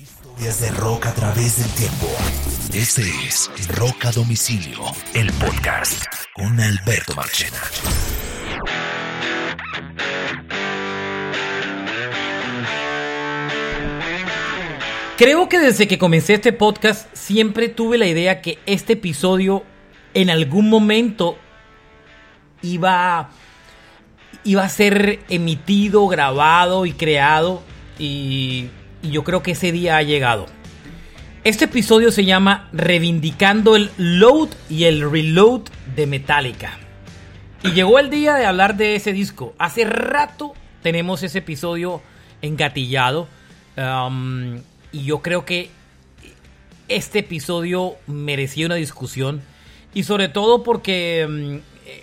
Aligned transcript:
Historias 0.00 0.62
de 0.62 0.70
rock 0.70 1.04
a 1.08 1.12
través 1.12 1.58
del 1.58 1.70
tiempo. 1.72 2.06
Este 2.72 3.02
es 3.02 3.50
Rock 3.76 4.06
a 4.06 4.12
Domicilio, 4.12 4.78
el 5.12 5.30
podcast 5.32 6.06
con 6.32 6.58
Alberto 6.58 7.14
Marchena. 7.14 7.60
Creo 15.18 15.50
que 15.50 15.58
desde 15.58 15.86
que 15.86 15.98
comencé 15.98 16.32
este 16.32 16.54
podcast 16.54 17.14
siempre 17.14 17.68
tuve 17.68 17.98
la 17.98 18.06
idea 18.06 18.40
que 18.40 18.58
este 18.64 18.94
episodio 18.94 19.64
en 20.14 20.30
algún 20.30 20.70
momento 20.70 21.36
iba, 22.62 23.28
iba 24.44 24.64
a 24.64 24.68
ser 24.70 25.18
emitido, 25.28 26.08
grabado 26.08 26.86
y 26.86 26.92
creado 26.92 27.62
y, 27.98 28.70
y 29.02 29.10
yo 29.10 29.24
creo 29.24 29.42
que 29.42 29.52
ese 29.52 29.72
día 29.72 29.96
ha 29.96 30.02
llegado. 30.02 30.46
Este 31.42 31.64
episodio 31.64 32.12
se 32.12 32.24
llama 32.24 32.68
Reivindicando 32.72 33.74
el 33.74 33.90
Load 33.96 34.50
y 34.68 34.84
el 34.84 35.10
Reload 35.10 35.62
de 35.96 36.06
Metallica. 36.06 36.78
Y 37.62 37.72
llegó 37.72 37.98
el 37.98 38.10
día 38.10 38.34
de 38.34 38.44
hablar 38.44 38.76
de 38.76 38.94
ese 38.94 39.12
disco. 39.12 39.54
Hace 39.58 39.84
rato 39.84 40.54
tenemos 40.82 41.22
ese 41.22 41.38
episodio 41.38 42.02
engatillado. 42.42 43.26
Um, 43.76 44.58
y 44.92 45.04
yo 45.04 45.22
creo 45.22 45.44
que 45.44 45.70
este 46.88 47.20
episodio 47.20 47.96
merecía 48.06 48.66
una 48.66 48.74
discusión. 48.74 49.40
Y 49.94 50.02
sobre 50.02 50.28
todo 50.28 50.62
porque 50.62 51.26
um, 51.26 51.60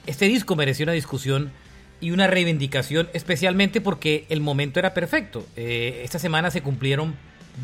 este 0.08 0.26
disco 0.26 0.56
merecía 0.56 0.86
una 0.86 0.94
discusión 0.94 1.52
y 2.00 2.12
una 2.12 2.28
reivindicación, 2.28 3.10
especialmente 3.14 3.82
porque 3.82 4.26
el 4.30 4.42
momento 4.42 4.80
era 4.80 4.94
perfecto. 4.94 5.46
Eh, 5.56 6.02
esta 6.04 6.20
semana 6.20 6.52
se 6.52 6.62
cumplieron 6.62 7.16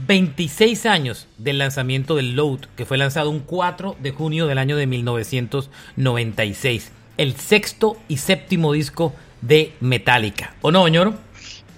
26 0.07 0.87
años 0.87 1.27
del 1.37 1.59
lanzamiento 1.59 2.15
del 2.15 2.35
Load, 2.35 2.61
que 2.75 2.85
fue 2.85 2.97
lanzado 2.97 3.29
un 3.29 3.41
4 3.41 3.95
de 4.01 4.11
junio 4.11 4.47
del 4.47 4.57
año 4.57 4.75
de 4.75 4.87
1996. 4.87 6.91
El 7.17 7.35
sexto 7.35 7.97
y 8.07 8.17
séptimo 8.17 8.73
disco 8.73 9.13
de 9.41 9.73
Metallica. 9.81 10.55
¿O 10.61 10.71
no, 10.71 10.87
ñoro? 10.87 11.15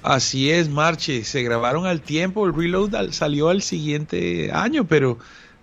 Así 0.01 0.51
es, 0.51 0.69
Marche. 0.69 1.23
Se 1.23 1.43
grabaron 1.43 1.85
al 1.85 2.01
tiempo. 2.01 2.45
El 2.45 2.53
Reload 2.55 2.95
al- 2.95 3.13
salió 3.13 3.49
al 3.49 3.61
siguiente 3.61 4.51
año, 4.53 4.85
pero, 4.85 5.17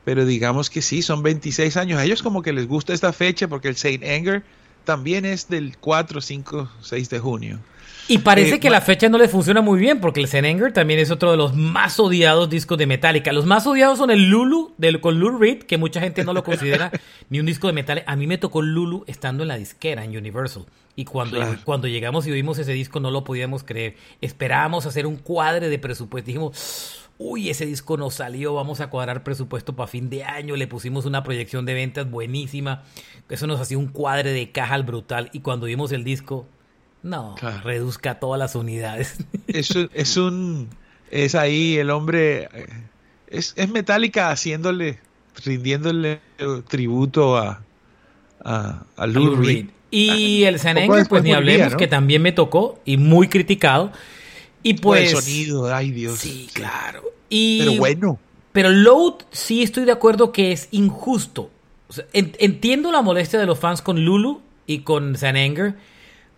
pero 0.04 0.26
digamos 0.26 0.68
que 0.68 0.82
sí, 0.82 1.00
son 1.00 1.22
26 1.22 1.76
años. 1.76 1.98
A 1.98 2.04
ellos 2.04 2.22
como 2.22 2.42
que 2.42 2.52
les 2.52 2.66
gusta 2.68 2.92
esta 2.92 3.12
fecha 3.12 3.48
porque 3.48 3.68
el 3.68 3.76
Saint 3.76 4.04
Anger 4.04 4.42
también 4.84 5.24
es 5.24 5.48
del 5.48 5.76
4, 5.78 6.20
5, 6.20 6.70
6 6.80 7.10
de 7.10 7.18
junio. 7.18 7.58
Y 8.08 8.18
parece 8.18 8.56
Eh, 8.56 8.60
que 8.60 8.68
la 8.68 8.80
fecha 8.80 9.08
no 9.08 9.16
le 9.16 9.28
funciona 9.28 9.60
muy 9.60 9.78
bien 9.78 10.00
porque 10.00 10.20
el 10.20 10.44
Anger 10.44 10.72
también 10.72 10.98
es 10.98 11.10
otro 11.12 11.30
de 11.30 11.36
los 11.36 11.54
más 11.54 12.00
odiados 12.00 12.50
discos 12.50 12.76
de 12.76 12.86
Metallica. 12.86 13.32
Los 13.32 13.46
más 13.46 13.64
odiados 13.66 13.98
son 13.98 14.10
el 14.10 14.28
Lulu 14.28 14.74
del, 14.76 15.00
con 15.00 15.20
Lou 15.20 15.38
Reed, 15.38 15.62
que 15.62 15.78
mucha 15.78 16.00
gente 16.00 16.24
no 16.24 16.32
lo 16.32 16.42
considera 16.42 16.90
ni 17.30 17.38
un 17.38 17.46
disco 17.46 17.68
de 17.68 17.72
Metallica. 17.74 18.10
A 18.10 18.16
mí 18.16 18.26
me 18.26 18.38
tocó 18.38 18.60
Lulu 18.60 19.04
estando 19.06 19.44
en 19.44 19.48
la 19.48 19.56
disquera 19.56 20.04
en 20.04 20.16
Universal. 20.16 20.64
Y 20.96 21.04
cuando, 21.04 21.36
Claro. 21.36 21.56
cuando 21.64 21.86
llegamos 21.88 22.26
y 22.26 22.32
vimos 22.32 22.58
ese 22.58 22.72
disco 22.72 22.98
no 22.98 23.10
lo 23.12 23.22
podíamos 23.24 23.62
creer. 23.62 23.96
Esperábamos 24.20 24.84
hacer 24.84 25.06
un 25.06 25.16
cuadre 25.16 25.68
de 25.68 25.78
presupuesto. 25.78 26.26
Dijimos, 26.26 27.01
uy, 27.24 27.50
ese 27.50 27.66
disco 27.66 27.96
no 27.96 28.10
salió, 28.10 28.54
vamos 28.54 28.80
a 28.80 28.88
cuadrar 28.90 29.22
presupuesto 29.22 29.74
para 29.76 29.86
fin 29.86 30.10
de 30.10 30.24
año. 30.24 30.56
Le 30.56 30.66
pusimos 30.66 31.04
una 31.06 31.22
proyección 31.22 31.64
de 31.66 31.74
ventas 31.74 32.10
buenísima. 32.10 32.82
Eso 33.28 33.46
nos 33.46 33.60
hacía 33.60 33.78
un 33.78 33.88
cuadre 33.88 34.32
de 34.32 34.50
caja 34.50 34.74
al 34.74 34.82
brutal. 34.82 35.30
Y 35.32 35.40
cuando 35.40 35.66
vimos 35.66 35.92
el 35.92 36.04
disco, 36.04 36.46
no, 37.02 37.34
Claro. 37.38 37.60
reduzca 37.62 38.18
todas 38.18 38.38
las 38.38 38.54
unidades. 38.54 39.18
Es 39.46 39.70
un, 39.70 39.90
es 39.94 40.16
un, 40.16 40.68
es 41.10 41.34
ahí 41.34 41.76
el 41.76 41.90
hombre, 41.90 42.48
eh, 42.54 42.66
es, 43.28 43.54
es 43.56 43.68
Metallica 43.70 44.30
haciéndole, 44.30 44.98
rindiéndole 45.44 46.20
tributo 46.68 47.36
a, 47.36 47.62
a, 48.44 48.84
a 48.96 49.06
Lou 49.06 49.36
Reed. 49.36 49.46
Reed. 49.46 49.66
Y 49.90 50.44
el 50.44 50.58
San 50.58 50.74
Poco 50.74 50.84
Anger, 50.84 50.98
después 51.00 51.20
pues 51.20 51.24
ni 51.24 51.32
hablemos, 51.32 51.72
¿no? 51.72 51.76
que 51.76 51.86
también 51.86 52.22
me 52.22 52.32
tocó 52.32 52.80
y 52.86 52.96
muy 52.96 53.28
criticado. 53.28 53.92
Y 54.62 54.74
Por 54.74 54.96
pues. 54.98 55.12
el 55.12 55.20
sonido, 55.22 55.74
ay 55.74 55.90
Dios. 55.90 56.18
Sí, 56.18 56.48
claro. 56.52 57.02
Y, 57.28 57.58
Pero 57.60 57.72
bueno. 57.76 58.18
Pero 58.52 58.68
Load 58.70 59.14
sí 59.30 59.62
estoy 59.62 59.84
de 59.86 59.92
acuerdo 59.92 60.30
que 60.32 60.52
es 60.52 60.68
injusto. 60.72 61.50
O 61.88 61.92
sea, 61.94 62.04
en- 62.12 62.32
entiendo 62.38 62.92
la 62.92 63.02
molestia 63.02 63.38
de 63.38 63.46
los 63.46 63.58
fans 63.58 63.80
con 63.82 64.04
Lulu 64.04 64.40
y 64.66 64.80
con 64.80 65.16
San 65.16 65.36
Anger, 65.36 65.74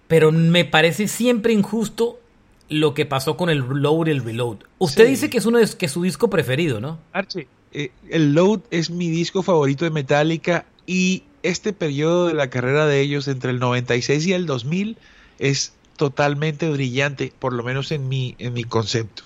pero 0.07 0.31
me 0.33 0.65
parece 0.65 1.09
siempre 1.09 1.53
injusto 1.53 2.21
lo 2.69 2.95
que 2.95 3.05
pasó 3.05 3.37
con 3.37 3.51
el 3.51 3.59
Load 3.59 4.07
y 4.07 4.11
el 4.11 4.25
Reload. 4.25 4.59
Usted 4.79 5.05
Sí. 5.05 5.11
dice 5.11 5.31
que 5.31 5.39
es 5.39 5.47
uno 5.47 5.59
de 5.59 5.69
que 5.77 5.87
es 5.87 5.93
su 5.93 6.03
disco 6.03 6.31
preferido, 6.31 6.81
¿no? 6.81 6.99
Arche, 7.12 7.47
eh, 7.73 7.91
el 8.09 8.33
Load 8.33 8.61
es 8.71 8.91
mi 8.91 9.11
disco 9.11 9.43
favorito 9.43 9.85
de 9.85 9.91
Metallica 9.91 10.65
y 10.87 11.25
este 11.43 11.73
periodo 11.73 12.29
de 12.29 12.35
la 12.35 12.49
carrera 12.49 12.87
de 12.87 13.01
ellos 13.01 13.29
entre 13.29 13.51
el 13.51 13.59
96 13.59 14.27
y 14.27 14.33
el 14.33 14.47
2000 14.47 14.97
es 15.39 15.75
totalmente 15.97 16.69
brillante, 16.71 17.32
por 17.38 17.53
lo 17.53 17.62
menos 17.62 17.93
en 17.93 18.09
mi, 18.09 18.34
en 18.38 18.53
mi 18.53 18.65
concepto, 18.65 19.22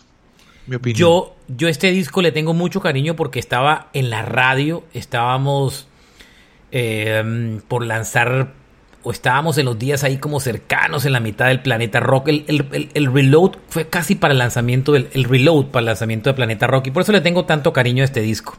mi 0.66 0.76
opinión. 0.76 0.98
Yo, 0.98 1.36
yo 1.48 1.68
este 1.68 1.90
disco 1.90 2.22
le 2.22 2.32
tengo 2.32 2.54
mucho 2.54 2.80
cariño 2.80 3.16
porque 3.16 3.38
estaba 3.38 3.88
en 3.92 4.10
la 4.10 4.22
radio, 4.22 4.84
estábamos 4.94 5.86
eh, 6.72 7.58
por 7.68 7.84
lanzar, 7.86 8.52
o 9.02 9.10
estábamos 9.12 9.56
en 9.58 9.64
los 9.64 9.78
días 9.78 10.04
ahí 10.04 10.18
como 10.18 10.40
cercanos 10.40 11.04
en 11.06 11.12
la 11.12 11.20
mitad 11.20 11.46
del 11.46 11.60
Planeta 11.62 12.00
Rock. 12.00 12.28
El, 12.28 12.44
el- 12.48 12.66
el- 12.72 12.88
el 12.94 13.12
Reload 13.12 13.52
fue 13.68 13.88
casi 13.88 14.14
para 14.14 14.32
el 14.32 14.38
lanzamiento 14.38 14.92
del 14.92 15.08
el 15.12 15.24
Reload, 15.24 15.66
para 15.66 15.80
el 15.80 15.86
lanzamiento 15.86 16.28
de 16.30 16.34
Planeta 16.34 16.66
Rock, 16.66 16.88
y 16.88 16.90
por 16.90 17.02
eso 17.02 17.12
le 17.12 17.20
tengo 17.20 17.44
tanto 17.44 17.72
cariño 17.72 18.02
a 18.02 18.04
este 18.04 18.20
disco. 18.20 18.56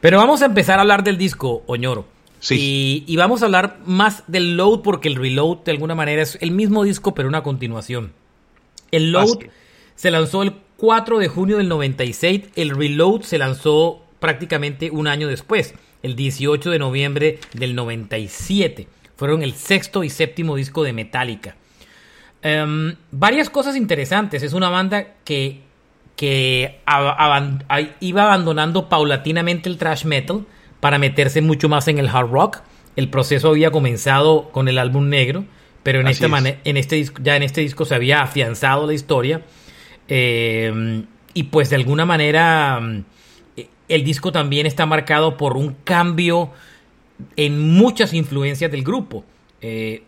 Pero 0.00 0.18
vamos 0.18 0.42
a 0.42 0.46
empezar 0.46 0.78
a 0.78 0.82
hablar 0.82 1.02
del 1.04 1.18
disco, 1.18 1.62
Oñoro. 1.66 2.06
Sí. 2.48 3.04
Y, 3.08 3.12
y 3.12 3.16
vamos 3.16 3.42
a 3.42 3.46
hablar 3.46 3.78
más 3.86 4.22
del 4.28 4.56
Load 4.56 4.80
porque 4.82 5.08
el 5.08 5.16
Reload 5.16 5.64
de 5.64 5.72
alguna 5.72 5.94
manera 5.94 6.22
es 6.22 6.38
el 6.40 6.50
mismo 6.52 6.84
disco 6.84 7.14
pero 7.14 7.28
una 7.28 7.42
continuación. 7.42 8.12
El 8.92 9.10
Load 9.12 9.24
Así 9.24 9.38
es. 9.46 9.50
se 9.96 10.10
lanzó 10.10 10.42
el 10.42 10.52
4 10.76 11.18
de 11.18 11.28
junio 11.28 11.56
del 11.56 11.68
96, 11.68 12.42
el 12.54 12.70
Reload 12.70 13.22
se 13.22 13.38
lanzó 13.38 14.02
prácticamente 14.20 14.90
un 14.90 15.08
año 15.08 15.26
después, 15.28 15.74
el 16.02 16.14
18 16.16 16.70
de 16.70 16.78
noviembre 16.78 17.38
del 17.54 17.74
97. 17.74 18.86
Fueron 19.16 19.42
el 19.42 19.54
sexto 19.54 20.04
y 20.04 20.10
séptimo 20.10 20.54
disco 20.56 20.82
de 20.84 20.92
Metallica. 20.92 21.56
Em, 22.42 22.94
varias 23.10 23.50
cosas 23.50 23.74
interesantes. 23.76 24.42
Es 24.42 24.52
una 24.52 24.68
banda 24.68 25.14
que, 25.24 25.62
que 26.14 26.80
ab- 26.86 27.94
iba 28.00 28.24
abandonando 28.24 28.88
paulatinamente 28.88 29.68
el 29.68 29.78
thrash 29.78 30.04
metal 30.04 30.44
para 30.80 30.98
meterse 30.98 31.40
mucho 31.40 31.68
más 31.68 31.88
en 31.88 31.98
el 31.98 32.08
hard 32.08 32.30
rock. 32.30 32.58
El 32.96 33.10
proceso 33.10 33.48
había 33.48 33.70
comenzado 33.70 34.50
con 34.50 34.68
el 34.68 34.78
álbum 34.78 35.08
negro, 35.08 35.44
pero 35.82 36.00
en, 36.00 36.08
esta 36.08 36.26
es. 36.26 36.56
en 36.64 36.76
este 36.76 36.96
disco, 36.96 37.20
ya 37.22 37.36
en 37.36 37.42
este 37.42 37.60
disco 37.60 37.84
se 37.84 37.94
había 37.94 38.22
afianzado 38.22 38.86
la 38.86 38.94
historia. 38.94 39.42
Eh, 40.08 41.04
y 41.34 41.42
pues 41.44 41.68
de 41.70 41.76
alguna 41.76 42.06
manera 42.06 42.80
mm, 42.80 43.04
el 43.88 44.04
disco 44.04 44.32
también 44.32 44.66
está 44.66 44.86
marcado 44.86 45.36
por 45.36 45.56
un 45.56 45.76
cambio 45.84 46.50
en 47.36 47.74
muchas 47.74 48.12
influencias 48.14 48.70
del 48.70 48.82
grupo. 48.82 49.24
Eh, 49.60 50.02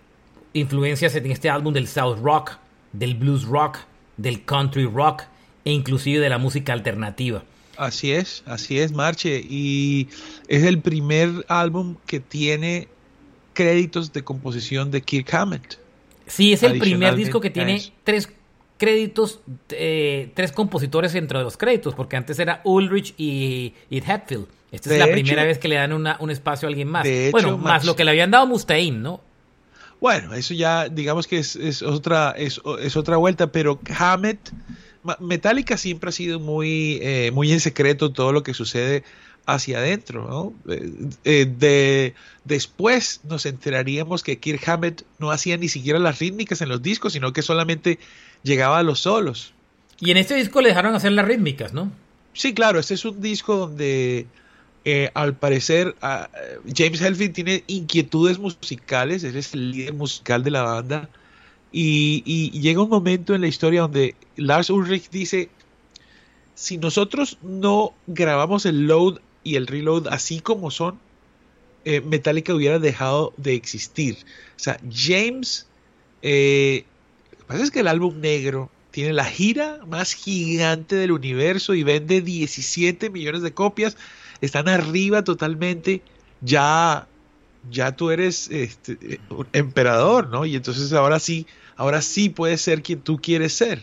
influencias 0.52 1.14
en 1.14 1.30
este 1.30 1.50
álbum 1.50 1.72
del 1.72 1.86
South 1.86 2.18
Rock, 2.22 2.58
del 2.92 3.14
Blues 3.14 3.44
Rock, 3.44 3.78
del 4.16 4.44
Country 4.44 4.86
Rock 4.86 5.24
e 5.64 5.72
inclusive 5.72 6.20
de 6.20 6.28
la 6.28 6.38
música 6.38 6.72
alternativa. 6.72 7.42
Así 7.78 8.12
es, 8.12 8.42
así 8.46 8.78
es, 8.80 8.92
Marche. 8.92 9.40
Y 9.48 10.08
es 10.48 10.64
el 10.64 10.80
primer 10.80 11.46
álbum 11.48 11.96
que 12.06 12.20
tiene 12.20 12.88
créditos 13.54 14.12
de 14.12 14.22
composición 14.24 14.90
de 14.90 15.00
Kirk 15.02 15.32
Hammett. 15.32 15.78
Sí, 16.26 16.52
es 16.52 16.62
el 16.62 16.78
primer 16.78 17.14
disco 17.14 17.40
que 17.40 17.50
tiene 17.50 17.80
tres 18.04 18.28
créditos, 18.76 19.40
eh, 19.70 20.30
tres 20.34 20.52
compositores 20.52 21.12
dentro 21.12 21.38
de 21.38 21.44
los 21.44 21.56
créditos, 21.56 21.94
porque 21.94 22.16
antes 22.16 22.38
era 22.38 22.60
Ulrich 22.64 23.14
y, 23.16 23.72
y 23.90 23.98
Hetfield. 23.98 24.46
Esta 24.70 24.92
es 24.92 24.98
la 24.98 25.06
hecho- 25.06 25.12
primera 25.14 25.44
vez 25.44 25.58
que 25.58 25.68
le 25.68 25.76
dan 25.76 25.92
una- 25.92 26.16
un 26.20 26.30
espacio 26.30 26.66
a 26.66 26.68
alguien 26.68 26.88
más. 26.88 27.04
De 27.04 27.30
bueno, 27.32 27.48
hecho, 27.48 27.58
más 27.58 27.72
Max- 27.74 27.84
lo 27.86 27.96
que 27.96 28.04
le 28.04 28.10
habían 28.10 28.30
dado 28.30 28.46
Mustaine, 28.46 28.98
¿no? 28.98 29.20
Bueno, 30.00 30.32
eso 30.34 30.54
ya 30.54 30.88
digamos 30.88 31.26
que 31.26 31.38
es, 31.38 31.56
es 31.56 31.82
otra 31.82 32.32
es, 32.36 32.60
es 32.80 32.96
otra 32.96 33.16
vuelta, 33.16 33.50
pero 33.50 33.80
Hammett, 33.98 34.38
Metallica 35.20 35.76
siempre 35.76 36.08
ha 36.08 36.12
sido 36.12 36.40
muy 36.40 36.98
eh, 37.02 37.30
muy 37.32 37.52
en 37.52 37.60
secreto 37.60 38.12
todo 38.12 38.32
lo 38.32 38.42
que 38.42 38.54
sucede 38.54 39.04
hacia 39.48 39.78
adentro, 39.78 40.28
¿no? 40.28 40.72
Eh, 40.72 40.92
eh, 41.24 41.46
de 41.46 42.14
después 42.44 43.20
nos 43.24 43.46
enteraríamos 43.46 44.22
que 44.22 44.38
Kirk 44.38 44.68
Hammett 44.68 45.04
no 45.18 45.30
hacía 45.30 45.56
ni 45.56 45.68
siquiera 45.68 45.98
las 45.98 46.18
rítmicas 46.18 46.60
en 46.60 46.68
los 46.68 46.82
discos, 46.82 47.14
sino 47.14 47.32
que 47.32 47.40
solamente 47.40 47.98
llegaba 48.42 48.78
a 48.78 48.82
los 48.82 49.00
solos. 49.00 49.54
Y 50.00 50.10
en 50.10 50.18
este 50.18 50.34
disco 50.34 50.60
le 50.60 50.68
dejaron 50.68 50.94
hacer 50.94 51.12
las 51.12 51.26
rítmicas, 51.26 51.72
¿no? 51.72 51.90
Sí, 52.34 52.52
claro, 52.52 52.78
este 52.78 52.92
es 52.92 53.04
un 53.06 53.22
disco 53.22 53.56
donde 53.56 54.26
eh, 54.84 55.10
al 55.14 55.34
parecer 55.34 55.96
ah, 56.02 56.28
James 56.76 57.00
Hetfield 57.00 57.32
tiene 57.32 57.64
inquietudes 57.68 58.38
musicales, 58.38 59.24
él 59.24 59.36
es 59.36 59.54
el 59.54 59.70
líder 59.70 59.94
musical 59.94 60.44
de 60.44 60.50
la 60.50 60.62
banda 60.62 61.08
y, 61.72 62.50
llega 62.50 62.82
un 62.82 62.88
momento 62.88 63.34
en 63.34 63.42
la 63.42 63.48
historia 63.48 63.82
donde 63.82 64.14
Lars 64.36 64.70
Ulrich 64.70 65.10
dice, 65.10 65.50
si 66.54 66.78
nosotros 66.78 67.38
no 67.42 67.92
grabamos 68.06 68.66
el 68.66 68.86
load 68.86 69.20
y 69.44 69.56
el 69.56 69.66
reload 69.66 70.08
así 70.08 70.40
como 70.40 70.70
son, 70.70 70.98
eh, 71.84 72.00
Metallica 72.00 72.54
hubiera 72.54 72.78
dejado 72.78 73.32
de 73.36 73.54
existir. 73.54 74.16
O 74.56 74.58
sea, 74.58 74.80
James, 74.92 75.66
eh, 76.22 76.84
lo 77.32 77.38
que 77.38 77.44
pasa 77.44 77.62
es 77.62 77.70
que 77.70 77.80
el 77.80 77.88
álbum 77.88 78.20
negro 78.20 78.70
tiene 78.90 79.12
la 79.12 79.24
gira 79.24 79.80
más 79.86 80.14
gigante 80.14 80.96
del 80.96 81.12
universo 81.12 81.74
y 81.74 81.82
vende 81.82 82.20
17 82.20 83.10
millones 83.10 83.42
de 83.42 83.52
copias. 83.52 83.96
Están 84.40 84.68
arriba 84.68 85.22
totalmente. 85.24 86.02
Ya, 86.40 87.06
ya 87.70 87.92
tú 87.96 88.10
eres 88.10 88.50
este, 88.50 89.20
un 89.30 89.46
emperador, 89.52 90.28
¿no? 90.28 90.44
Y 90.46 90.56
entonces 90.56 90.92
ahora 90.92 91.18
sí, 91.18 91.46
ahora 91.76 92.02
sí 92.02 92.28
puedes 92.28 92.60
ser 92.60 92.82
quien 92.82 93.00
tú 93.00 93.18
quieres 93.18 93.52
ser. 93.52 93.82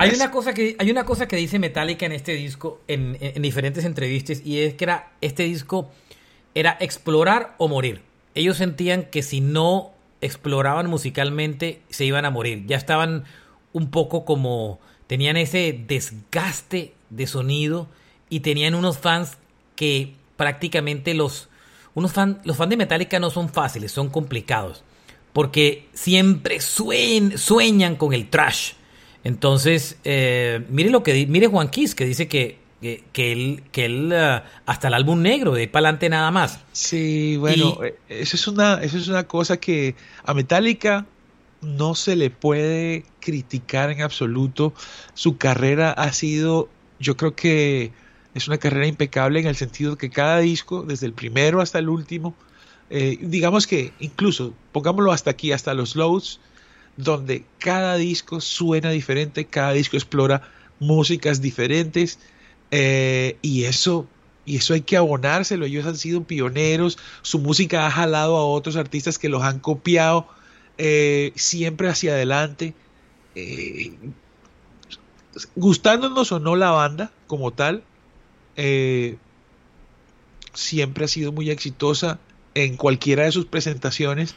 Hay 0.00 0.10
una, 0.14 0.30
cosa 0.30 0.54
que, 0.54 0.76
hay 0.78 0.90
una 0.90 1.04
cosa 1.04 1.26
que 1.26 1.36
dice 1.36 1.58
Metallica 1.58 2.06
en 2.06 2.12
este 2.12 2.32
disco, 2.34 2.80
en, 2.86 3.18
en 3.20 3.42
diferentes 3.42 3.84
entrevistas, 3.84 4.42
y 4.44 4.60
es 4.60 4.74
que 4.74 4.84
era 4.84 5.12
este 5.20 5.42
disco 5.42 5.90
era 6.54 6.76
explorar 6.80 7.54
o 7.58 7.68
morir. 7.68 8.02
Ellos 8.34 8.56
sentían 8.56 9.04
que 9.04 9.22
si 9.22 9.40
no 9.40 9.92
exploraban 10.20 10.88
musicalmente 10.88 11.82
se 11.88 12.04
iban 12.04 12.24
a 12.24 12.30
morir. 12.30 12.64
Ya 12.66 12.76
estaban 12.76 13.24
un 13.72 13.90
poco 13.90 14.24
como 14.24 14.80
tenían 15.06 15.36
ese 15.36 15.84
desgaste 15.86 16.94
de 17.10 17.26
sonido 17.26 17.88
y 18.28 18.40
tenían 18.40 18.74
unos 18.74 18.98
fans 18.98 19.38
que 19.76 20.14
prácticamente 20.36 21.14
los 21.14 21.48
unos 21.98 22.12
fan, 22.12 22.40
los 22.44 22.56
fans 22.56 22.70
de 22.70 22.76
Metallica 22.76 23.18
no 23.18 23.30
son 23.30 23.48
fáciles, 23.48 23.92
son 23.92 24.08
complicados 24.08 24.84
porque 25.32 25.86
siempre 25.92 26.58
sueñan 26.60 27.96
con 27.96 28.12
el 28.12 28.28
trash. 28.28 28.72
Entonces, 29.24 29.98
eh, 30.02 30.64
mire 30.68 30.90
lo 30.90 31.02
que 31.02 31.26
mire 31.26 31.46
Juan 31.46 31.68
Kiss 31.68 31.94
que 31.94 32.04
dice 32.04 32.26
que 32.26 32.58
que, 32.80 33.32
él, 33.32 33.62
que 33.72 33.86
él 33.86 34.12
uh, 34.12 34.46
hasta 34.66 34.88
el 34.88 34.94
álbum 34.94 35.20
negro, 35.20 35.52
de 35.52 35.66
para 35.66 35.88
adelante 35.88 36.08
nada 36.08 36.30
más. 36.30 36.60
Sí, 36.72 37.36
bueno, 37.36 37.78
eh, 37.82 37.98
eso, 38.08 38.36
es 38.36 38.46
una, 38.46 38.82
eso 38.82 38.98
es 38.98 39.08
una 39.08 39.24
cosa 39.24 39.56
que 39.56 39.96
a 40.24 40.34
Metallica 40.34 41.06
no 41.60 41.94
se 41.96 42.14
le 42.14 42.30
puede 42.30 43.04
criticar 43.20 43.90
en 43.90 44.02
absoluto. 44.02 44.74
Su 45.14 45.38
carrera 45.38 45.90
ha 45.90 46.12
sido, 46.12 46.68
yo 47.00 47.16
creo 47.16 47.34
que 47.34 47.90
es 48.34 48.48
una 48.48 48.58
carrera 48.58 48.86
impecable 48.86 49.40
en 49.40 49.46
el 49.46 49.56
sentido 49.56 49.96
que 49.96 50.10
cada 50.10 50.38
disco, 50.38 50.82
desde 50.82 51.06
el 51.06 51.12
primero 51.12 51.60
hasta 51.60 51.78
el 51.78 51.88
último, 51.88 52.34
eh, 52.90 53.18
digamos 53.20 53.66
que 53.66 53.92
incluso, 54.00 54.54
pongámoslo 54.72 55.12
hasta 55.12 55.30
aquí, 55.30 55.52
hasta 55.52 55.74
los 55.74 55.96
loads, 55.96 56.40
donde 56.96 57.44
cada 57.58 57.96
disco 57.96 58.40
suena 58.40 58.90
diferente, 58.90 59.44
cada 59.44 59.72
disco 59.72 59.96
explora 59.96 60.42
músicas 60.80 61.40
diferentes 61.40 62.18
eh, 62.70 63.36
y 63.42 63.64
eso 63.64 64.06
y 64.44 64.56
eso 64.56 64.72
hay 64.72 64.80
que 64.80 64.96
abonárselo. 64.96 65.66
Ellos 65.66 65.84
han 65.84 65.98
sido 65.98 66.24
pioneros, 66.24 66.96
su 67.20 67.38
música 67.38 67.86
ha 67.86 67.90
jalado 67.90 68.36
a 68.38 68.46
otros 68.46 68.76
artistas 68.76 69.18
que 69.18 69.28
los 69.28 69.42
han 69.42 69.58
copiado 69.58 70.26
eh, 70.78 71.32
siempre 71.36 71.88
hacia 71.88 72.12
adelante. 72.12 72.74
Gustándonos 75.54 76.32
o 76.32 76.40
no 76.40 76.56
la 76.56 76.70
banda 76.70 77.12
como 77.26 77.52
tal, 77.52 77.84
siempre 80.54 81.04
ha 81.04 81.08
sido 81.08 81.32
muy 81.32 81.50
exitosa 81.50 82.18
en 82.54 82.76
cualquiera 82.76 83.24
de 83.24 83.32
sus 83.32 83.46
presentaciones. 83.46 84.34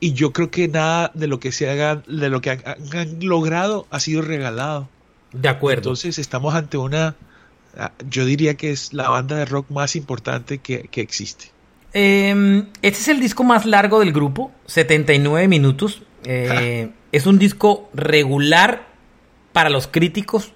Y 0.00 0.12
yo 0.12 0.32
creo 0.32 0.50
que 0.50 0.68
nada 0.68 1.10
de 1.14 1.26
lo 1.28 1.40
que 1.40 1.52
se 1.52 1.70
haga, 1.70 2.02
de 2.06 2.28
lo 2.28 2.40
que 2.40 2.50
han 2.50 3.18
logrado, 3.20 3.86
ha 3.90 4.00
sido 4.00 4.22
regalado. 4.22 4.88
De 5.32 5.48
acuerdo. 5.48 5.80
Entonces 5.80 6.18
estamos 6.18 6.54
ante 6.54 6.78
una 6.78 7.16
Ah, 7.76 7.92
yo 8.10 8.24
diría 8.24 8.54
que 8.54 8.72
es 8.72 8.92
la 8.92 9.08
banda 9.08 9.36
de 9.36 9.44
rock 9.44 9.70
más 9.70 9.94
importante 9.94 10.58
que, 10.58 10.88
existe. 10.94 11.46
Em, 11.92 12.66
este 12.82 13.00
es 13.00 13.08
el 13.08 13.20
disco 13.20 13.44
más 13.44 13.66
largo 13.66 14.00
del 14.00 14.12
grupo, 14.12 14.50
79 14.66 15.46
minutos. 15.46 16.02
Eh, 16.24 16.90
es 17.12 17.26
un 17.26 17.38
disco 17.38 17.88
regular 17.94 18.88
para 19.52 19.70
los 19.70 19.86
críticos, 19.86 20.52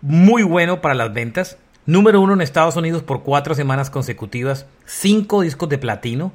muy 0.00 0.42
bueno 0.42 0.80
para 0.80 0.94
las 0.94 1.14
ventas. 1.14 1.58
Número 1.86 2.20
uno 2.20 2.32
en 2.32 2.40
Estados 2.40 2.76
Unidos 2.76 3.02
por 3.02 3.22
cuatro 3.22 3.54
semanas 3.54 3.90
consecutivas, 3.90 4.66
cinco 4.86 5.42
discos 5.42 5.68
de 5.68 5.78
platino. 5.78 6.32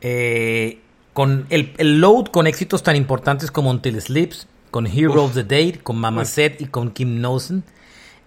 Eh, 0.00 0.80
con 1.12 1.46
el, 1.50 1.74
load 2.00 2.26
con 2.26 2.46
éxitos 2.46 2.82
tan 2.82 2.96
importantes 2.96 3.50
como 3.50 3.70
Until 3.70 4.00
Sleeps, 4.00 4.46
con 4.70 4.86
Hero 4.86 5.24
of 5.24 5.34
the 5.34 5.44
Day, 5.44 5.72
con 5.82 5.96
Mama 5.98 6.24
Set 6.24 6.60
y 6.60 6.66
con 6.66 6.92
Kim 6.92 7.20
Nosen 7.20 7.64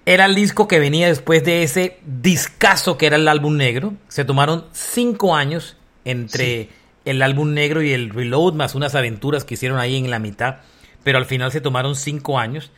era 0.06 0.26
el 0.26 0.36
disco 0.36 0.68
que 0.68 0.80
venía 0.80 1.08
después 1.08 1.44
de 1.44 1.64
ese 1.64 2.00
discazo 2.06 2.98
que 2.98 3.06
era 3.06 3.18
el 3.18 3.28
álbum 3.28 3.56
negro. 3.56 3.94
Se 4.08 4.26
tomaron 4.26 4.66
cinco 4.72 5.36
años 5.36 5.78
entre 6.06 6.70
el 7.06 7.22
álbum 7.22 7.54
negro 7.54 7.82
y 7.82 7.92
el 7.94 8.10
reload, 8.10 8.54
más 8.54 8.74
unas 8.74 8.96
aventuras 8.96 9.46
que 9.46 9.54
hicieron 9.54 9.78
ahí 9.78 9.98
en 9.98 10.10
la 10.10 10.20
mitad. 10.20 10.58
Pero 11.04 11.18
al 11.18 11.26
final 11.26 11.52
se 11.52 11.62
tomaron 11.62 11.96
cinco 11.96 12.40
años. 12.40 12.72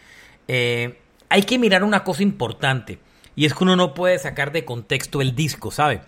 Eh, 0.47 0.99
hay 1.29 1.43
que 1.43 1.57
mirar 1.57 1.83
una 1.83 2.03
cosa 2.03 2.23
importante. 2.23 2.99
Y 3.35 3.45
es 3.45 3.53
que 3.53 3.63
uno 3.63 3.75
no 3.75 3.93
puede 3.93 4.19
sacar 4.19 4.51
de 4.51 4.65
contexto 4.65 5.21
el 5.21 5.35
disco, 5.35 5.71
¿sabe? 5.71 6.01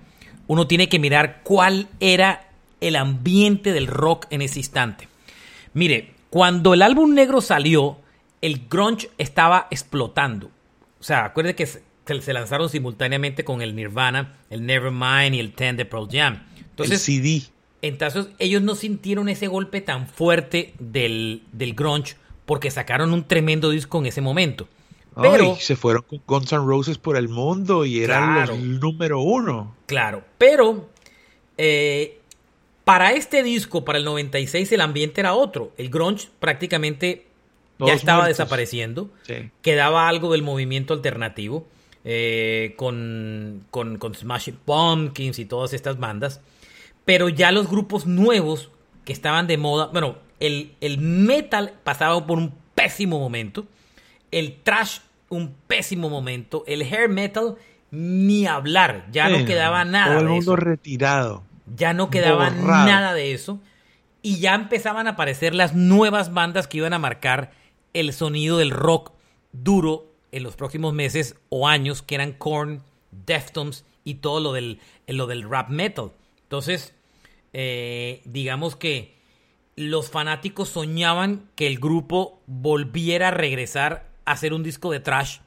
Uno 0.47 0.67
tiene 0.67 0.89
que 0.89 0.99
mirar 0.99 1.41
cuál 1.43 1.87
era 1.99 2.49
el 2.81 2.95
ambiente 2.95 3.73
del 3.73 3.87
rock 3.87 4.27
en 4.29 4.41
ese 4.41 4.59
instante. 4.59 5.07
Mire, 5.73 6.13
cuando 6.29 6.73
el 6.73 6.81
álbum 6.81 7.13
negro 7.13 7.41
salió, 7.41 7.97
el 8.41 8.67
grunge 8.69 9.09
estaba 9.17 9.67
explotando. 9.71 10.51
O 10.99 11.03
sea, 11.03 11.25
acuérdense 11.25 11.81
que 12.05 12.21
se, 12.21 12.33
lanzaron 12.33 12.69
simultáneamente 12.69 13.43
con 13.43 13.61
el 13.61 13.75
Nirvana, 13.75 14.33
el 14.49 14.65
Nevermind 14.65 15.35
y 15.35 15.39
el 15.39 15.53
Ten 15.53 15.77
de 15.77 15.85
Pearl 15.85 16.07
Jam. 16.11 16.43
Entonces, 16.57 17.07
el 17.07 17.23
CD. 17.23 17.43
Entonces, 17.81 18.27
ellos 18.39 18.61
no 18.61 18.75
sintieron 18.75 19.29
ese 19.29 19.47
golpe 19.47 19.81
tan 19.81 20.07
fuerte 20.07 20.73
del, 20.79 21.43
del 21.51 21.73
grunge 21.73 22.15
porque 22.45 22.71
sacaron 22.71 23.13
un 23.13 23.27
tremendo 23.27 23.69
disco 23.69 23.99
en 23.99 24.07
ese 24.07 24.21
momento. 24.21 24.67
Pero 25.21 25.55
se 25.55 25.75
fueron 25.75 26.03
con 26.03 26.21
Guns 26.27 26.51
N' 26.51 26.65
Roses 26.65 26.97
por 26.97 27.15
el 27.17 27.29
mundo 27.29 27.85
y 27.85 28.03
eran 28.03 28.47
los 28.47 28.59
número 28.59 29.19
uno. 29.19 29.75
Claro, 29.85 30.23
pero 30.37 30.89
eh, 31.57 32.19
para 32.83 33.13
este 33.13 33.41
disco, 33.41 33.85
para 33.85 33.97
el 33.97 34.05
96, 34.05 34.71
el 34.71 34.81
ambiente 34.81 35.21
era 35.21 35.33
otro. 35.33 35.71
El 35.77 35.89
grunge 35.89 36.27
prácticamente 36.39 37.25
ya 37.79 37.93
estaba 37.93 38.27
desapareciendo. 38.27 39.09
Quedaba 39.61 40.07
algo 40.07 40.31
del 40.31 40.43
movimiento 40.43 40.93
alternativo 40.93 41.65
eh, 42.03 42.73
con, 42.77 43.65
con, 43.71 43.97
con 43.97 44.13
Smashing 44.13 44.59
Pumpkins 44.65 45.39
y 45.39 45.45
todas 45.45 45.73
estas 45.73 45.97
bandas. 45.97 46.41
Pero 47.05 47.29
ya 47.29 47.51
los 47.51 47.69
grupos 47.69 48.05
nuevos 48.05 48.69
que 49.05 49.13
estaban 49.13 49.47
de 49.47 49.57
moda, 49.57 49.87
bueno, 49.87 50.17
el, 50.39 50.73
el 50.81 50.97
metal 50.99 51.73
pasaba 51.83 52.25
por 52.27 52.37
un 52.37 52.53
pésimo 52.75 53.19
momento, 53.19 53.65
el 54.35 54.57
trash 54.63 54.99
un 55.29 55.55
pésimo 55.65 56.09
momento, 56.09 56.65
el 56.67 56.81
hair 56.81 57.07
metal 57.07 57.55
ni 57.89 58.45
hablar, 58.45 59.07
ya 59.09 59.29
no 59.29 59.45
quedaba 59.45 59.85
nada. 59.85 60.17
Todo 60.17 60.19
el 60.19 60.27
mundo 60.27 60.55
retirado. 60.57 61.43
Ya 61.73 61.93
no 61.93 62.09
quedaba 62.09 62.49
nada 62.49 63.13
de 63.13 63.33
eso. 63.33 63.61
Y 64.21 64.39
ya 64.39 64.53
empezaban 64.53 65.07
a 65.07 65.11
aparecer 65.11 65.55
las 65.55 65.73
nuevas 65.73 66.33
bandas 66.33 66.67
que 66.67 66.79
iban 66.79 66.91
a 66.91 66.99
marcar 66.99 67.51
el 67.93 68.11
sonido 68.11 68.57
del 68.57 68.71
rock 68.71 69.13
duro 69.53 70.11
en 70.33 70.43
los 70.43 70.57
próximos 70.57 70.93
meses 70.93 71.37
o 71.47 71.69
años, 71.69 72.01
que 72.01 72.15
eran 72.15 72.33
Korn, 72.33 72.81
Deftones 73.11 73.85
y 74.03 74.15
todo 74.15 74.41
lo 74.41 74.51
del, 74.51 74.81
lo 75.07 75.27
del 75.27 75.49
rap 75.49 75.69
metal. 75.69 76.11
Entonces, 76.43 76.93
eh, 77.53 78.21
digamos 78.25 78.75
que 78.75 79.15
los 79.77 80.09
fanáticos 80.09 80.67
soñaban 80.67 81.49
que 81.55 81.67
el 81.67 81.79
grupo 81.79 82.41
volviera 82.47 83.29
a 83.29 83.31
regresar 83.31 83.93
a 83.93 84.14
hacer 84.25 84.53
un 84.53 84.63
disco 84.63 84.91
de 84.91 84.99
trash 84.99 85.37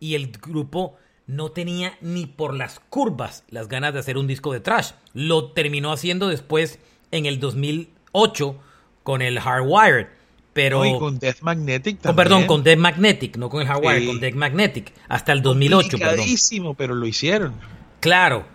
y 0.00 0.14
el 0.14 0.30
grupo 0.30 0.96
no 1.26 1.50
tenía 1.50 1.96
ni 2.00 2.26
por 2.26 2.54
las 2.54 2.80
curvas 2.88 3.44
las 3.48 3.68
ganas 3.68 3.92
de 3.92 4.00
hacer 4.00 4.16
un 4.16 4.26
disco 4.26 4.52
de 4.52 4.60
trash. 4.60 4.92
Lo 5.12 5.52
terminó 5.52 5.92
haciendo 5.92 6.28
después 6.28 6.78
en 7.10 7.26
el 7.26 7.40
2008 7.40 8.56
con 9.02 9.22
el 9.22 9.40
Hardwired. 9.40 10.06
Pero, 10.52 10.80
con 10.98 11.18
Death 11.18 11.42
Magnetic 11.42 12.00
también. 12.00 12.16
perdón, 12.16 12.46
con 12.46 12.62
Death 12.62 12.78
Magnetic, 12.78 13.36
no 13.36 13.50
con 13.50 13.60
el 13.60 13.68
Hawaii, 13.68 14.06
con 14.06 14.20
Death 14.20 14.34
Magnetic. 14.34 14.90
Hasta 15.06 15.32
el 15.32 15.42
2008, 15.42 15.98
perdón. 15.98 16.74
pero 16.78 16.94
lo 16.94 17.06
hicieron. 17.06 17.52
Claro, 18.00 18.46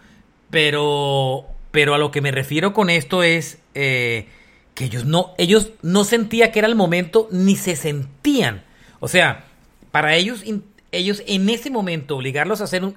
pero, 0.49 1.45
pero 1.69 1.93
a 1.93 1.99
lo 1.99 2.09
que 2.09 2.21
me 2.21 2.31
refiero 2.31 2.73
con 2.73 2.89
esto 2.89 3.21
es 3.21 3.59
eh, 3.75 4.27
que 4.73 4.85
ellos 4.85 5.05
no, 5.05 5.35
ellos 5.37 5.73
no 5.83 6.03
sentían 6.03 6.51
que 6.51 6.57
era 6.57 6.67
el 6.67 6.75
momento, 6.75 7.27
ni 7.31 7.55
se 7.55 7.75
sentían. 7.75 8.63
O 8.99 9.07
sea, 9.07 9.45
para 9.91 10.15
ellos, 10.15 10.43
ellos 10.91 11.23
en 11.27 11.49
ese 11.49 11.69
momento, 11.69 12.17
obligarlos 12.17 12.61
a 12.61 12.65
hacer 12.65 12.83
un... 12.83 12.95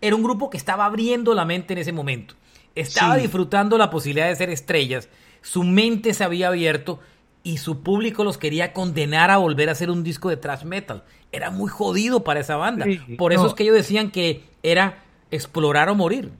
era 0.00 0.16
un 0.16 0.22
grupo 0.22 0.50
que 0.50 0.56
estaba 0.56 0.86
abriendo 0.86 1.34
la 1.34 1.44
mente 1.44 1.72
en 1.74 1.78
ese 1.78 1.92
momento. 1.92 2.34
Estaba 2.74 3.16
disfrutando 3.16 3.78
la 3.78 3.90
posibilidad 3.90 4.28
de 4.28 4.36
ser 4.36 4.50
estrellas. 4.50 5.08
Su 5.40 5.62
mente 5.62 6.12
se 6.12 6.24
había 6.24 6.48
abierto 6.48 7.00
y 7.42 7.58
su 7.58 7.80
público 7.80 8.24
los 8.24 8.38
quería 8.38 8.72
condenar 8.72 9.30
a 9.30 9.38
volver 9.38 9.68
a 9.68 9.72
hacer 9.72 9.90
un 9.90 10.02
disco 10.02 10.28
de 10.28 10.36
thrash 10.36 10.64
metal. 10.64 11.04
Era 11.32 11.50
muy 11.50 11.70
jodido 11.70 12.22
para 12.24 12.40
esa 12.40 12.56
banda. 12.56 12.84
Por 13.16 13.32
eso 13.32 13.46
es 13.46 13.54
que 13.54 13.62
ellos 13.62 13.76
decían 13.76 14.10
que 14.10 14.42
era 14.62 15.04
explorar 15.30 15.88
o 15.88 15.94
morir. 15.94 16.32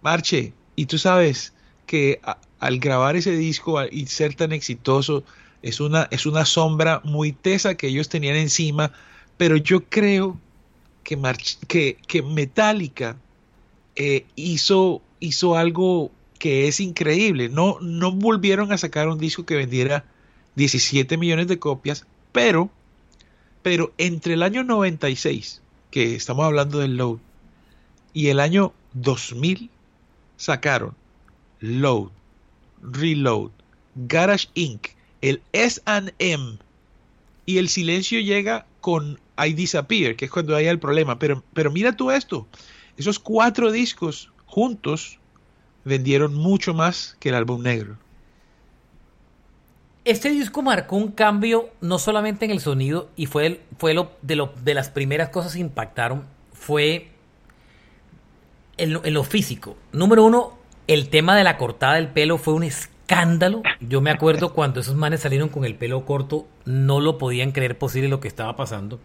Marche, 0.00 0.52
y 0.74 0.86
tú 0.86 0.98
sabes 0.98 1.52
que 1.86 2.20
al 2.58 2.78
grabar 2.78 3.16
ese 3.16 3.32
disco 3.32 3.78
y 3.90 4.06
ser 4.06 4.34
tan 4.34 4.52
exitoso, 4.52 5.22
es 5.62 5.80
una, 5.80 6.08
es 6.10 6.26
una 6.26 6.44
sombra 6.44 7.00
muy 7.04 7.32
tesa 7.32 7.74
que 7.74 7.88
ellos 7.88 8.08
tenían 8.08 8.36
encima, 8.36 8.92
pero 9.36 9.56
yo 9.56 9.84
creo 9.84 10.38
que, 11.02 11.18
que, 11.66 11.96
que 12.06 12.22
Metallica 12.22 13.16
eh, 13.96 14.26
hizo, 14.36 15.02
hizo 15.20 15.56
algo 15.56 16.10
que 16.38 16.68
es 16.68 16.80
increíble. 16.80 17.48
No, 17.48 17.78
no 17.80 18.12
volvieron 18.12 18.72
a 18.72 18.78
sacar 18.78 19.08
un 19.08 19.18
disco 19.18 19.44
que 19.44 19.56
vendiera 19.56 20.04
17 20.54 21.16
millones 21.16 21.48
de 21.48 21.58
copias, 21.58 22.06
pero, 22.32 22.70
pero 23.62 23.92
entre 23.98 24.34
el 24.34 24.42
año 24.42 24.64
96, 24.64 25.62
que 25.90 26.14
estamos 26.14 26.44
hablando 26.44 26.78
del 26.78 26.96
Load, 26.96 27.18
y 28.12 28.28
el 28.28 28.40
año 28.40 28.72
2000, 28.94 29.70
sacaron 30.36 30.94
Load, 31.60 32.10
Reload, 32.82 33.50
Garage 33.94 34.48
Inc., 34.54 34.97
el 35.22 35.42
SM, 35.52 36.58
y 37.46 37.58
el 37.58 37.68
silencio 37.68 38.20
llega 38.20 38.66
con 38.80 39.18
I 39.42 39.54
Disappear, 39.54 40.16
que 40.16 40.26
es 40.26 40.30
cuando 40.30 40.54
hay 40.54 40.66
el 40.66 40.78
problema. 40.78 41.18
Pero, 41.18 41.42
pero 41.54 41.70
mira 41.70 41.96
tú 41.96 42.10
esto, 42.10 42.46
esos 42.96 43.18
cuatro 43.18 43.72
discos 43.72 44.30
juntos 44.46 45.18
vendieron 45.84 46.34
mucho 46.34 46.74
más 46.74 47.16
que 47.20 47.30
el 47.30 47.34
álbum 47.34 47.62
negro. 47.62 47.96
Este 50.04 50.30
disco 50.30 50.62
marcó 50.62 50.96
un 50.96 51.12
cambio 51.12 51.70
no 51.80 51.98
solamente 51.98 52.44
en 52.44 52.50
el 52.50 52.60
sonido 52.60 53.10
y 53.16 53.26
fue, 53.26 53.62
fue 53.78 53.94
lo, 53.94 54.12
de, 54.22 54.36
lo, 54.36 54.52
de 54.62 54.74
las 54.74 54.90
primeras 54.90 55.28
cosas 55.28 55.52
que 55.54 55.60
impactaron, 55.60 56.24
fue 56.52 57.08
en 58.78 59.12
lo, 59.14 59.24
físico. 59.24 59.76
Número 59.92 60.24
uno, 60.24 60.56
el 60.86 61.08
tema 61.10 61.36
de 61.36 61.44
la 61.44 61.58
cortada 61.58 61.94
del 61.94 62.08
pelo 62.08 62.38
fue 62.38 62.54
un 62.54 62.62
escándalo. 62.62 62.97
Yo 63.80 64.00
me 64.00 64.10
acuerdo 64.10 64.52
cuando 64.52 64.80
esos 64.80 64.94
manes 64.94 65.20
salieron 65.20 65.48
con 65.48 65.64
el 65.64 65.74
pelo 65.74 66.04
corto, 66.04 66.46
no 66.64 67.00
lo 67.00 67.18
podían 67.18 67.52
creer 67.52 67.78
posible 67.78 68.08
lo 68.08 68.20
que 68.20 68.28
estaba 68.28 68.56
pasando. 68.56 69.00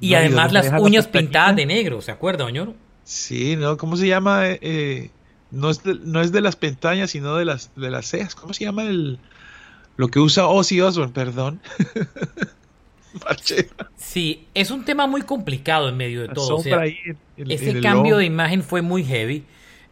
Y 0.00 0.14
además 0.14 0.52
las 0.52 0.72
uñas 0.80 1.06
pintadas 1.06 1.56
de 1.56 1.66
negro, 1.66 2.00
¿se 2.00 2.10
acuerda, 2.10 2.44
Oñoro? 2.44 2.74
Sí, 3.04 3.56
¿no? 3.56 3.76
¿Cómo 3.76 3.96
se 3.96 4.06
llama? 4.06 4.48
Eh, 4.48 4.58
eh, 4.62 5.10
no, 5.50 5.70
es 5.70 5.82
de, 5.82 5.94
no 6.02 6.20
es 6.20 6.32
de 6.32 6.40
las 6.40 6.56
pestañas, 6.56 7.10
sino 7.10 7.36
de 7.36 7.44
las, 7.44 7.70
de 7.76 7.90
las 7.90 8.06
cejas. 8.06 8.34
¿Cómo 8.34 8.54
se 8.54 8.64
llama 8.64 8.84
el, 8.84 9.18
lo 9.96 10.08
que 10.08 10.18
usa 10.18 10.46
Ozzy 10.46 10.80
Osbourne, 10.80 11.12
perdón. 11.12 11.60
sí, 13.96 14.46
es 14.54 14.70
un 14.70 14.84
tema 14.84 15.06
muy 15.06 15.22
complicado 15.22 15.88
en 15.88 15.96
medio 15.96 16.22
de 16.22 16.28
todo. 16.28 16.62
ese 17.36 17.80
cambio 17.80 18.16
de 18.16 18.24
imagen 18.24 18.62
fue 18.62 18.82
muy 18.82 19.04
heavy, 19.04 19.44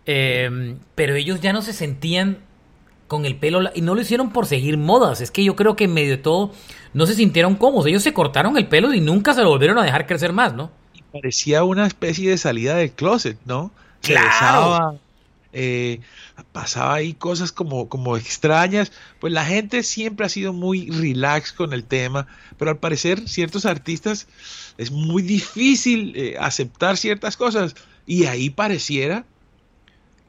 em, 0.07 0.79
pero 0.95 1.15
ellos 1.15 1.41
ya 1.41 1.53
no 1.53 1.63
se 1.63 1.73
sentían 1.73 2.39
con 3.13 3.27
el 3.27 3.37
pelo 3.37 3.61
y 3.75 3.83
no 3.83 3.95
lo 3.95 4.01
hicieron 4.01 4.33
por 4.33 4.47
seguir 4.47 4.79
modas. 4.79 5.21
Es 5.21 5.31
que 5.31 5.45
yo 5.45 5.55
creo 5.55 5.77
que 5.77 5.85
en 5.85 5.95
medio 5.95 6.11
de 6.11 6.17
todo 6.17 6.51
no 6.95 7.07
se 7.07 7.15
sintieron 7.15 7.55
cómodos. 7.55 7.87
Ellos 7.87 8.03
se 8.03 8.13
cortaron 8.13 8.57
el 8.57 8.67
pelo 8.67 8.93
y 8.93 9.01
nunca 9.01 9.35
se 9.35 9.43
lo 9.43 9.51
volvieron 9.51 9.79
a 9.79 9.85
dejar 9.85 10.07
crecer 10.07 10.33
más, 10.33 10.55
¿no? 10.55 10.71
parecía 11.13 11.63
una 11.63 11.87
especie 11.87 12.31
de 12.31 12.39
salida 12.39 12.75
del 12.75 12.91
closet, 12.91 13.39
¿no? 13.45 13.71
Claro. 14.01 14.99
Eh, 15.53 16.01
pasaba 16.53 16.95
ahí 16.95 17.13
cosas 17.13 17.53
como, 17.53 17.91
como 17.91 18.17
extrañas, 18.17 18.91
pues 19.21 19.35
la 19.35 19.45
gente 19.45 19.83
siempre 19.83 20.25
ha 20.25 20.31
sido 20.31 20.55
muy 20.55 20.89
relax 20.89 21.53
con 21.53 21.75
el 21.75 21.85
tema, 21.85 22.27
pero 22.57 22.71
al 22.71 22.79
parecer 22.79 23.29
ciertos 23.29 23.67
artistas 23.67 24.27
es 24.79 24.91
muy 24.91 25.21
difícil 25.23 26.15
eh, 26.17 26.37
aceptar 26.41 26.97
ciertas 26.97 27.37
cosas 27.37 27.75
y 28.07 28.25
ahí 28.25 28.49
pareciera 28.49 29.27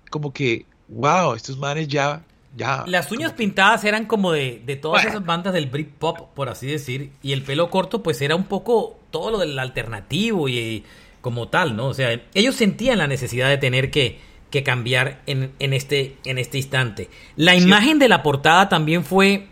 como 0.09 0.33
que, 0.33 0.65
wow, 0.89 1.33
estos 1.33 1.57
manes 1.57 1.87
ya... 1.87 2.21
ya 2.55 2.83
Las 2.87 3.11
uñas 3.11 3.33
pintadas 3.33 3.83
eran 3.83 4.05
como 4.05 4.31
de, 4.31 4.61
de 4.65 4.75
todas 4.75 5.05
esas 5.05 5.25
bandas 5.25 5.53
del 5.53 5.67
Britpop, 5.67 6.33
por 6.33 6.49
así 6.49 6.67
decir, 6.67 7.11
y 7.21 7.33
el 7.33 7.41
pelo 7.43 7.69
corto 7.69 8.03
pues 8.03 8.21
era 8.21 8.35
un 8.35 8.45
poco 8.45 8.99
todo 9.11 9.31
lo 9.31 9.37
del 9.39 9.57
alternativo 9.57 10.49
y 10.49 10.83
como 11.21 11.47
tal, 11.47 11.75
¿no? 11.75 11.87
O 11.87 11.93
sea, 11.93 12.21
ellos 12.33 12.55
sentían 12.55 12.97
la 12.97 13.07
necesidad 13.07 13.49
de 13.49 13.57
tener 13.57 13.89
que 13.89 14.19
que 14.53 14.61
cambiar 14.61 15.23
en, 15.25 15.51
este, 15.73 16.15
en 16.25 16.37
este 16.37 16.59
instante. 16.59 17.09
La 17.35 17.55
imagen 17.55 17.97
de 17.97 18.07
la 18.07 18.21
portada 18.21 18.69
también 18.69 19.03
fue 19.03 19.47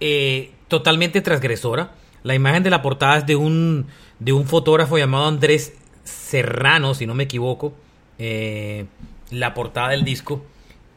eh, 0.00 0.52
totalmente 0.66 1.20
transgresora. 1.20 1.92
La 2.22 2.34
imagen 2.34 2.62
de 2.62 2.70
la 2.70 2.80
portada 2.80 3.18
es 3.18 3.26
de 3.26 3.36
un, 3.36 3.88
de 4.18 4.32
un 4.32 4.46
fotógrafo 4.46 4.96
llamado 4.96 5.26
Andrés 5.26 5.74
Serrano, 6.04 6.94
si 6.94 7.04
no 7.04 7.14
me 7.14 7.24
equivoco. 7.24 7.74
Eh, 8.18 8.86
la 9.30 9.52
portada 9.52 9.90
del 9.90 10.04
disco. 10.04 10.42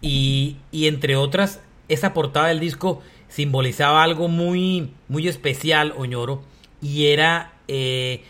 Y, 0.03 0.57
y, 0.71 0.87
entre 0.87 1.15
otras, 1.15 1.61
esa 1.87 2.13
portada 2.13 2.49
del 2.49 2.59
disco 2.59 3.01
simbolizaba 3.29 4.03
algo 4.03 4.27
muy, 4.27 4.91
muy 5.07 5.27
especial, 5.27 5.93
Oñoro. 5.97 6.43
Y 6.81 7.07
era, 7.07 7.53
eh, 7.67 8.23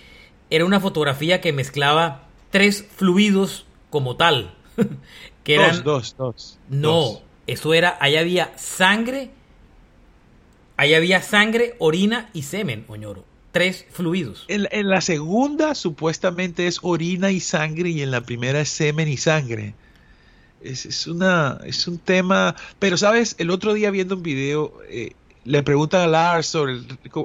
era 0.49 0.63
una 0.63 0.79
fotografía 0.79 1.41
que 1.41 1.51
mezclaba 1.51 2.23
tres 2.51 2.85
fluidos 2.95 3.65
como 3.89 4.15
tal. 4.15 4.53
que 5.43 5.55
eran, 5.55 5.83
dos, 5.83 6.15
dos, 6.17 6.59
No, 6.69 7.21
eso 7.47 7.73
era, 7.73 7.97
ahí 7.99 8.15
había 8.15 8.57
sangre, 8.57 9.31
ahí 10.77 10.93
había 10.93 11.21
sangre, 11.21 11.75
orina 11.79 12.29
y 12.33 12.43
semen, 12.43 12.85
Oñoro. 12.87 13.25
Tres 13.51 13.85
fluidos. 13.91 14.45
En, 14.47 14.89
la 14.89 15.01
segunda 15.01 15.75
supuestamente 15.75 16.65
es 16.65 16.79
orina 16.81 17.29
y 17.31 17.39
sangre 17.39 17.89
y 17.89 18.01
en 18.01 18.09
la 18.09 18.21
primera 18.21 18.61
es 18.61 18.69
semen 18.69 19.07
y 19.07 19.17
sangre. 19.17 19.75
Es, 20.63 21.07
una, 21.07 21.59
es 21.65 21.87
un 21.87 21.97
tema, 21.97 22.55
pero 22.79 22.97
sabes, 22.97 23.35
el 23.37 23.49
otro 23.49 23.73
día 23.73 23.91
viendo 23.91 24.15
un 24.15 24.23
video, 24.23 24.73
eh, 24.89 25.11
le 25.43 25.61
preguntan 25.61 26.01
a 26.01 26.07
Lars 26.07 26.47
sobre 26.47 26.79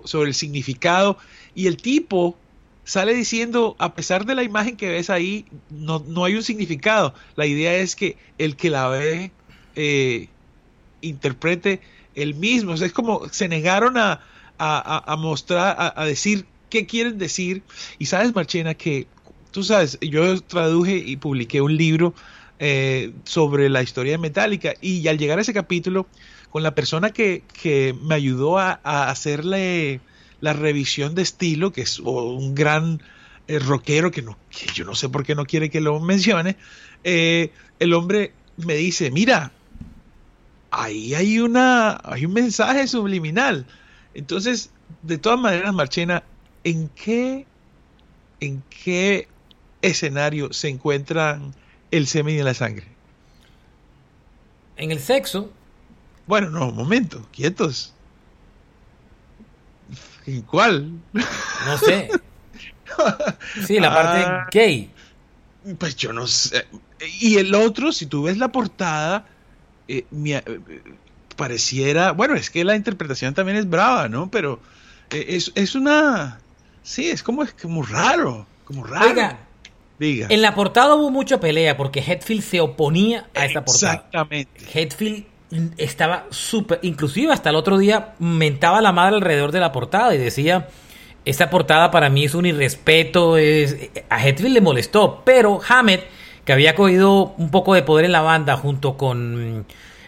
sobre 0.04 0.28
el 0.30 0.34
significado 0.34 1.16
y 1.54 1.68
el 1.68 1.76
tipo 1.76 2.36
sale 2.88 3.12
diciendo, 3.12 3.76
a 3.78 3.94
pesar 3.94 4.24
de 4.24 4.34
la 4.34 4.42
imagen 4.42 4.76
que 4.76 4.88
ves 4.88 5.10
ahí, 5.10 5.44
no, 5.68 6.02
no 6.08 6.24
hay 6.24 6.36
un 6.36 6.42
significado. 6.42 7.12
La 7.36 7.44
idea 7.44 7.74
es 7.76 7.94
que 7.94 8.16
el 8.38 8.56
que 8.56 8.70
la 8.70 8.88
ve 8.88 9.30
eh, 9.76 10.28
interprete 11.02 11.82
el 12.14 12.34
mismo. 12.34 12.72
es 12.72 12.92
como 12.92 13.28
se 13.28 13.46
negaron 13.46 13.98
a, 13.98 14.22
a, 14.58 15.16
mostrar, 15.16 15.92
a, 15.94 16.04
decir 16.06 16.46
qué 16.70 16.86
quieren 16.86 17.18
decir. 17.18 17.62
Y 17.98 18.06
sabes, 18.06 18.34
Marchena, 18.34 18.72
que 18.74 19.06
tú 19.50 19.62
sabes, 19.62 19.98
yo 20.00 20.40
traduje 20.40 20.96
y 20.96 21.16
publiqué 21.16 21.60
un 21.60 21.76
libro 21.76 22.14
eh, 22.58 23.12
sobre 23.24 23.68
la 23.68 23.82
historia 23.82 24.12
de 24.12 24.18
Metallica 24.18 24.74
y 24.80 25.06
al 25.08 25.18
llegar 25.18 25.38
a 25.38 25.42
ese 25.42 25.54
capítulo, 25.54 26.06
con 26.50 26.62
la 26.62 26.74
persona 26.74 27.10
que, 27.10 27.42
que 27.60 27.94
me 28.02 28.14
ayudó 28.14 28.58
a, 28.58 28.80
a 28.82 29.10
hacerle 29.10 30.00
la 30.40 30.52
revisión 30.52 31.14
de 31.14 31.22
estilo, 31.22 31.72
que 31.72 31.82
es 31.82 31.98
un 31.98 32.54
gran 32.54 33.00
eh, 33.48 33.58
rockero 33.58 34.10
que, 34.10 34.22
no, 34.22 34.36
que 34.50 34.66
yo 34.72 34.84
no 34.84 34.94
sé 34.94 35.08
por 35.08 35.24
qué 35.24 35.34
no 35.34 35.46
quiere 35.46 35.70
que 35.70 35.80
lo 35.80 35.98
mencione, 36.00 36.56
eh, 37.02 37.50
el 37.78 37.94
hombre 37.94 38.32
me 38.58 38.74
dice, 38.74 39.10
mira, 39.10 39.52
ahí 40.70 41.14
hay, 41.14 41.38
una, 41.38 41.98
hay 42.04 42.26
un 42.26 42.34
mensaje 42.34 42.86
subliminal. 42.86 43.66
Entonces, 44.14 44.70
de 45.02 45.18
todas 45.18 45.40
maneras, 45.40 45.72
Marchena, 45.74 46.24
¿en 46.64 46.88
qué, 46.90 47.46
en 48.40 48.62
qué 48.84 49.28
escenario 49.80 50.52
se 50.52 50.68
encuentran 50.68 51.54
el 51.90 52.06
semen 52.06 52.34
y 52.34 52.42
la 52.42 52.54
sangre? 52.54 52.86
En 54.76 54.90
el 54.90 55.00
sexo. 55.00 55.50
Bueno, 56.26 56.50
no, 56.50 56.68
un 56.68 56.76
momento, 56.76 57.26
quietos. 57.32 57.94
¿En 60.26 60.42
cuál? 60.42 60.92
No 61.12 61.78
sé. 61.78 62.10
Sí, 63.66 63.78
la 63.78 63.94
parte 63.94 64.24
ah, 64.26 64.48
gay. 64.50 64.90
Pues 65.78 65.94
yo 65.94 66.12
no 66.12 66.26
sé. 66.26 66.66
Y 67.20 67.36
el 67.36 67.54
otro, 67.54 67.92
si 67.92 68.06
tú 68.06 68.24
ves 68.24 68.38
la 68.38 68.50
portada, 68.50 69.26
eh, 69.86 70.04
eh, 70.10 70.82
pareciera, 71.36 72.12
bueno, 72.12 72.34
es 72.34 72.50
que 72.50 72.64
la 72.64 72.74
interpretación 72.74 73.34
también 73.34 73.56
es 73.58 73.68
brava, 73.68 74.08
¿no? 74.08 74.30
Pero 74.30 74.60
eh, 75.10 75.38
es, 75.54 75.74
una, 75.74 76.40
sí, 76.82 77.08
es 77.08 77.22
como, 77.22 77.44
es 77.44 77.52
como 77.52 77.82
raro, 77.82 78.46
como 78.64 78.84
raro. 78.84 79.10
Oiga, 79.10 79.38
Diga. 79.98 80.26
En 80.30 80.42
la 80.42 80.54
portada 80.54 80.94
hubo 80.94 81.10
mucha 81.10 81.40
pelea 81.40 81.76
porque 81.76 82.00
Hetfield 82.00 82.42
se 82.42 82.60
oponía 82.60 83.28
a 83.34 83.46
esta 83.46 83.64
portada. 83.64 83.94
Exactamente. 83.94 84.50
Hetfield 84.72 85.24
estaba 85.76 86.26
súper, 86.30 86.78
inclusive 86.82 87.32
hasta 87.32 87.50
el 87.50 87.56
otro 87.56 87.78
día 87.78 88.14
mentaba 88.18 88.80
la 88.80 88.92
madre 88.92 89.16
alrededor 89.16 89.50
de 89.50 89.60
la 89.60 89.72
portada 89.72 90.14
y 90.14 90.18
decía, 90.18 90.68
esta 91.24 91.50
portada 91.50 91.90
para 91.90 92.10
mí 92.10 92.24
es 92.24 92.34
un 92.34 92.46
irrespeto, 92.46 93.36
es... 93.36 93.90
a 94.08 94.26
Hetfield 94.26 94.54
le 94.54 94.60
molestó, 94.60 95.22
pero 95.24 95.60
Hammett, 95.66 96.04
que 96.44 96.52
había 96.52 96.74
cogido 96.74 97.34
un 97.38 97.50
poco 97.50 97.74
de 97.74 97.82
poder 97.82 98.04
en 98.04 98.12
la 98.12 98.20
banda 98.20 98.56
junto 98.56 98.96
con 98.96 99.66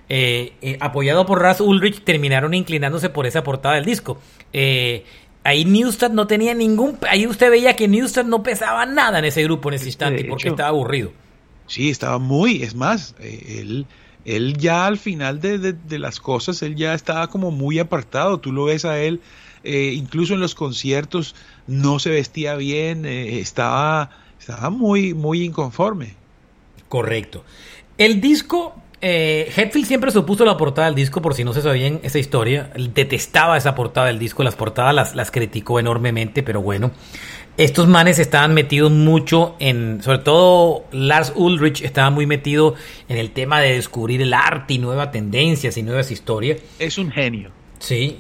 eh, 0.09 0.55
eh, 0.61 0.77
apoyado 0.81 1.25
por 1.25 1.41
Raz 1.41 1.61
Ulrich, 1.61 2.03
terminaron 2.05 2.53
inclinándose 2.53 3.11
por 3.11 3.27
esa 3.27 3.43
portada 3.43 3.77
del 3.77 3.85
disco. 3.85 4.19
Eh, 4.53 5.05
ahí 5.45 5.65
Newstad 5.65 6.11
no 6.11 6.27
tenía 6.27 6.55
ningún... 6.55 6.99
Ahí 7.09 7.27
usted 7.27 7.51
veía 7.51 7.77
que 7.77 7.89
Newstad 7.89 8.25
no 8.25 8.43
pesaba 8.43 8.87
nada 8.87 9.19
en 9.19 9.25
ese 9.25 9.43
grupo 9.45 9.69
en 9.69 9.77
ese 9.77 9.87
instante 9.87 10.25
porque 10.25 10.49
estaba 10.49 10.69
aburrido. 10.69 11.13
Sí, 11.67 11.91
estaba 11.91 12.19
muy... 12.19 12.63
Es 12.63 12.75
más, 12.75 13.15
él, 13.21 13.87
él 14.25 14.57
ya 14.57 14.87
al 14.87 14.99
final 14.99 15.41
de, 15.41 15.59
de, 15.73 15.99
las 15.99 16.21
cosas, 16.21 16.63
él 16.63 16.77
ya 16.77 16.95
estaba 16.95 17.29
como 17.29 17.51
muy 17.51 17.79
apartado. 17.79 18.39
Tú 18.39 18.53
lo 18.53 18.65
ves 18.65 18.85
a 18.85 19.01
él, 19.01 19.21
incluso 19.65 20.35
en 20.35 20.41
los 20.41 20.55
conciertos, 20.55 21.35
no 21.67 21.99
se 21.99 22.11
vestía 22.11 22.57
bien, 22.57 23.07
estaba, 23.07 24.11
estaba 24.39 24.71
muy, 24.71 25.15
muy 25.15 25.43
inconforme. 25.43 26.15
Correcto. 26.89 27.45
El 27.99 28.21
disco, 28.21 28.80
eh, 29.03 29.51
Hetfield 29.57 29.87
siempre 29.87 30.11
supuso 30.11 30.45
la 30.45 30.57
portada 30.57 30.87
del 30.87 30.95
disco, 30.95 31.23
por 31.23 31.35
si 31.35 31.45
no 31.45 31.53
se 31.53 31.63
sabían 31.63 32.01
esa 32.03 32.19
historia. 32.19 32.71
detestaba 32.77 33.57
esa 33.57 33.75
portada 33.75 34.09
del 34.09 34.19
disco, 34.19 34.43
las 34.43 34.57
portadas 34.57 34.95
las, 34.95 35.15
las 35.15 35.31
criticó 35.31 35.81
enormemente, 35.81 36.43
pero 36.43 36.61
bueno. 36.61 36.91
Estos 37.57 37.89
manes 37.89 38.19
estaban 38.19 38.55
metidos 38.55 38.91
mucho 38.91 39.57
en, 39.59 40.03
sobre 40.03 40.19
todo 40.19 40.85
Lars 40.93 41.33
Ulrich 41.35 41.83
estaba 41.83 42.09
muy 42.09 42.25
metido 42.27 42.75
en 43.09 43.19
el 43.19 43.33
tema 43.33 43.61
de 43.61 43.75
descubrir 43.75 44.23
el 44.23 44.33
arte 44.33 44.75
y 44.75 44.79
nuevas 44.79 45.13
tendencias 45.13 45.77
y 45.77 45.83
nuevas 45.83 46.11
historias. 46.11 46.59
Es 46.79 46.97
un 46.97 47.11
genio. 47.11 47.51
Sí. 47.79 48.19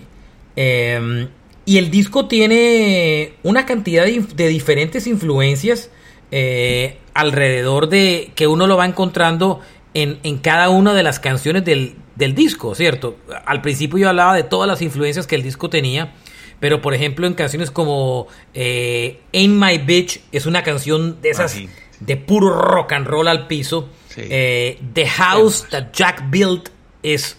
Em, 0.57 1.29
y 1.65 1.79
el 1.79 1.91
disco 1.91 2.27
tiene 2.27 3.35
una 3.43 3.65
cantidad 3.65 4.05
de, 4.05 4.49
diferentes 4.49 5.07
influencias. 5.07 5.91
Eh, 6.33 6.99
alrededor 7.15 7.89
de 7.89 8.33
que 8.35 8.47
uno 8.47 8.67
lo 8.67 8.77
va 8.77 8.87
encontrando 8.87 9.61
en, 9.95 10.21
en 10.23 10.39
cada 10.39 10.69
una 10.71 10.95
de 10.95 11.03
las 11.03 11.19
canciones 11.21 11.65
del, 11.65 11.97
del, 12.15 12.35
disco, 12.35 12.75
¿cierto? 12.75 13.17
Al 13.47 13.61
principio 13.61 13.99
yo 13.99 14.09
hablaba 14.09 14.35
de 14.35 14.43
todas 14.43 14.69
las 14.69 14.83
influencias 14.83 15.27
que 15.27 15.35
el 15.35 15.43
disco 15.43 15.69
tenía, 15.69 16.13
pero 16.61 16.81
por 16.81 16.95
ejemplo 16.95 17.27
en 17.27 17.35
canciones 17.35 17.71
como 17.71 18.29
eh, 18.55 19.21
Ain't 19.33 19.55
My 19.55 19.79
Bitch 19.79 20.21
es 20.31 20.47
una 20.47 20.63
canción 20.63 21.21
de 21.21 21.31
esas 21.31 21.57
de 22.01 22.17
puro 22.17 22.61
rock 22.61 22.93
and 22.93 23.07
roll 23.07 23.29
al 23.29 23.47
piso. 23.47 23.89
Eh, 24.17 24.81
The 24.93 25.07
House 25.07 25.67
That 25.71 25.93
Jack 25.93 26.31
Built 26.31 26.69
es 27.03 27.37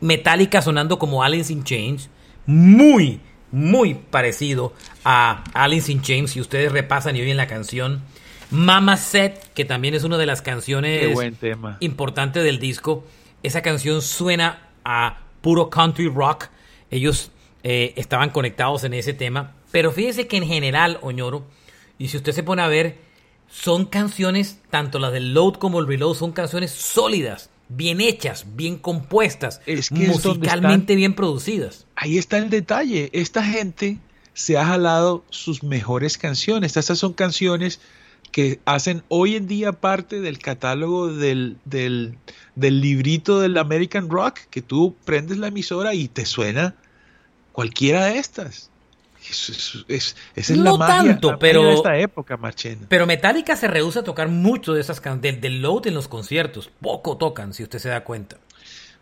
metálica 0.00 0.62
sonando 0.62 0.98
como 0.98 1.22
Alice 1.22 1.52
in 1.52 1.64
Chains, 1.64 2.10
muy, 2.46 3.20
muy 3.52 3.94
parecido 3.94 4.74
a 5.04 5.44
Alice 5.52 5.90
in 5.90 6.02
Chains. 6.02 6.32
Si 6.32 6.40
ustedes 6.40 6.72
repasan 6.72 7.16
y 7.16 7.22
oyen 7.22 7.36
la 7.36 7.46
canción, 7.46 8.02
Mama 8.50 8.96
Set, 8.96 9.52
que 9.54 9.64
también 9.64 9.94
es 9.94 10.04
una 10.04 10.18
de 10.18 10.26
las 10.26 10.42
canciones 10.42 11.16
importantes 11.80 12.44
del 12.44 12.58
disco. 12.58 13.04
Esa 13.42 13.62
canción 13.62 14.02
suena 14.02 14.68
a 14.84 15.20
puro 15.40 15.70
country 15.70 16.08
rock. 16.08 16.46
Ellos 16.90 17.30
eh, 17.62 17.94
estaban 17.96 18.30
conectados 18.30 18.84
en 18.84 18.94
ese 18.94 19.14
tema. 19.14 19.54
Pero 19.70 19.92
fíjese 19.92 20.26
que 20.26 20.36
en 20.36 20.46
general, 20.46 20.98
Oñoro, 21.02 21.46
y 21.98 22.08
si 22.08 22.16
usted 22.16 22.32
se 22.32 22.42
pone 22.42 22.62
a 22.62 22.68
ver, 22.68 22.98
son 23.48 23.86
canciones, 23.86 24.58
tanto 24.70 24.98
las 24.98 25.12
del 25.12 25.34
Load 25.34 25.54
como 25.54 25.80
el 25.80 25.86
Reload, 25.86 26.14
son 26.14 26.32
canciones 26.32 26.70
sólidas, 26.70 27.50
bien 27.68 28.00
hechas, 28.00 28.46
bien 28.56 28.78
compuestas, 28.78 29.60
musicalmente 29.90 30.96
bien 30.96 31.14
producidas. 31.14 31.86
Ahí 31.94 32.18
está 32.18 32.38
el 32.38 32.50
detalle. 32.50 33.10
Esta 33.12 33.44
gente 33.44 33.98
se 34.34 34.56
ha 34.56 34.64
jalado 34.64 35.24
sus 35.30 35.62
mejores 35.62 36.18
canciones. 36.18 36.76
Estas 36.76 36.98
son 36.98 37.12
canciones 37.12 37.80
que 38.32 38.60
hacen 38.64 39.02
hoy 39.08 39.36
en 39.36 39.46
día 39.46 39.72
parte 39.72 40.20
del 40.20 40.38
catálogo 40.38 41.12
del, 41.12 41.56
del, 41.64 42.16
librito 42.56 43.40
del 43.40 43.58
American 43.58 44.08
Rock, 44.08 44.40
que 44.50 44.62
tú 44.62 44.94
prendes 45.04 45.38
la 45.38 45.48
emisora 45.48 45.94
y 45.94 46.08
te 46.08 46.24
suena 46.24 46.74
cualquiera 47.52 48.06
de 48.06 48.18
estas. 48.18 48.70
Es, 49.28 49.84
es, 49.88 50.16
es, 50.34 50.50
no 50.50 50.72
la 50.72 50.78
magia, 50.78 51.12
tanto, 51.12 51.38
pero 51.38 51.64
de 51.64 51.74
esta 51.74 51.98
época, 51.98 52.36
Marchena. 52.36 52.86
Pero 52.88 53.06
Metallica 53.06 53.54
se 53.54 53.68
rehúsa 53.68 54.00
a 54.00 54.04
tocar 54.04 54.28
mucho 54.28 54.72
de 54.72 54.80
esas 54.80 55.02
del, 55.20 55.40
del 55.40 55.60
load 55.60 55.88
en 55.88 55.94
los 55.94 56.08
conciertos. 56.08 56.70
Poco 56.80 57.16
tocan, 57.18 57.52
si 57.52 57.62
usted 57.62 57.78
se 57.78 57.90
da 57.90 58.02
cuenta. 58.02 58.38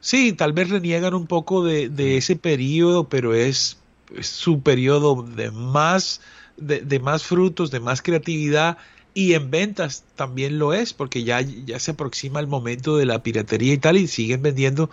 Sí, 0.00 0.32
tal 0.32 0.52
vez 0.52 0.70
reniegan 0.70 1.14
un 1.14 1.26
poco 1.26 1.64
de, 1.64 1.88
de 1.88 2.16
ese 2.16 2.36
periodo, 2.36 3.08
pero 3.08 3.34
es, 3.34 3.78
su 4.20 4.60
periodo 4.62 5.22
de 5.22 5.50
más, 5.50 6.20
de, 6.56 6.80
de 6.80 6.98
más 6.98 7.22
frutos, 7.22 7.70
de 7.70 7.80
más 7.80 8.02
creatividad 8.02 8.78
y 9.18 9.34
en 9.34 9.50
ventas 9.50 10.04
también 10.14 10.60
lo 10.60 10.72
es, 10.72 10.92
porque 10.92 11.24
ya, 11.24 11.40
ya 11.40 11.80
se 11.80 11.90
aproxima 11.90 12.38
el 12.38 12.46
momento 12.46 12.96
de 12.96 13.04
la 13.04 13.20
piratería 13.20 13.72
y 13.72 13.78
tal, 13.78 13.96
y 13.96 14.06
siguen 14.06 14.42
vendiendo 14.42 14.90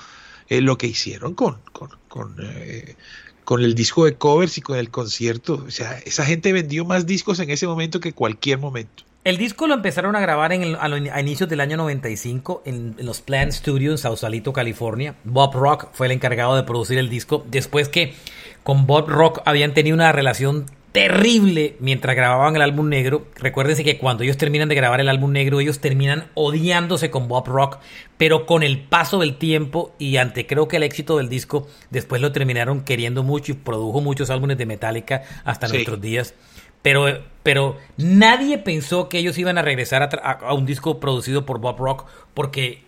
eh, 0.49 0.61
lo 0.61 0.79
que 0.79 0.87
hicieron 0.87 1.35
con, 1.35 1.57
con, 1.71 1.91
con, 2.07 2.35
eh, 2.41 2.95
con, 3.43 3.63
el 3.63 3.75
disco 3.75 4.03
de 4.05 4.15
covers 4.15 4.57
y 4.57 4.61
con 4.61 4.79
el 4.79 4.89
concierto. 4.89 5.63
O 5.67 5.69
sea, 5.69 5.99
esa 6.07 6.25
gente 6.25 6.53
vendió 6.53 6.85
más 6.85 7.05
discos 7.05 7.39
en 7.39 7.51
ese 7.51 7.67
momento 7.67 7.99
que 7.99 8.13
cualquier 8.13 8.57
momento. 8.57 9.03
El 9.23 9.37
disco 9.37 9.67
lo 9.67 9.75
empezaron 9.75 10.15
a 10.15 10.19
grabar 10.19 10.53
en 10.53 10.63
el, 10.63 10.75
a, 10.75 11.21
inicios 11.21 11.47
del 11.47 11.59
año 11.59 11.77
95 11.77 12.63
en, 12.65 12.95
en 12.97 13.05
los 13.05 13.21
Plant 13.21 13.51
Studios 13.51 13.91
en 13.91 13.97
Sausalito, 13.99 14.53
California. 14.53 15.13
Bob 15.23 15.53
Rock 15.53 15.89
fue 15.93 16.07
el 16.07 16.13
encargado 16.13 16.55
de 16.55 16.63
producir 16.63 16.97
el 16.97 17.09
disco 17.09 17.45
después 17.51 17.89
que 17.89 18.15
con 18.63 18.87
Bob 18.87 19.07
Rock 19.07 19.43
habían 19.45 19.75
tenido 19.75 19.93
una 19.93 20.11
relación 20.11 20.65
terrible 20.95 21.75
mientras 21.81 22.15
grababan 22.15 22.55
el 22.55 22.61
álbum 22.61 22.87
negro. 22.87 23.27
Recuérdense 23.35 23.83
que 23.83 23.97
cuando 23.97 24.23
ellos 24.23 24.37
terminan 24.37 24.69
de 24.69 24.75
grabar 24.75 25.01
el 25.01 25.09
álbum 25.09 25.33
negro, 25.33 25.59
ellos 25.59 25.79
terminan 25.79 26.31
odiándose 26.35 27.11
con 27.11 27.27
Bob 27.27 27.47
Rock, 27.47 27.79
pero 28.17 28.45
con 28.45 28.63
el 28.63 28.79
paso 28.79 29.19
del 29.19 29.37
tiempo 29.37 29.93
y 29.99 30.15
ante 30.15 30.47
creo 30.47 30.69
que 30.69 30.77
el 30.77 30.83
éxito 30.83 31.17
del 31.17 31.27
disco, 31.27 31.67
después 31.89 32.21
lo 32.21 32.31
terminaron 32.31 32.85
queriendo 32.85 33.23
mucho 33.23 33.51
y 33.51 33.55
produjo 33.55 33.99
muchos 33.99 34.29
álbumes 34.29 34.57
de 34.57 34.67
Metallica 34.67 35.23
hasta 35.43 35.67
nuestros 35.67 35.99
días. 35.99 36.33
Pero, 36.81 37.07
pero 37.43 37.75
nadie 37.97 38.57
pensó 38.57 39.09
que 39.09 39.17
ellos 39.17 39.37
iban 39.37 39.57
a 39.57 39.63
regresar 39.63 40.09
a, 40.23 40.53
un 40.53 40.65
disco 40.65 41.01
producido 41.01 41.45
por 41.45 41.59
Bob 41.59 41.77
Rock 41.77 42.05
porque 42.33 42.85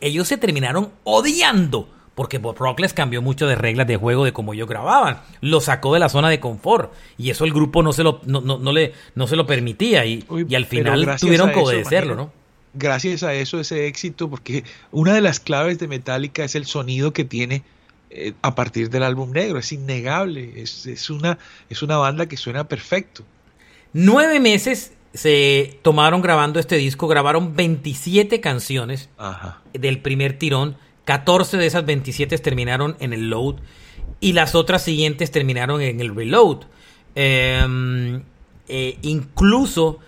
ellos 0.00 0.26
se 0.26 0.38
terminaron 0.38 0.90
odiando 1.04 1.88
porque 2.18 2.38
Bob 2.38 2.58
Rock 2.58 2.80
les 2.80 2.92
cambió 2.92 3.22
mucho 3.22 3.46
de 3.46 3.54
reglas 3.54 3.86
de 3.86 3.96
juego 3.96 4.24
de 4.24 4.32
cómo 4.32 4.52
ellos 4.52 4.68
grababan. 4.68 5.20
Lo 5.40 5.60
sacó 5.60 5.94
de 5.94 6.00
la 6.00 6.08
zona 6.08 6.28
de 6.28 6.40
confort. 6.40 6.92
Y 7.16 7.30
eso 7.30 7.44
el 7.44 7.52
grupo 7.52 7.84
no 7.84 7.92
se 7.92 8.02
lo, 8.02 8.20
no, 8.24 8.40
no, 8.40 8.72
le, 8.72 8.92
no 9.14 9.28
se 9.28 9.36
lo 9.36 9.46
permitía. 9.46 10.04
Y, 10.04 10.24
y 10.48 10.54
al 10.56 10.66
final 10.66 11.16
tuvieron 11.20 11.52
que 11.52 11.60
obedecerlo, 11.60 12.16
¿no? 12.16 12.32
Gracias 12.74 13.22
a 13.22 13.34
eso, 13.34 13.60
ese 13.60 13.86
éxito, 13.86 14.28
porque 14.28 14.64
una 14.90 15.14
de 15.14 15.20
las 15.20 15.38
claves 15.38 15.78
de 15.78 15.86
Metallica 15.86 16.42
es 16.42 16.56
el 16.56 16.66
sonido 16.66 17.12
que 17.12 17.24
tiene 17.24 17.62
eh, 18.10 18.32
a 18.42 18.56
partir 18.56 18.90
del 18.90 19.04
álbum 19.04 19.30
negro, 19.30 19.60
es 19.60 19.70
innegable, 19.70 20.60
es, 20.60 20.86
es, 20.86 21.10
una, 21.10 21.38
es 21.70 21.84
una 21.84 21.98
banda 21.98 22.26
que 22.26 22.36
suena 22.36 22.66
perfecto. 22.66 23.22
Nueve 23.92 24.40
meses 24.40 24.90
se 25.14 25.78
tomaron 25.82 26.20
grabando 26.20 26.58
este 26.58 26.78
disco, 26.78 27.06
grabaron 27.06 27.54
27 27.54 28.40
canciones 28.40 29.08
del 29.72 30.00
primer 30.00 30.36
tirón 30.36 30.76
14 31.08 31.56
de 31.56 31.64
esas 31.64 31.86
27 31.86 32.36
terminaron 32.36 32.94
en 33.00 33.14
el 33.14 33.30
load 33.30 33.54
y 34.20 34.34
las 34.34 34.54
otras 34.54 34.82
siguientes 34.82 35.30
terminaron 35.30 35.80
en 35.80 36.02
el 36.02 36.14
reload. 36.14 36.64
Em, 37.14 38.24
eh, 38.68 38.98
incluso 39.00 40.00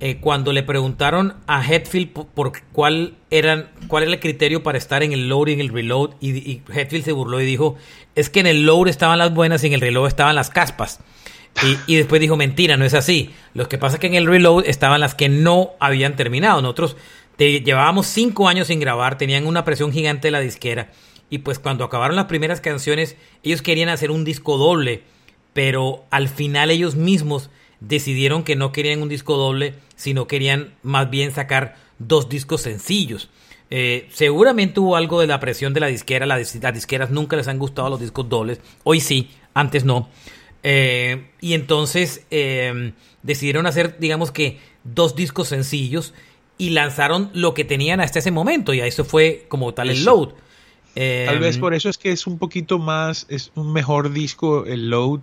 eh, 0.00 0.18
cuando 0.20 0.52
le 0.52 0.64
preguntaron 0.64 1.34
a 1.46 1.64
Hetfield 1.64 2.10
por, 2.10 2.60
cuál, 2.72 3.14
eran, 3.30 3.70
cuál 3.86 4.02
era 4.02 4.12
el 4.14 4.18
criterio 4.18 4.64
para 4.64 4.78
estar 4.78 5.04
en 5.04 5.12
el 5.12 5.28
load 5.28 5.46
y 5.46 5.52
en 5.52 5.60
el 5.60 5.68
reload, 5.68 6.14
y, 6.20 6.60
Hetfield 6.74 7.04
se 7.04 7.12
burló 7.12 7.40
y 7.40 7.46
dijo, 7.46 7.76
es 8.16 8.28
que 8.28 8.40
en 8.40 8.48
el 8.48 8.66
load 8.66 8.88
estaban 8.88 9.20
las 9.20 9.32
buenas 9.32 9.62
y 9.62 9.68
en 9.68 9.74
el 9.74 9.80
reload 9.80 10.08
estaban 10.08 10.34
las 10.34 10.50
caspas. 10.50 10.98
Y, 11.62 11.92
y, 11.92 11.96
después 11.98 12.20
dijo, 12.20 12.36
mentira, 12.36 12.76
no 12.76 12.84
es 12.84 12.94
así. 12.94 13.30
Lo 13.54 13.68
que 13.68 13.78
pasa 13.78 13.94
es 13.94 14.00
que 14.00 14.08
en 14.08 14.16
el 14.16 14.26
reload 14.26 14.64
estaban 14.66 14.98
las 14.98 15.14
que 15.14 15.28
no 15.28 15.70
habían 15.78 16.16
terminado. 16.16 16.62
Nosotros 16.62 16.96
llevábamos 17.38 18.06
cinco 18.06 18.48
años 18.48 18.66
sin 18.66 18.80
grabar, 18.80 19.16
tenían 19.16 19.46
una 19.46 19.64
presión 19.64 19.92
gigante 19.92 20.28
de 20.28 20.32
la 20.32 20.40
disquera. 20.40 20.90
Y 21.30 21.38
pues 21.38 21.58
cuando 21.58 21.84
acabaron 21.84 22.16
las 22.16 22.24
primeras 22.26 22.60
canciones, 22.60 23.16
ellos 23.42 23.62
querían 23.62 23.88
hacer 23.88 24.10
un 24.10 24.24
disco 24.24 24.56
doble, 24.56 25.02
pero 25.52 26.04
al 26.10 26.28
final 26.28 26.70
ellos 26.70 26.96
mismos 26.96 27.50
decidieron 27.80 28.42
que 28.42 28.56
no 28.56 28.72
querían 28.72 29.02
un 29.02 29.08
disco 29.08 29.36
doble, 29.36 29.74
sino 29.94 30.26
querían 30.26 30.74
más 30.82 31.10
bien 31.10 31.32
sacar 31.32 31.76
dos 31.98 32.28
discos 32.28 32.62
sencillos. 32.62 33.30
Eh, 33.70 34.08
seguramente 34.10 34.80
hubo 34.80 34.96
algo 34.96 35.20
de 35.20 35.26
la 35.26 35.40
presión 35.40 35.74
de 35.74 35.80
la 35.80 35.88
disquera, 35.88 36.24
las, 36.24 36.58
disqueras 36.72 37.10
nunca 37.10 37.36
les 37.36 37.48
han 37.48 37.58
gustado 37.58 37.90
los 37.90 38.00
discos 38.00 38.28
dobles, 38.28 38.60
hoy 38.82 39.00
sí, 39.00 39.30
antes 39.54 39.84
no. 39.84 40.08
Eh, 40.62 41.28
y 41.40 41.52
entonces 41.52 42.24
eh, 42.30 42.92
decidieron 43.22 43.66
hacer, 43.66 43.98
digamos 43.98 44.32
que, 44.32 44.58
dos 44.84 45.14
discos 45.14 45.48
sencillos 45.48 46.14
y 46.58 46.70
lanzaron 46.70 47.30
lo 47.32 47.54
que 47.54 47.64
tenían 47.64 48.00
hasta 48.00 48.18
ese 48.18 48.32
momento 48.32 48.74
y 48.74 48.80
a 48.80 48.86
eso 48.86 49.04
fue 49.04 49.46
como 49.48 49.72
tal 49.72 49.90
el 49.90 50.04
load. 50.04 50.30
Tal 50.94 51.38
vez 51.38 51.54
em, 51.54 51.60
por 51.60 51.74
eso 51.74 51.88
es 51.88 51.96
que 51.96 52.10
es 52.10 52.26
un 52.26 52.38
poquito 52.38 52.80
más, 52.80 53.26
es 53.28 53.52
un 53.54 53.72
mejor 53.72 54.12
disco 54.12 54.66
el 54.66 54.90
load, 54.90 55.20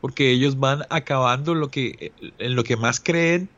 porque 0.00 0.30
ellos 0.30 0.58
van 0.58 0.84
acabando 0.90 1.54
lo 1.54 1.70
que, 1.70 2.10
en 2.38 2.56
lo 2.56 2.64
que 2.64 2.76
más 2.76 2.98
creen, 2.98 3.48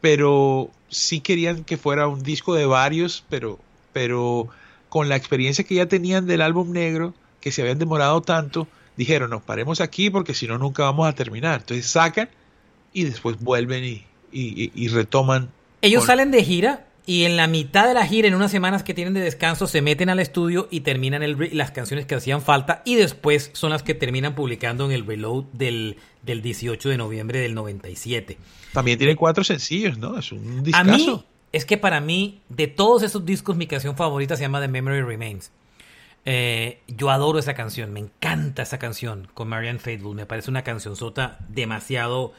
pero 0.00 0.70
sí 0.88 1.20
querían 1.20 1.64
que 1.64 1.76
fuera 1.76 2.06
un 2.06 2.22
disco 2.22 2.54
de 2.54 2.66
varios, 2.66 3.24
pero, 3.28 3.58
pero 3.92 4.48
con 4.88 5.08
la 5.08 5.16
experiencia 5.16 5.64
que 5.64 5.74
ya 5.74 5.86
tenían 5.86 6.26
del 6.26 6.40
álbum 6.40 6.70
negro, 6.70 7.14
que 7.40 7.50
se 7.50 7.62
habían 7.62 7.80
demorado 7.80 8.22
tanto, 8.22 8.68
dijeron, 8.96 9.30
nos 9.30 9.42
paremos 9.42 9.80
aquí 9.80 10.08
porque 10.10 10.34
si 10.34 10.46
no 10.46 10.56
nunca 10.58 10.84
vamos 10.84 11.08
a 11.08 11.14
terminar. 11.14 11.60
Entonces 11.60 11.86
sacan 11.86 12.28
y 12.92 13.04
después 13.04 13.40
vuelven 13.40 13.84
y, 13.84 14.04
y, 14.32 14.70
y 14.74 14.88
retoman. 14.88 15.50
Ellos 15.86 16.04
salen 16.04 16.30
de 16.30 16.44
gira 16.44 16.86
y 17.06 17.24
en 17.24 17.36
la 17.36 17.46
mitad 17.46 17.86
de 17.86 17.94
la 17.94 18.04
gira, 18.04 18.26
en 18.26 18.34
unas 18.34 18.50
semanas 18.50 18.82
que 18.82 18.92
tienen 18.92 19.14
de 19.14 19.20
descanso, 19.20 19.68
se 19.68 19.80
meten 19.80 20.08
al 20.08 20.18
estudio 20.18 20.66
y 20.70 20.80
terminan 20.80 21.22
el 21.22 21.50
las 21.52 21.70
canciones 21.70 22.04
que 22.04 22.16
hacían 22.16 22.42
falta 22.42 22.82
y 22.84 22.96
después 22.96 23.50
son 23.52 23.70
las 23.70 23.84
que 23.84 23.94
terminan 23.94 24.34
publicando 24.34 24.84
en 24.84 24.90
el 24.90 25.06
reload 25.06 25.44
del, 25.52 25.98
del 26.22 26.42
18 26.42 26.88
de 26.88 26.96
noviembre 26.98 27.38
del 27.38 27.54
97. 27.54 28.36
También 28.72 28.98
tiene 28.98 29.14
cuatro 29.14 29.44
sencillos, 29.44 29.98
¿no? 29.98 30.18
Es 30.18 30.32
un 30.32 30.64
discazo. 30.64 30.90
A 30.90 30.96
mí, 30.96 31.24
es 31.52 31.64
que 31.64 31.78
para 31.78 32.00
mí, 32.00 32.40
de 32.48 32.66
todos 32.66 33.04
esos 33.04 33.24
discos, 33.24 33.56
mi 33.56 33.68
canción 33.68 33.96
favorita 33.96 34.36
se 34.36 34.42
llama 34.42 34.60
The 34.60 34.68
Memory 34.68 35.02
Remains. 35.02 35.52
Eh, 36.28 36.80
yo 36.88 37.10
adoro 37.10 37.38
esa 37.38 37.54
canción, 37.54 37.92
me 37.92 38.00
encanta 38.00 38.62
esa 38.62 38.80
canción 38.80 39.28
con 39.32 39.46
Marianne 39.46 39.78
Faithfull, 39.78 40.16
me 40.16 40.26
parece 40.26 40.50
una 40.50 40.62
canción 40.62 40.96
sota 40.96 41.38
demasiado... 41.48 42.32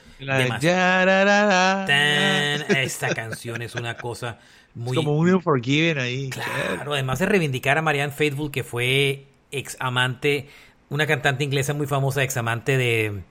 esta 2.83 3.15
canción 3.15 3.61
es 3.61 3.75
una 3.75 3.95
cosa 3.95 4.39
muy... 4.75 4.97
Es 4.97 5.03
como 5.05 5.15
un 5.15 5.41
Forgiven 5.41 5.99
ahí. 5.99 6.29
Claro, 6.29 6.95
además 6.95 7.19
de 7.19 7.27
reivindicar 7.27 7.77
a 7.77 7.81
Marianne 7.81 8.11
Faithfull, 8.11 8.51
que 8.51 8.65
fue 8.65 9.27
ex 9.51 9.77
amante, 9.79 10.49
una 10.89 11.07
cantante 11.07 11.45
inglesa 11.45 11.73
muy 11.73 11.87
famosa, 11.87 12.23
ex 12.23 12.35
amante 12.35 12.75
de, 12.75 13.21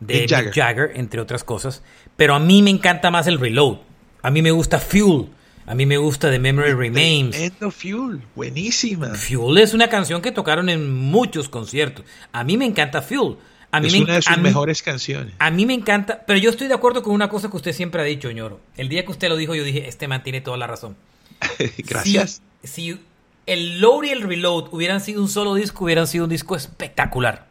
de 0.00 0.26
Jagger. 0.26 0.54
Jagger, 0.54 0.92
entre 0.94 1.20
otras 1.20 1.44
cosas. 1.44 1.82
Pero 2.16 2.34
a 2.34 2.38
mí 2.40 2.62
me 2.62 2.70
encanta 2.70 3.10
más 3.10 3.26
el 3.26 3.38
Reload. 3.38 3.76
A 4.22 4.30
mí 4.30 4.40
me 4.40 4.50
gusta 4.50 4.78
Fuel. 4.78 5.28
A 5.70 5.74
mí 5.76 5.86
me 5.86 5.98
gusta 5.98 6.32
The 6.32 6.40
Memory 6.40 6.72
Remains. 6.72 7.36
Fuel, 7.70 8.20
buenísima. 8.34 9.14
Fuel 9.14 9.58
es 9.58 9.72
una 9.72 9.88
canción 9.88 10.20
que 10.20 10.32
tocaron 10.32 10.68
en 10.68 10.92
muchos 10.92 11.48
conciertos. 11.48 12.04
A 12.32 12.42
mí 12.42 12.56
me 12.56 12.64
encanta 12.64 13.02
Fuel. 13.02 13.36
A 13.70 13.78
mí 13.78 13.86
es 13.86 13.92
me, 13.92 14.00
una 14.00 14.14
de 14.16 14.22
sus 14.22 14.36
mejores 14.38 14.82
canciones. 14.82 15.32
A 15.38 15.52
mí 15.52 15.66
me 15.66 15.74
encanta, 15.74 16.24
pero 16.26 16.40
yo 16.40 16.50
estoy 16.50 16.66
de 16.66 16.74
acuerdo 16.74 17.04
con 17.04 17.14
una 17.14 17.28
cosa 17.28 17.48
que 17.48 17.56
usted 17.56 17.72
siempre 17.72 18.02
ha 18.02 18.04
dicho, 18.04 18.32
ñoro. 18.32 18.58
El 18.76 18.88
día 18.88 19.04
que 19.04 19.12
usted 19.12 19.28
lo 19.28 19.36
dijo, 19.36 19.54
yo 19.54 19.62
dije, 19.62 19.86
este 19.88 20.08
man 20.08 20.24
tiene 20.24 20.40
toda 20.40 20.56
la 20.56 20.66
razón. 20.66 20.96
Gracias. 21.78 22.42
Si, 22.64 22.90
si, 22.90 23.00
el 23.46 23.80
load 23.80 24.02
y 24.02 24.08
el 24.08 24.22
reload 24.22 24.70
hubieran 24.72 25.00
sido 25.00 25.22
un 25.22 25.28
solo 25.28 25.54
disco, 25.54 25.84
hubieran 25.84 26.08
sido 26.08 26.24
un 26.24 26.30
disco 26.30 26.56
espectacular. 26.56 27.46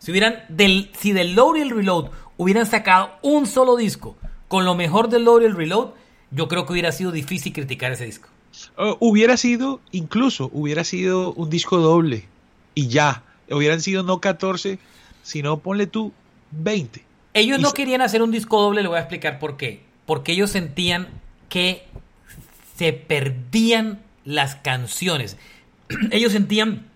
Si 0.00 0.10
hubieran 0.10 0.44
del, 0.50 0.90
si 0.92 1.12
del 1.12 1.34
load 1.34 1.56
y 1.56 1.60
el 1.62 1.70
reload 1.70 2.10
hubieran 2.36 2.66
sacado 2.66 3.12
un 3.22 3.46
solo 3.46 3.74
disco 3.76 4.18
con 4.48 4.66
lo 4.66 4.74
mejor 4.74 5.08
del 5.08 5.24
load 5.24 5.40
y 5.40 5.44
el 5.46 5.56
reload, 5.56 5.92
yo 6.36 6.48
creo 6.48 6.66
que 6.66 6.74
hubiera 6.74 6.92
sido 6.92 7.12
difícil 7.12 7.52
criticar 7.54 7.92
ese 7.92 8.04
disco. 8.04 8.28
Uh, 8.76 8.96
hubiera 9.00 9.38
sido, 9.38 9.80
incluso, 9.90 10.50
hubiera 10.52 10.84
sido 10.84 11.32
un 11.32 11.48
disco 11.48 11.78
doble 11.78 12.24
y 12.74 12.88
ya. 12.88 13.22
Hubieran 13.50 13.80
sido 13.80 14.02
no 14.02 14.20
14, 14.20 14.78
sino 15.22 15.58
ponle 15.60 15.86
tú 15.86 16.12
20. 16.50 17.02
Ellos 17.32 17.58
y 17.58 17.62
no 17.62 17.72
querían 17.72 18.02
hacer 18.02 18.22
un 18.22 18.32
disco 18.32 18.60
doble, 18.60 18.82
le 18.82 18.88
voy 18.88 18.98
a 18.98 19.00
explicar 19.00 19.38
por 19.38 19.56
qué. 19.56 19.80
Porque 20.04 20.32
ellos 20.32 20.50
sentían 20.50 21.08
que 21.48 21.84
se 22.76 22.92
perdían 22.92 24.02
las 24.26 24.56
canciones. 24.56 25.38
ellos 26.10 26.32
sentían 26.32 26.86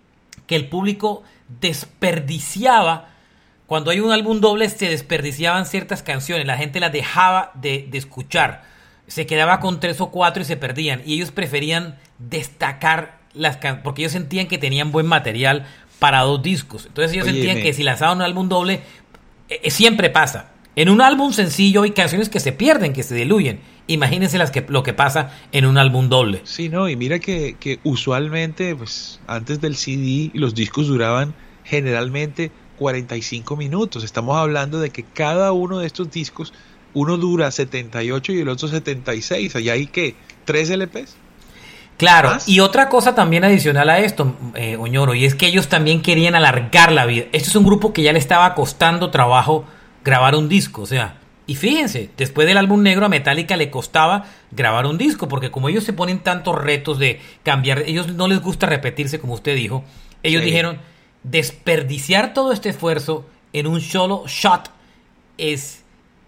que 0.46 0.56
el 0.56 0.68
público 0.68 1.22
desperdiciaba. 1.60 3.08
Cuando 3.66 3.90
hay 3.90 4.00
un 4.00 4.12
álbum 4.12 4.40
doble, 4.40 4.68
se 4.68 4.90
desperdiciaban 4.90 5.64
ciertas 5.64 6.02
canciones. 6.02 6.46
La 6.46 6.58
gente 6.58 6.78
las 6.78 6.92
dejaba 6.92 7.52
de, 7.54 7.88
de 7.90 7.96
escuchar 7.96 8.68
se 9.10 9.26
quedaba 9.26 9.58
con 9.58 9.80
tres 9.80 10.00
o 10.00 10.12
cuatro 10.12 10.42
y 10.42 10.46
se 10.46 10.56
perdían. 10.56 11.02
Y 11.04 11.14
ellos 11.14 11.32
preferían 11.32 11.98
destacar 12.18 13.18
las 13.34 13.56
canciones, 13.56 13.82
porque 13.82 14.02
ellos 14.02 14.12
sentían 14.12 14.46
que 14.46 14.56
tenían 14.56 14.92
buen 14.92 15.06
material 15.06 15.66
para 15.98 16.20
dos 16.20 16.40
discos. 16.42 16.86
Entonces 16.86 17.12
ellos 17.12 17.26
sentían 17.26 17.60
que 17.60 17.72
si 17.72 17.82
lanzaban 17.82 18.18
un 18.18 18.22
álbum 18.22 18.48
doble, 18.48 18.82
eh, 19.48 19.68
siempre 19.70 20.10
pasa. 20.10 20.50
En 20.76 20.88
un 20.88 21.00
álbum 21.00 21.32
sencillo 21.32 21.82
hay 21.82 21.90
canciones 21.90 22.28
que 22.28 22.38
se 22.38 22.52
pierden, 22.52 22.92
que 22.92 23.02
se 23.02 23.16
diluyen. 23.16 23.58
Imagínense 23.88 24.38
las 24.38 24.52
que, 24.52 24.64
lo 24.68 24.84
que 24.84 24.92
pasa 24.92 25.32
en 25.50 25.66
un 25.66 25.76
álbum 25.76 26.08
doble. 26.08 26.42
Sí, 26.44 26.68
no, 26.68 26.88
y 26.88 26.94
mira 26.94 27.18
que, 27.18 27.56
que 27.58 27.80
usualmente, 27.82 28.76
pues 28.76 29.18
antes 29.26 29.60
del 29.60 29.74
CD, 29.74 30.30
los 30.34 30.54
discos 30.54 30.86
duraban 30.86 31.34
generalmente 31.64 32.52
45 32.78 33.56
minutos. 33.56 34.04
Estamos 34.04 34.36
hablando 34.36 34.78
de 34.78 34.90
que 34.90 35.02
cada 35.02 35.50
uno 35.50 35.80
de 35.80 35.88
estos 35.88 36.12
discos 36.12 36.52
uno 36.94 37.16
dura 37.16 37.50
78 37.50 38.32
y 38.32 38.40
el 38.40 38.48
otro 38.48 38.68
76. 38.68 39.56
Allá 39.56 39.72
hay 39.72 39.86
que 39.86 40.14
tres 40.44 40.70
LPs. 40.70 41.16
Claro, 41.96 42.38
y 42.46 42.60
otra 42.60 42.88
cosa 42.88 43.14
también 43.14 43.44
adicional 43.44 43.90
a 43.90 43.98
esto, 43.98 44.34
eh, 44.54 44.76
Oñoro, 44.76 45.14
y 45.14 45.26
es 45.26 45.34
que 45.34 45.46
ellos 45.46 45.68
también 45.68 46.00
querían 46.00 46.34
alargar 46.34 46.92
la 46.92 47.04
vida. 47.04 47.26
Este 47.32 47.50
es 47.50 47.56
un 47.56 47.64
grupo 47.64 47.92
que 47.92 48.02
ya 48.02 48.14
le 48.14 48.18
estaba 48.18 48.54
costando 48.54 49.10
trabajo 49.10 49.66
grabar 50.02 50.34
un 50.34 50.48
disco, 50.48 50.80
o 50.80 50.86
sea, 50.86 51.18
y 51.46 51.56
fíjense, 51.56 52.08
después 52.16 52.46
del 52.46 52.56
álbum 52.56 52.82
negro 52.82 53.04
a 53.04 53.10
Metallica 53.10 53.56
le 53.56 53.70
costaba 53.70 54.24
grabar 54.50 54.86
un 54.86 54.96
disco, 54.96 55.28
porque 55.28 55.50
como 55.50 55.68
ellos 55.68 55.84
se 55.84 55.92
ponen 55.92 56.20
tantos 56.20 56.54
retos 56.54 56.98
de 56.98 57.20
cambiar, 57.42 57.80
ellos 57.80 58.14
no 58.14 58.28
les 58.28 58.40
gusta 58.40 58.66
repetirse, 58.66 59.18
como 59.18 59.34
usted 59.34 59.54
dijo, 59.54 59.84
ellos 60.22 60.40
sí. 60.40 60.46
dijeron, 60.46 60.78
desperdiciar 61.22 62.32
todo 62.32 62.52
este 62.52 62.70
esfuerzo 62.70 63.26
en 63.52 63.66
un 63.66 63.80
solo 63.82 64.24
shot 64.26 64.70
es 65.36 65.79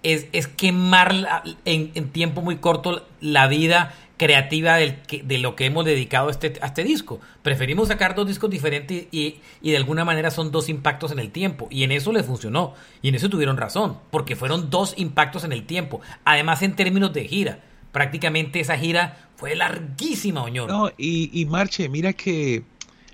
es, 0.03 0.27
es 0.33 0.49
quemar 0.49 1.45
en, 1.65 1.93
tiempo 2.11 2.43
muy 2.43 2.57
corto 2.57 3.07
la 3.21 3.47
vida 3.47 3.95
creativa 4.17 4.77
de 4.77 5.39
lo 5.39 5.57
que 5.57 5.67
hemos 5.67 5.85
dedicado 5.85 6.31
este, 6.31 6.55
a 6.61 6.67
este 6.67 6.85
disco. 6.85 7.21
Preferimos 7.43 7.89
sacar 7.89 8.15
dos 8.15 8.27
discos 8.27 8.51
diferentes 8.51 9.07
y, 9.11 9.41
y, 9.61 9.71
de 9.71 9.77
alguna 9.77 10.05
manera 10.05 10.31
son 10.31 10.53
dos 10.53 10.69
impactos 10.69 11.11
en 11.11 11.19
el 11.19 11.31
tiempo. 11.31 11.67
Y 11.71 11.83
en 11.83 11.91
eso 11.91 12.13
les 12.13 12.25
funcionó. 12.25 12.75
Y 13.01 13.09
en 13.09 13.17
eso 13.17 13.29
tuvieron 13.29 13.57
razón. 13.57 13.99
Porque 14.11 14.37
fueron 14.37 14.71
dos 14.71 14.95
impactos 14.97 15.43
en 15.45 15.53
el 15.53 15.65
tiempo. 15.65 16.01
Además 16.25 16.63
en 16.63 16.77
términos 16.77 17.13
de 17.13 17.25
gira. 17.25 17.61
Prácticamente 17.91 18.61
esa 18.61 18.79
gira 18.79 19.29
fue 19.37 19.57
larguísima, 19.57 20.43
Oñor. 20.43 20.71
No, 20.71 20.91
y, 20.97 21.29
y 21.33 21.45
Marche, 21.47 21.89
mira 21.89 22.13
que 22.13 22.63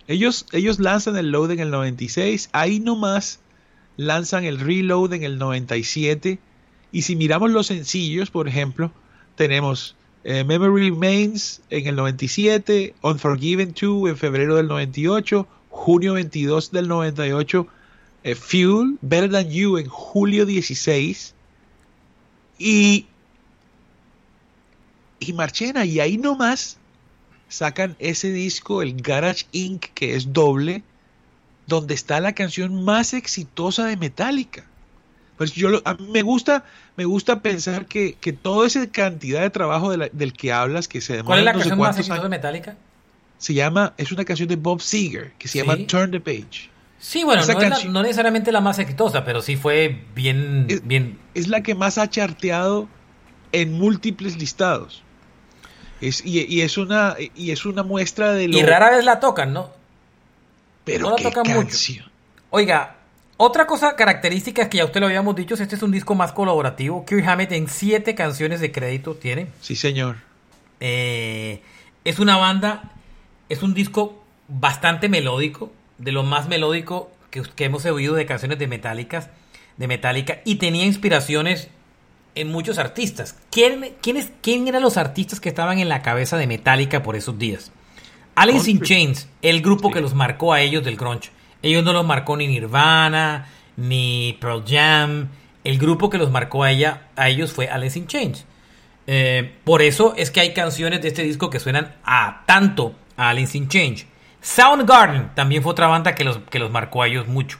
ellos, 0.09 0.47
ellos 0.53 0.79
lanzan 0.79 1.17
el 1.17 1.31
load 1.31 1.53
en 1.53 1.61
el 1.61 1.71
96. 1.71 2.51
Ahí 2.53 2.81
nomás 2.81 3.41
lanzan 3.97 4.45
el 4.45 4.61
reload 4.61 5.15
en 5.15 5.23
el 5.23 5.39
97 5.39 6.39
y 6.93 7.03
si 7.03 7.17
miramos 7.17 7.51
los 7.51 7.67
sencillos, 7.67 8.31
por 8.31 8.49
ejemplo, 8.49 8.91
tenemos 9.37 9.97
eh, 10.25 10.45
Memory 10.45 10.91
Remains 10.91 11.61
en 11.71 11.87
el 11.87 11.97
97, 11.97 12.95
Unforgiven 13.03 13.75
2 13.81 14.11
en 14.11 14.17
febrero 14.17 14.57
del 14.57 14.69
98, 14.69 15.47
junio 15.71 16.15
22 16.15 16.71
del 16.71 16.89
98, 16.89 17.67
eh, 18.25 18.35
Fuel, 18.35 18.99
Better 19.01 19.31
Than 19.31 19.51
You 19.51 19.79
en 19.79 19.87
julio 19.87 20.45
16 20.47 21.35
y 22.59 23.07
y 25.21 25.33
Marchena 25.33 25.85
y 25.85 26.01
ahí 26.01 26.17
nomás 26.17 26.79
sacan 27.49 27.97
ese 27.99 28.31
disco, 28.31 28.83
el 28.83 29.01
Garage 29.01 29.47
Inc., 29.53 29.87
que 29.95 30.15
es 30.15 30.33
doble, 30.33 30.83
donde 31.67 31.95
está 31.95 32.21
la 32.21 32.35
canción 32.35 32.85
más 32.85 33.15
exitosa 33.15 33.87
de 33.87 33.97
Metallica. 33.97 34.68
Pues 35.39 35.53
yo 35.53 35.81
a 35.85 35.95
mí 35.95 36.09
me 36.11 36.23
gusta, 36.23 36.65
me 36.97 37.05
gusta 37.05 37.41
pensar 37.41 37.87
que, 37.87 38.15
que 38.21 38.33
toda 38.33 38.67
esa 38.67 38.87
cantidad 38.91 39.41
de 39.41 39.51
trabajo 39.51 39.91
de 39.91 39.97
la, 39.97 40.09
del 40.13 40.33
que 40.33 40.53
hablas, 40.53 40.89
que 40.89 41.01
se 41.01 41.15
demora 41.15 41.27
¿Cuál 41.29 41.39
es 41.39 41.45
la 41.47 41.53
no 41.53 41.59
canción 41.61 41.79
más 41.79 41.97
exitosa 41.99 42.23
de 42.23 42.29
Metallica? 42.29 42.77
se 43.39 43.55
llama, 43.55 43.95
es 43.97 44.11
una 44.11 44.25
canción 44.25 44.49
de 44.49 44.57
Bob 44.57 44.81
Seger, 44.81 45.33
que 45.39 45.47
se 45.47 45.59
llama. 45.59 45.77
Turn 45.87 46.11
the 46.11 46.19
Page. 46.21 46.69
Sí, 46.99 47.23
bueno, 47.23 47.41
no, 47.41 47.49
es 47.49 47.55
la- 47.55 47.69
canción- 47.71 47.93
no 47.93 48.03
necesariamente 48.03 48.51
la 48.51 48.61
más 48.61 48.81
exitosa, 48.81 49.25
pero 49.25 49.41
sí 49.41 49.55
fue 49.57 50.03
bien, 50.17 50.67
Es- 50.69 50.85
bien. 50.85 51.19
Es 51.35 51.47
la 51.47 51.63
que 51.63 51.77
más 51.77 51.99
ha 51.99 52.11
charteado 52.11 52.89
en 53.53 53.75
múltiples 53.75 54.37
listados. 54.37 55.05
Es, 56.01 56.25
y, 56.27 56.45
y 56.53 56.63
es 56.63 56.77
una, 56.79 57.15
y 57.37 57.53
es 57.53 57.65
una 57.65 57.85
muestra 57.85 58.33
de 58.33 58.49
lo... 58.49 58.59
Y 58.59 58.63
rara 58.65 58.91
vez 58.91 59.05
la 59.05 59.21
tocan, 59.21 59.53
¿no? 59.53 59.71
pero 60.85 61.01
no 61.05 61.11
la 61.11 61.17
qué 61.17 61.23
tocan 61.25 61.47
mucho. 61.47 61.69
canción. 61.69 62.07
Oiga, 62.51 62.97
otra 63.39 63.67
cosa 63.67 63.97
característica 63.97 64.63
es 64.63 64.69
que 64.69 64.77
ya 64.79 64.85
usted 64.85 65.01
lo 65.01 65.07
habíamos 65.07 65.35
dicho, 65.35 65.55
es 65.55 65.61
este 65.61 65.77
es 65.77 65.83
un 65.83 65.93
disco 65.93 66.15
más 66.15 66.33
colaborativo. 66.33 67.07
Kirk 67.07 67.27
Hammett 67.27 67.53
en 67.53 67.69
siete 67.69 68.15
canciones 68.15 68.61
de 68.61 68.71
crédito 68.73 69.15
tiene. 69.15 69.47
Sí, 69.61 69.75
señor. 69.77 70.17
Eh, 70.81 71.63
es 72.05 72.19
una 72.19 72.37
banda, 72.37 72.93
es 73.49 73.63
un 73.63 73.75
disco 73.75 74.23
bastante 74.49 75.09
melódico, 75.09 75.73
de 75.99 76.13
lo 76.13 76.23
más 76.23 76.49
melódico 76.49 77.11
que, 77.31 77.43
que 77.43 77.65
hemos 77.65 77.85
oído 77.87 78.15
de 78.15 78.27
canciones 78.27 78.59
de 78.59 78.67
Metallica, 78.67 79.31
de 79.77 79.89
Metallica, 79.89 80.41
y 80.45 80.57
tenía 80.57 80.85
inspiraciones 80.85 81.69
en 82.35 82.51
muchos 82.51 82.79
artistas. 82.79 83.37
¿Quién, 83.51 83.95
quién 84.43 84.69
eran 84.69 84.83
los 84.83 84.97
artistas 84.97 85.41
que 85.41 85.49
estaban 85.49 85.79
en 85.79 85.89
la 85.89 86.03
cabeza 86.03 86.37
de 86.37 86.47
Metallica 86.47 87.03
por 87.03 87.17
esos 87.17 87.39
días? 87.39 87.73
Alice 88.35 88.71
in. 88.71 88.81
Chains, 88.81 89.29
el 89.43 89.63
grupo 89.63 89.89
Sí. 89.89 89.95
que 89.95 90.01
los 90.01 90.15
marcó 90.15 90.53
a 90.53 90.61
ellos 90.61 90.85
del 90.85 90.97
grunge. 90.97 91.31
Ellos 91.63 91.85
no 91.85 91.93
los 91.93 92.07
marcó 92.07 92.37
ni 92.37 92.47
Nirvana, 92.47 93.49
ni 93.77 94.37
Pearl 94.41 94.65
Jam. 94.67 95.29
El 95.65 95.79
grupo 95.79 96.11
que 96.11 96.19
los 96.19 96.31
marcó 96.31 96.65
a 96.65 96.71
ella, 96.71 97.09
a 97.17 97.29
ellos 97.29 97.53
fue 97.53 97.69
Alice 97.69 97.99
in 97.99 98.07
Chains. 98.07 98.45
Eh, 99.07 99.55
por 99.65 99.83
eso 99.83 100.15
es 100.17 100.31
que 100.31 100.41
hay 100.41 100.53
canciones 100.53 101.01
de 101.01 101.09
este 101.09 101.23
disco 101.23 101.49
que 101.49 101.59
suenan 101.59 101.95
a 102.05 102.43
tanto 102.47 102.95
Alice 103.17 103.57
in 103.57 103.69
Change. 103.69 104.07
Soundgarden 104.41 105.35
también 105.35 105.63
fue 105.63 105.73
otra 105.73 105.87
banda 105.87 106.15
que 106.15 106.25
los, 106.25 106.39
que 106.51 106.59
los 106.59 106.71
marcó 106.71 107.03
a 107.03 107.09
ellos 107.09 107.27
mucho 107.27 107.59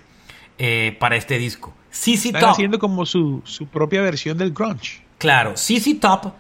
eh, 0.59 0.97
para 1.01 1.17
este 1.17 1.39
disco. 1.39 1.75
CC 1.91 2.29
Están 2.29 2.51
haciendo 2.51 2.79
como 2.79 3.07
su, 3.07 3.43
su 3.45 3.67
propia 3.67 4.03
versión 4.03 4.39
del 4.39 4.53
grunge. 4.53 5.03
Claro, 5.19 5.57
CC 5.57 5.95
Top, 5.95 6.33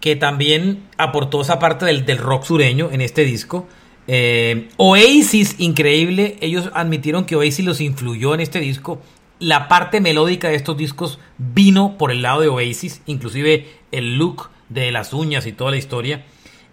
que 0.00 0.16
también 0.16 0.82
aportó 0.98 1.42
esa 1.42 1.58
parte 1.58 1.86
del, 1.86 2.04
del 2.04 2.18
rock 2.18 2.44
sureño 2.44 2.88
en 2.90 3.00
este 3.00 3.24
disco. 3.24 3.68
Eh, 4.06 4.68
Oasis, 4.76 5.56
increíble. 5.58 6.36
Ellos 6.40 6.70
admitieron 6.74 7.24
que 7.24 7.36
Oasis 7.36 7.64
los 7.64 7.80
influyó 7.80 8.34
en 8.34 8.40
este 8.40 8.60
disco. 8.60 9.00
La 9.38 9.68
parte 9.68 10.00
melódica 10.00 10.48
de 10.48 10.54
estos 10.56 10.76
discos 10.76 11.18
vino 11.38 11.96
por 11.98 12.10
el 12.10 12.22
lado 12.22 12.40
de 12.40 12.48
Oasis, 12.48 13.02
inclusive 13.06 13.66
el 13.92 14.16
look 14.16 14.50
de 14.68 14.90
las 14.92 15.12
uñas 15.12 15.46
y 15.46 15.52
toda 15.52 15.70
la 15.70 15.76
historia. 15.76 16.24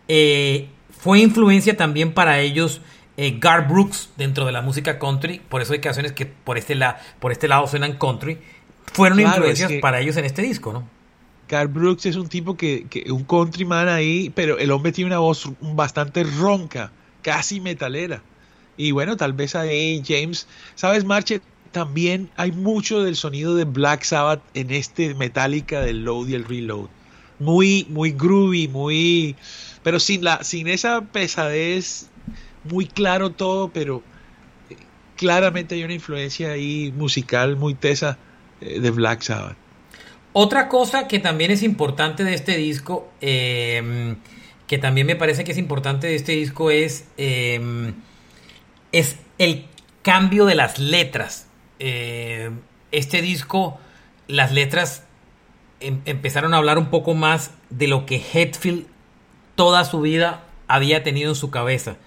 Eh, 0.08 0.68
fue 0.98 1.20
influencia 1.20 1.76
también 1.76 2.14
para 2.14 2.40
ellos 2.40 2.82
eh, 3.18 3.38
Gar 3.40 3.68
Brooks 3.68 4.12
dentro 4.18 4.46
de 4.46 4.52
la 4.52 4.62
música 4.62 5.00
country. 5.00 5.42
Por 5.50 5.62
eso 5.62 5.74
hay 5.74 5.80
canciones 5.80 6.12
que 6.12 6.26
por 6.26 6.58
este, 6.58 6.76
la, 6.76 7.00
por 7.20 7.32
este 7.32 7.48
lado 7.48 7.68
suenan 7.68 7.98
country. 7.98 8.38
Fueron 8.94 9.18
Claro, 9.20 9.36
influencias 9.38 9.72
es 9.72 9.76
que- 9.78 9.82
para 9.82 10.00
ellos 10.00 10.18
en 10.18 10.26
este 10.26 10.42
disco, 10.42 10.72
¿no? 10.74 10.88
Carl 11.48 11.68
Brooks 11.68 12.06
es 12.06 12.16
un 12.16 12.30
tipo 12.30 12.56
que, 12.56 12.86
que 12.90 13.12
un 13.12 13.26
countryman 13.26 13.90
ahí, 13.90 14.32
pero 14.34 14.58
el 14.58 14.72
hombre 14.72 14.94
tiene 14.94 15.08
una 15.10 15.20
voz 15.20 15.50
bastante 15.60 16.24
ronca, 16.24 16.94
casi 17.22 17.60
metalera. 17.60 18.22
Y 18.78 18.92
bueno, 18.92 19.18
tal 19.18 19.34
vez 19.34 19.56
ahí 19.56 20.02
James, 20.06 20.48
¿sabes, 20.76 21.06
Marche? 21.06 21.42
También 21.72 22.30
hay 22.36 22.52
mucho 22.52 23.04
del 23.04 23.16
sonido 23.16 23.56
de 23.56 23.66
Black 23.66 24.04
Sabbath 24.04 24.42
en 24.54 24.72
este 24.72 25.14
Metallica 25.16 25.82
del 25.82 26.04
Load 26.04 26.28
y 26.28 26.36
el 26.36 26.46
Reload. 26.46 26.90
Muy, 27.40 27.86
muy 27.90 28.12
groovy, 28.12 28.68
muy, 28.68 29.36
pero 29.84 30.00
sin 30.00 30.24
la, 30.24 30.44
sin 30.44 30.68
esa 30.68 31.02
pesadez, 31.02 32.10
muy 32.64 32.86
claro 32.86 33.32
todo, 33.32 33.70
pero 33.70 34.04
eh, 34.70 34.76
claramente 35.16 35.76
hay 35.76 35.84
una 35.84 35.94
influencia 35.94 36.52
ahí 36.52 36.94
musical 36.96 37.56
muy 37.56 37.74
tesa 37.74 38.18
eh, 38.60 38.80
de 38.80 38.92
Black 38.92 39.22
Sabbath. 39.22 39.58
Otra 40.34 40.70
cosa 40.70 41.08
que 41.08 41.20
también 41.20 41.52
es 41.52 41.64
importante 41.64 42.24
de 42.24 42.34
este 42.34 42.58
disco, 42.58 43.12
eh, 43.20 44.16
que 44.72 44.78
también 44.78 45.06
me 45.06 45.18
parece 45.18 45.44
que 45.44 45.52
es 45.52 45.58
importante 45.58 46.08
de 46.08 46.16
este 46.16 46.32
disco, 46.32 46.72
es, 46.72 47.04
eh, 47.18 47.92
es 48.94 49.18
el 49.38 49.66
cambio 50.02 50.46
de 50.46 50.56
las 50.56 50.80
letras. 50.80 51.50
Eh, 51.80 52.52
este 52.94 53.22
disco, 53.22 53.82
las 54.30 54.54
letras 54.54 55.04
em- 55.82 56.00
empezaron 56.06 56.54
a 56.54 56.58
hablar 56.58 56.78
un 56.78 56.90
poco 56.90 57.14
más 57.16 57.52
de 57.70 57.90
lo 57.90 58.06
que 58.06 58.24
Hetfield 58.32 58.88
toda 59.56 59.84
su 59.84 60.00
vida 60.00 60.46
había 60.70 61.04
tenido 61.04 61.32
en 61.32 61.36
su 61.36 61.52
cabeza. 61.52 61.98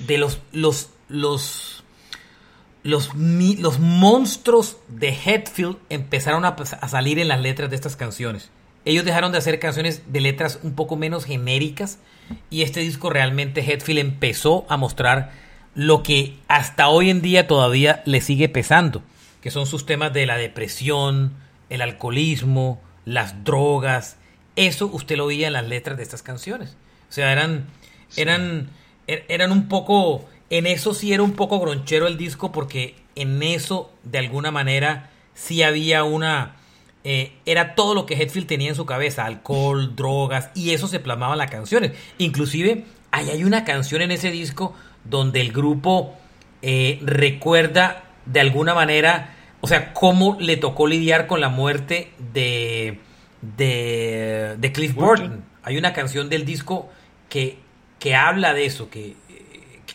De 0.00 0.18
los, 0.18 0.42
los, 0.52 0.90
los, 1.08 1.82
los, 2.82 3.14
los 3.14 3.78
monstruos 3.78 4.76
de 4.88 5.16
Hetfield 5.24 5.78
empezaron 5.88 6.44
a 6.44 6.88
salir 6.88 7.18
en 7.20 7.28
las 7.28 7.40
letras 7.40 7.70
de 7.70 7.76
estas 7.76 7.96
canciones. 7.96 8.50
Ellos 8.86 9.04
dejaron 9.04 9.32
de 9.32 9.38
hacer 9.38 9.58
canciones 9.58 10.02
de 10.06 10.20
letras 10.22 10.60
un 10.62 10.74
poco 10.74 10.96
menos 10.96 11.24
genéricas 11.26 11.98
y 12.48 12.62
este 12.62 12.80
disco 12.80 13.10
realmente 13.10 13.60
Hetfield 13.60 13.98
empezó 13.98 14.64
a 14.70 14.76
mostrar 14.78 15.32
lo 15.74 16.02
que 16.02 16.36
hasta 16.48 16.88
hoy 16.88 17.10
en 17.10 17.20
día 17.20 17.46
todavía 17.46 18.02
le 18.06 18.20
sigue 18.22 18.48
pesando, 18.48 19.02
que 19.42 19.50
son 19.50 19.66
sus 19.66 19.84
temas 19.84 20.12
de 20.14 20.24
la 20.24 20.38
depresión, 20.38 21.34
el 21.68 21.82
alcoholismo, 21.82 22.80
las 23.04 23.44
drogas. 23.44 24.16
Eso 24.54 24.86
usted 24.86 25.16
lo 25.16 25.26
veía 25.26 25.48
en 25.48 25.52
las 25.52 25.66
letras 25.66 25.96
de 25.98 26.02
estas 26.02 26.22
canciones. 26.22 26.76
O 27.10 27.12
sea, 27.12 27.30
eran, 27.32 27.66
eran, 28.16 28.70
er- 29.06 29.24
eran 29.28 29.52
un 29.52 29.68
poco, 29.68 30.24
en 30.48 30.66
eso 30.66 30.94
sí 30.94 31.12
era 31.12 31.22
un 31.22 31.32
poco 31.32 31.60
gronchero 31.60 32.06
el 32.06 32.16
disco 32.16 32.52
porque 32.52 32.94
en 33.16 33.42
eso 33.42 33.92
de 34.04 34.18
alguna 34.18 34.50
manera 34.50 35.10
sí 35.34 35.62
había 35.62 36.04
una, 36.04 36.56
eh, 37.08 37.34
era 37.46 37.76
todo 37.76 37.94
lo 37.94 38.04
que 38.04 38.14
Hetfield 38.14 38.48
tenía 38.48 38.70
en 38.70 38.74
su 38.74 38.84
cabeza, 38.84 39.24
alcohol, 39.24 39.94
drogas, 39.94 40.50
y 40.56 40.70
eso 40.72 40.88
se 40.88 40.98
plasmaba 40.98 41.34
en 41.34 41.38
las 41.38 41.52
canciones. 41.52 41.92
Inclusive, 42.18 42.84
ahí 43.12 43.30
hay 43.30 43.44
una 43.44 43.64
canción 43.64 44.02
en 44.02 44.10
ese 44.10 44.32
disco 44.32 44.74
donde 45.04 45.40
el 45.40 45.52
grupo 45.52 46.16
eh, 46.62 46.98
recuerda 47.02 48.02
de 48.24 48.40
alguna 48.40 48.74
manera, 48.74 49.36
o 49.60 49.68
sea, 49.68 49.92
cómo 49.92 50.36
le 50.40 50.56
tocó 50.56 50.88
lidiar 50.88 51.28
con 51.28 51.40
la 51.40 51.48
muerte 51.48 52.10
de, 52.32 52.98
de, 53.40 54.56
de 54.58 54.72
Cliff 54.72 54.92
Burton. 54.94 55.44
Hay 55.62 55.78
una 55.78 55.92
canción 55.92 56.28
del 56.28 56.44
disco 56.44 56.90
que, 57.28 57.60
que 58.00 58.16
habla 58.16 58.52
de 58.52 58.66
eso, 58.66 58.90
que, 58.90 59.14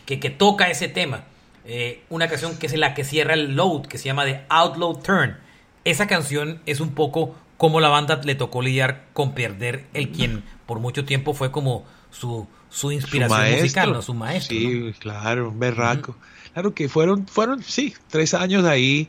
que, 0.06 0.18
que 0.18 0.30
toca 0.30 0.70
ese 0.70 0.88
tema. 0.88 1.24
Eh, 1.66 2.04
una 2.08 2.26
canción 2.26 2.58
que 2.58 2.68
es 2.68 2.76
la 2.78 2.94
que 2.94 3.04
cierra 3.04 3.34
el 3.34 3.54
load, 3.54 3.82
que 3.82 3.98
se 3.98 4.06
llama 4.06 4.24
The 4.24 4.46
Outlaw 4.48 5.02
Turn. 5.02 5.36
Esa 5.84 6.06
canción 6.06 6.60
es 6.66 6.80
un 6.80 6.94
poco 6.94 7.34
cómo 7.56 7.80
la 7.80 7.88
banda 7.88 8.20
le 8.24 8.34
tocó 8.34 8.62
lidiar 8.62 9.06
con 9.12 9.34
perder 9.34 9.86
el 9.94 10.10
quien 10.10 10.44
por 10.66 10.80
mucho 10.80 11.04
tiempo 11.04 11.34
fue 11.34 11.50
como 11.50 11.84
su, 12.10 12.46
su 12.70 12.92
inspiración 12.92 13.52
musical, 13.52 13.92
¿no? 13.92 14.02
Su 14.02 14.14
maestro. 14.14 14.56
Sí, 14.56 14.66
¿no? 14.66 14.92
claro, 14.98 15.48
un 15.50 15.58
berraco. 15.58 16.16
Claro 16.52 16.74
que 16.74 16.88
fueron, 16.88 17.26
fueron, 17.26 17.62
sí, 17.62 17.94
tres 18.08 18.34
años 18.34 18.64
ahí, 18.64 19.08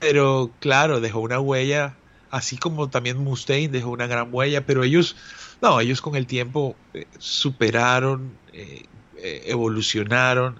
pero 0.00 0.50
claro, 0.60 1.00
dejó 1.00 1.20
una 1.20 1.40
huella, 1.40 1.94
así 2.30 2.56
como 2.56 2.88
también 2.88 3.18
Mustaine 3.18 3.68
dejó 3.68 3.90
una 3.90 4.06
gran 4.06 4.28
huella, 4.32 4.64
pero 4.64 4.84
ellos, 4.84 5.16
no, 5.60 5.80
ellos 5.80 6.00
con 6.00 6.16
el 6.16 6.26
tiempo 6.26 6.76
eh, 6.94 7.06
superaron, 7.18 8.32
eh, 8.52 8.84
eh, 9.16 9.42
evolucionaron. 9.46 10.58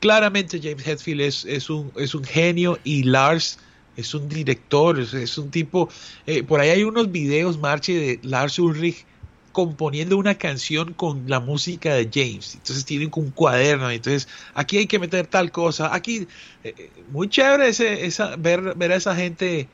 Claramente 0.00 0.60
James 0.62 0.86
Hetfield 0.86 1.20
es, 1.20 1.44
es, 1.44 1.70
un, 1.70 1.92
es 1.96 2.14
un 2.14 2.24
genio 2.24 2.78
y 2.82 3.04
Lars 3.04 3.58
es 3.96 4.14
un 4.14 4.28
director, 4.28 4.98
es, 5.00 5.14
es 5.14 5.38
un 5.38 5.50
tipo, 5.50 5.88
eh, 6.26 6.42
por 6.42 6.60
ahí 6.60 6.70
hay 6.70 6.84
unos 6.84 7.10
videos, 7.10 7.58
Marche, 7.58 7.94
de 7.94 8.20
Lars 8.22 8.58
Ulrich 8.58 9.04
componiendo 9.52 10.18
una 10.18 10.34
canción 10.34 10.92
con 10.92 11.22
la 11.28 11.40
música 11.40 11.94
de 11.94 12.10
James. 12.12 12.56
Entonces 12.56 12.84
tienen 12.84 13.10
un 13.16 13.30
cuaderno. 13.30 13.90
Entonces 13.90 14.28
aquí 14.52 14.76
hay 14.76 14.86
que 14.86 14.98
meter 14.98 15.26
tal 15.26 15.50
cosa. 15.50 15.94
Aquí, 15.94 16.28
eh, 16.62 16.74
eh, 16.76 16.90
muy 17.10 17.30
chévere 17.30 17.68
ese, 17.68 18.04
esa, 18.04 18.36
ver, 18.36 18.74
ver 18.76 18.92
a 18.92 18.96
esa 18.96 19.16
gente 19.16 19.66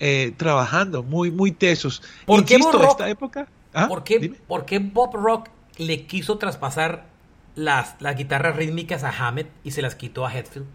eh, 0.00 0.32
trabajando, 0.38 1.02
muy, 1.02 1.30
muy 1.30 1.52
tesos. 1.52 2.02
¿Por 2.24 2.46
qué 2.46 2.56
Bob 2.56 2.72
Rock- 2.72 2.90
esta 2.92 3.10
época. 3.10 3.46
¿Ah? 3.74 3.88
¿Por, 3.88 4.04
qué, 4.04 4.32
por 4.48 4.64
qué 4.64 4.78
Bob 4.78 5.14
Rock 5.14 5.50
le 5.76 6.06
quiso 6.06 6.38
traspasar 6.38 7.04
las, 7.56 7.96
las 8.00 8.16
guitarras 8.16 8.56
rítmicas 8.56 9.04
a 9.04 9.10
Hammett 9.10 9.48
y 9.64 9.72
se 9.72 9.82
las 9.82 9.96
quitó 9.96 10.24
a 10.24 10.32
Hetfield? 10.34 10.66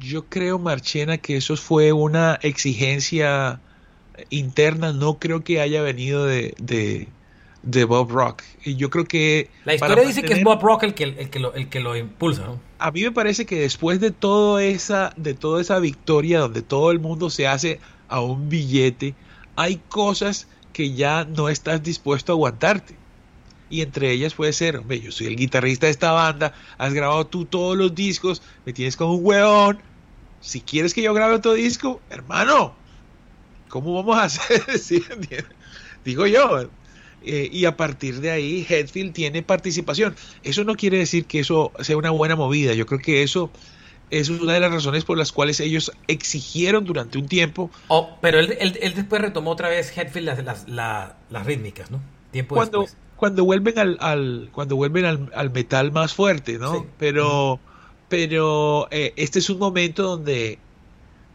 Yo 0.00 0.26
creo, 0.26 0.58
Marchena, 0.58 1.18
que 1.18 1.36
eso 1.36 1.56
fue 1.56 1.92
una 1.92 2.38
exigencia 2.42 3.60
interna. 4.30 4.92
No 4.92 5.18
creo 5.18 5.44
que 5.44 5.60
haya 5.60 5.82
venido 5.82 6.26
de, 6.26 6.54
de, 6.58 7.08
de 7.62 7.84
Bob 7.84 8.10
Rock. 8.10 8.42
Y 8.64 8.76
yo 8.76 8.90
creo 8.90 9.04
que. 9.04 9.50
La 9.64 9.74
historia 9.74 10.04
dice 10.04 10.22
que 10.22 10.34
es 10.34 10.44
Bob 10.44 10.62
Rock 10.62 10.84
el 10.84 10.94
que, 10.94 11.04
el 11.04 11.30
que, 11.30 11.38
lo, 11.38 11.54
el 11.54 11.68
que 11.68 11.80
lo 11.80 11.96
impulsa, 11.96 12.44
¿no? 12.44 12.68
a 12.78 12.90
mí 12.90 13.02
me 13.02 13.12
parece 13.12 13.44
que 13.44 13.60
después 13.60 14.00
de 14.00 14.10
todo 14.10 14.58
esa, 14.58 15.12
de 15.16 15.34
toda 15.34 15.60
esa 15.60 15.78
victoria 15.78 16.40
donde 16.40 16.62
todo 16.62 16.90
el 16.90 17.00
mundo 17.00 17.28
se 17.30 17.46
hace 17.46 17.80
a 18.08 18.20
un 18.20 18.48
billete, 18.48 19.14
hay 19.56 19.80
cosas 19.88 20.48
que 20.72 20.94
ya 20.94 21.24
no 21.24 21.48
estás 21.48 21.82
dispuesto 21.82 22.32
a 22.32 22.34
aguantarte. 22.34 22.94
Y 23.70 23.82
entre 23.82 24.10
ellas 24.12 24.34
puede 24.34 24.52
ser, 24.52 24.76
hombre, 24.78 25.00
yo 25.00 25.12
soy 25.12 25.26
el 25.26 25.36
guitarrista 25.36 25.86
de 25.86 25.92
esta 25.92 26.12
banda, 26.12 26.54
has 26.78 26.94
grabado 26.94 27.26
tú 27.26 27.44
todos 27.44 27.76
los 27.76 27.94
discos, 27.94 28.42
me 28.64 28.72
tienes 28.72 28.96
como 28.96 29.14
un 29.14 29.24
hueón. 29.24 29.78
Si 30.40 30.60
quieres 30.60 30.94
que 30.94 31.02
yo 31.02 31.12
grabe 31.14 31.34
otro 31.34 31.52
disco, 31.52 32.00
hermano, 32.10 32.74
¿cómo 33.68 33.94
vamos 33.94 34.16
a 34.16 34.24
hacer? 34.24 34.78
¿Sí? 34.78 35.02
Digo 36.04 36.26
yo. 36.26 36.70
Eh, 37.24 37.48
y 37.52 37.64
a 37.64 37.76
partir 37.76 38.20
de 38.20 38.30
ahí, 38.30 38.64
Hetfield 38.68 39.12
tiene 39.12 39.42
participación. 39.42 40.14
Eso 40.44 40.62
no 40.64 40.76
quiere 40.76 40.98
decir 40.98 41.24
que 41.26 41.40
eso 41.40 41.72
sea 41.80 41.96
una 41.96 42.10
buena 42.10 42.36
movida. 42.36 42.74
Yo 42.74 42.86
creo 42.86 43.00
que 43.00 43.22
eso, 43.24 43.50
eso 44.10 44.34
es 44.34 44.40
una 44.40 44.54
de 44.54 44.60
las 44.60 44.72
razones 44.72 45.04
por 45.04 45.18
las 45.18 45.32
cuales 45.32 45.58
ellos 45.60 45.92
exigieron 46.06 46.84
durante 46.84 47.18
un 47.18 47.26
tiempo 47.26 47.70
Oh, 47.88 48.16
pero 48.22 48.38
él, 48.38 48.56
él- 48.60 48.78
él 48.80 48.94
después 48.94 49.20
retomó 49.20 49.50
otra 49.50 49.68
vez 49.68 49.92
Hetfield 49.96 50.26
las, 50.26 50.44
las, 50.44 50.68
la- 50.68 51.16
las 51.28 51.44
rítmicas, 51.44 51.90
¿no? 51.90 52.00
Tiempo 52.30 52.54
cuando, 52.54 52.82
después. 52.82 52.96
Cuando 53.18 53.44
vuelven 53.44 53.78
al, 53.78 53.98
al- 54.00 54.48
cuando 54.52 54.76
vuelven 54.76 55.04
al, 55.04 55.30
al 55.34 55.50
metal 55.50 55.92
más 55.92 56.14
fuerte, 56.14 56.56
¿no? 56.58 56.72
Sí. 56.72 56.80
Pero, 56.98 57.60
pero 58.08 58.88
eh, 58.90 59.12
este 59.16 59.40
es 59.40 59.50
un 59.50 59.58
momento 59.58 60.04
donde, 60.04 60.58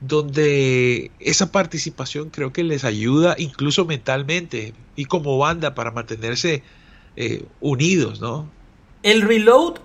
donde 0.01 1.11
esa 1.19 1.51
participación 1.51 2.29
creo 2.29 2.51
que 2.51 2.63
les 2.63 2.83
ayuda 2.83 3.35
incluso 3.37 3.85
mentalmente 3.85 4.73
y 4.95 5.05
como 5.05 5.37
banda 5.37 5.75
para 5.75 5.91
mantenerse 5.91 6.63
eh, 7.15 7.45
unidos, 7.61 8.19
¿no? 8.21 8.49
El 9.03 9.21
Reload, 9.21 9.75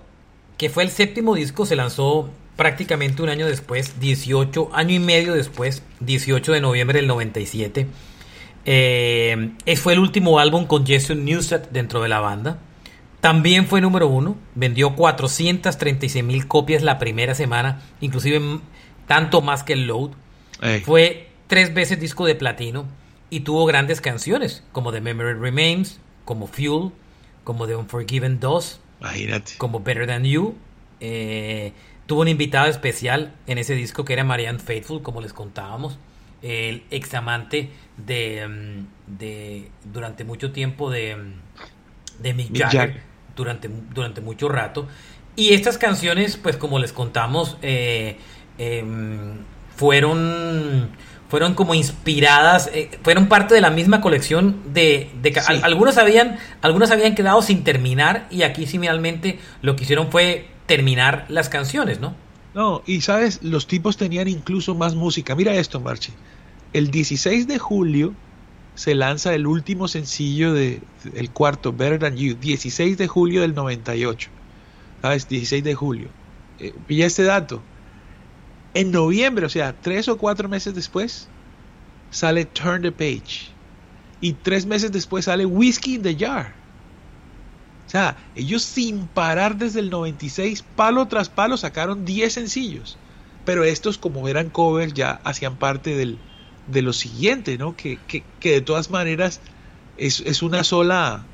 que 0.57 0.69
fue 0.69 0.83
el 0.83 0.89
séptimo 0.89 1.35
disco, 1.35 1.65
se 1.65 1.75
lanzó 1.75 2.29
prácticamente 2.55 3.21
un 3.21 3.29
año 3.29 3.45
después, 3.47 3.99
18, 3.99 4.69
año 4.73 4.95
y 4.95 4.99
medio 4.99 5.33
después, 5.33 5.83
18 6.01 6.51
de 6.53 6.61
noviembre 6.61 6.97
del 6.99 7.07
97. 7.07 7.87
Eh, 8.71 9.51
fue 9.77 9.93
el 9.93 9.99
último 9.99 10.37
álbum 10.37 10.67
con 10.67 10.85
Jason 10.85 11.25
Newsted 11.25 11.69
dentro 11.71 12.03
de 12.03 12.07
la 12.07 12.19
banda. 12.19 12.59
También 13.19 13.65
fue 13.65 13.81
número 13.81 14.07
uno, 14.07 14.37
vendió 14.53 14.95
436 14.95 16.23
mil 16.23 16.47
copias 16.47 16.83
la 16.83 16.99
primera 16.99 17.33
semana, 17.33 17.81
inclusive 17.99 18.59
tanto 19.07 19.41
más 19.41 19.63
que 19.63 19.73
el 19.73 19.87
Load. 19.87 20.11
Fue 20.85 21.29
tres 21.47 21.73
veces 21.73 21.99
disco 21.99 22.27
de 22.27 22.35
platino 22.35 22.85
y 23.31 23.39
tuvo 23.39 23.65
grandes 23.65 24.01
canciones 24.01 24.63
como 24.71 24.91
The 24.91 25.01
Memory 25.01 25.33
Remains, 25.33 25.99
como 26.23 26.45
Fuel, 26.45 26.91
como 27.43 27.65
The 27.65 27.75
Unforgiven 27.75 28.39
2, 28.39 28.79
como 29.57 29.79
Better 29.79 30.05
Than 30.05 30.25
You. 30.25 30.53
Eh, 30.99 31.73
tuvo 32.05 32.21
un 32.21 32.27
invitado 32.27 32.67
especial 32.67 33.33
en 33.47 33.57
ese 33.57 33.73
disco 33.73 34.05
que 34.05 34.13
era 34.13 34.23
Marianne 34.23 34.59
Faithful, 34.59 35.01
como 35.01 35.21
les 35.21 35.33
contábamos, 35.33 35.97
el 36.41 36.83
ex 36.91 37.13
amante 37.13 37.69
de, 37.97 38.47
mm, 38.47 39.17
de 39.17 39.71
durante 39.91 40.23
mucho 40.23 40.51
tiempo 40.51 40.89
de, 40.89 41.15
mm, 41.15 42.21
de 42.21 42.33
Mick 42.33 42.57
Jagger, 42.57 43.01
Durante, 43.35 43.69
durante 43.93 44.21
mucho 44.21 44.49
rato. 44.49 44.87
Y 45.35 45.53
estas 45.53 45.77
canciones, 45.77 46.35
pues 46.37 46.57
como 46.57 46.79
les 46.79 46.91
contamos, 46.91 47.57
eh, 47.61 48.17
em, 48.57 49.37
fueron 49.75 50.91
fueron 51.29 51.53
como 51.53 51.75
inspiradas, 51.75 52.71
eh, 52.73 52.89
fueron 53.03 53.27
parte 53.27 53.53
de 53.53 53.61
la 53.61 53.69
misma 53.69 54.01
colección 54.01 54.73
de, 54.73 55.11
de 55.21 55.39
algunos 55.61 55.99
habían 55.99 56.39
algunos 56.63 56.89
habían 56.89 57.13
quedado 57.13 57.43
sin 57.43 57.63
terminar 57.63 58.25
y 58.31 58.41
aquí 58.41 58.65
finalmente 58.65 59.39
lo 59.61 59.75
que 59.75 59.83
hicieron 59.83 60.09
fue 60.11 60.47
terminar 60.65 61.25
las 61.29 61.47
canciones, 61.47 61.99
¿no? 61.99 62.15
No, 62.53 62.83
y 62.85 63.01
sabes, 63.01 63.43
los 63.43 63.67
tipos 63.67 63.97
tenían 63.97 64.27
incluso 64.27 64.75
más 64.75 64.95
música. 64.95 65.35
Mira 65.35 65.55
esto, 65.55 65.79
Marchi. 65.79 66.13
El 66.73 66.91
16 66.91 67.47
de 67.47 67.59
julio 67.59 68.13
se 68.75 68.95
lanza 68.95 69.33
el 69.35 69.45
último 69.45 69.87
sencillo 69.87 70.53
de 70.53 70.81
el 71.13 71.31
cuarto 71.31 71.73
Better 71.73 71.99
Than 71.99 72.15
You, 72.15 72.35
16 72.35 72.97
de 72.97 73.07
julio 73.07 73.41
del 73.41 73.53
98. 73.53 74.29
¿Sabes? 75.01 75.27
16 75.27 75.63
de 75.63 75.75
julio. 75.75 76.09
Eh, 76.59 76.73
este 76.89 77.23
dato. 77.23 77.61
En 78.73 78.91
noviembre, 78.91 79.45
o 79.45 79.49
sea, 79.49 79.73
tres 79.73 80.07
o 80.07 80.17
cuatro 80.17 80.47
meses 80.49 80.75
después, 80.75 81.27
sale 82.11 82.45
Turn 82.45 82.81
the 82.81 82.91
Page. 82.91 83.51
Y 84.21 84.33
tres 84.33 84.65
meses 84.65 84.91
después 84.91 85.25
sale 85.25 85.45
Whiskey 85.45 85.95
in 85.95 86.01
the 86.01 86.15
Jar. 86.15 86.58
O 87.89 87.91
sea, 87.91 88.17
ellos 88.35 88.61
sin 88.61 89.07
parar 89.07 89.57
desde 89.57 89.79
el 89.79 89.89
96, 89.89 90.63
palo 90.75 91.07
tras 91.07 91.27
palo, 91.27 91.57
sacaron 91.57 92.05
10 92.05 92.31
sencillos. 92.31 92.99
Pero 93.45 93.63
estos, 93.63 93.97
como 93.97 94.27
eran 94.27 94.51
covers, 94.51 94.93
ya 94.93 95.19
hacían 95.23 95.55
parte 95.55 95.95
del, 95.95 96.19
de 96.67 96.83
lo 96.83 96.93
siguiente, 96.93 97.57
¿no? 97.57 97.75
Que, 97.75 97.97
que, 98.07 98.23
que 98.39 98.51
de 98.51 98.61
todas 98.61 98.91
maneras 98.91 99.41
es, 99.97 100.19
es 100.19 100.43
una 100.43 100.63
sola... 100.63 101.25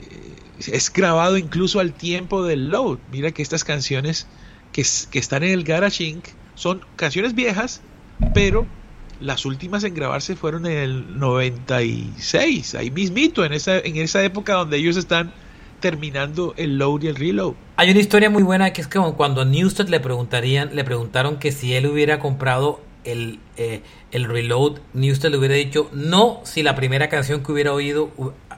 Eh, 0.00 0.72
es 0.72 0.92
grabado 0.92 1.36
incluso 1.36 1.78
al 1.78 1.92
tiempo 1.92 2.42
del 2.42 2.70
load. 2.70 2.98
Mira 3.12 3.30
que 3.30 3.42
estas 3.42 3.62
canciones 3.62 4.26
que, 4.72 4.82
están 5.20 5.44
en 5.44 5.52
el 5.52 5.62
Garage 5.62 6.18
son 6.56 6.84
canciones 6.96 7.36
viejas, 7.36 7.82
pero 8.34 8.66
las 9.20 9.44
últimas 9.46 9.84
en 9.84 9.94
grabarse 9.94 10.36
fueron 10.36 10.66
en 10.66 10.78
el 10.78 11.18
96, 11.18 12.74
ahí 12.74 12.90
mismito, 12.90 13.44
en 13.44 13.52
esa, 13.52 13.78
en 13.78 13.96
esa 13.96 14.22
época 14.24 14.54
donde 14.54 14.76
ellos 14.76 14.96
están 14.96 15.32
terminando 15.80 16.54
el 16.56 16.78
load 16.78 17.02
y 17.02 17.06
el 17.08 17.16
reload. 17.16 17.54
Hay 17.76 17.90
una 17.90 18.00
historia 18.00 18.30
muy 18.30 18.42
buena 18.42 18.72
que 18.72 18.80
es 18.80 18.88
como 18.88 19.16
cuando 19.16 19.42
a 19.42 19.44
Newsted 19.44 19.88
le 19.88 20.00
preguntarían, 20.00 20.74
le 20.74 20.84
preguntaron 20.84 21.38
que 21.38 21.52
si 21.52 21.74
él 21.74 21.86
hubiera 21.86 22.18
comprado 22.18 22.80
el, 23.04 23.40
eh, 23.56 23.82
el 24.10 24.24
reload, 24.24 24.78
Newsted 24.94 25.30
le 25.30 25.38
hubiera 25.38 25.54
dicho 25.54 25.88
no 25.92 26.40
si 26.44 26.62
la 26.62 26.74
primera 26.74 27.08
canción 27.08 27.42
que 27.42 27.52
hubiera 27.52 27.72
oído 27.72 28.10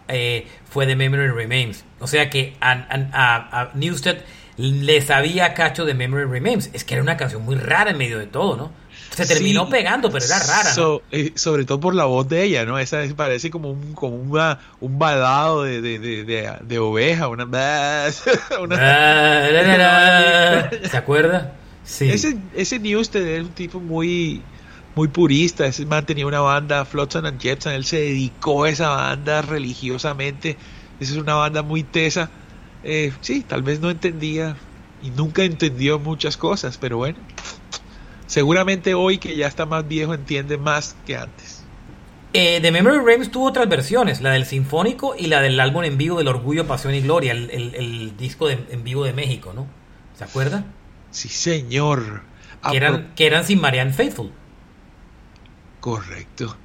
eh, 0.09 0.47
fue 0.69 0.87
de 0.87 0.97
Memory 0.97 1.29
Remains. 1.29 1.85
O 2.01 2.07
sea 2.07 2.31
que 2.31 2.55
a, 2.61 2.73
a, 2.73 3.61
a 3.61 3.71
Newsted 3.75 4.19
le 4.57 5.01
sabía 5.03 5.55
cacho 5.55 5.85
de 5.85 5.95
Memory 5.95 6.25
Remains. 6.25 6.71
Es 6.73 6.85
que 6.85 6.95
era 6.95 7.03
una 7.03 7.17
canción 7.17 7.45
muy 7.45 7.57
rara 7.57 7.91
en 7.91 7.99
medio 7.99 8.19
de 8.19 8.27
todo, 8.27 8.57
¿no? 8.57 8.73
Se 9.15 9.27
terminó 9.27 9.69
pegando, 9.69 10.11
pero 10.11 10.25
era 10.25 10.39
rara. 10.39 10.71
Eh, 11.11 11.33
sobre 11.35 11.65
todo 11.65 11.81
por 11.81 11.95
la 11.95 12.05
voz 12.05 12.29
de 12.29 12.45
ella, 12.45 12.65
¿no? 12.65 12.79
Esa 12.79 13.03
parece 13.17 13.51
como 13.51 13.73
un, 13.73 13.95
como 13.95 14.17
una, 14.17 14.61
un 14.81 14.99
balado 14.99 15.65
de, 15.65 15.81
de, 15.81 15.99
de, 15.99 16.53
de, 16.61 16.79
oveja, 16.79 17.29
una... 17.29 17.47
¿Se 18.11 18.31
acuerda? 20.97 21.55
Sí. 21.85 22.11
Ese, 22.11 22.37
ese 22.55 22.79
Newsted 22.79 23.27
es 23.27 23.43
un 23.43 23.53
tipo 23.53 23.81
muy 23.81 24.43
muy 24.99 25.07
purista, 25.07 25.65
ese 25.65 25.87
man 25.87 26.05
tenía 26.05 26.27
una 26.27 26.41
banda, 26.41 26.85
Flotsam 26.85 27.27
and 27.27 27.41
Jetsam, 27.41 27.75
él 27.75 27.85
se 27.85 28.01
dedicó 28.01 28.65
a 28.65 28.71
esa 28.71 28.89
banda 28.89 29.43
religiosamente, 29.43 30.57
esa 30.99 31.13
es 31.13 31.19
una 31.19 31.35
banda 31.35 31.63
muy 31.63 31.85
tesa, 31.85 32.31
eh, 32.83 33.13
sí, 33.21 33.45
tal 33.47 33.63
vez 33.63 33.79
no 33.79 33.91
entendía 33.91 34.57
y 35.01 35.11
nunca 35.11 35.45
entendió 35.45 36.01
muchas 36.01 36.37
cosas, 36.37 36.79
pero 36.79 36.97
bueno, 36.97 37.17
seguramente 38.29 38.95
hoy 38.95 39.19
que 39.19 39.37
ya 39.37 39.49
está 39.49 39.67
más 39.67 39.89
viejo 39.89 40.15
entiende 40.15 40.57
más 40.57 40.95
que 41.05 41.17
antes. 41.17 41.65
Eh, 42.33 42.61
The 42.63 42.71
Memory 42.71 42.99
Remains 42.99 43.33
tuvo 43.33 43.47
otras 43.47 43.69
versiones, 43.69 44.21
la 44.21 44.31
del 44.31 44.45
Sinfónico 44.45 45.17
y 45.19 45.27
la 45.27 45.41
del 45.41 45.59
álbum 45.59 45.83
en 45.83 45.99
vivo 45.99 46.19
del 46.19 46.29
Orgullo, 46.29 46.69
Pasión 46.69 46.95
y 46.95 47.01
Gloria, 47.01 47.33
el, 47.33 48.17
disco 48.17 48.49
en 48.49 48.85
vivo 48.85 49.03
de 49.03 49.13
México, 49.13 49.53
¿no? 49.53 49.67
¿Se 50.19 50.25
acuerda? 50.25 50.65
Sí, 51.11 51.29
señor. 51.29 52.23
Que 52.69 52.77
eran, 52.77 53.13
que 53.15 53.27
eran 53.27 53.45
sin 53.45 53.61
Marianne 53.61 53.93
Faithful. 53.93 54.33
Correcto. 55.81 56.57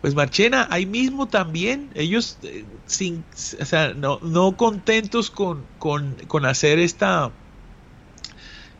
Pues 0.00 0.14
Marchena, 0.14 0.68
ahí 0.70 0.86
mismo 0.86 1.26
también, 1.26 1.90
ellos 1.94 2.38
eh, 2.42 2.64
sin, 2.86 3.24
o 3.60 3.64
sea, 3.64 3.92
no, 3.94 4.18
no 4.22 4.56
contentos 4.56 5.30
con, 5.30 5.64
con, 5.78 6.46
hacer 6.46 6.78
esta, 6.78 7.32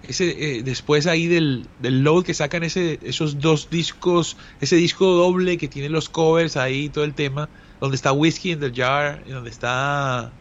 ese, 0.09 0.59
eh, 0.59 0.63
después 0.63 1.07
ahí 1.07 1.27
del, 1.27 1.67
del, 1.81 2.03
load 2.03 2.25
que 2.25 2.35
sacan 2.35 2.63
ese, 2.63 2.99
esos 3.03 3.39
dos 3.41 3.71
discos, 3.71 4.37
ese 4.61 4.77
disco 4.77 5.07
doble 5.07 5.59
que 5.59 5.69
tiene 5.69 5.89
los 5.89 6.09
covers 6.09 6.57
ahí, 6.57 6.89
todo 6.89 7.05
el 7.05 7.15
tema, 7.15 7.49
donde 7.81 7.97
está 7.97 8.13
Whiskey 8.13 8.53
in 8.53 8.61
the 8.61 8.73
Jar, 8.75 9.25
donde 9.27 9.51
está 9.51 10.33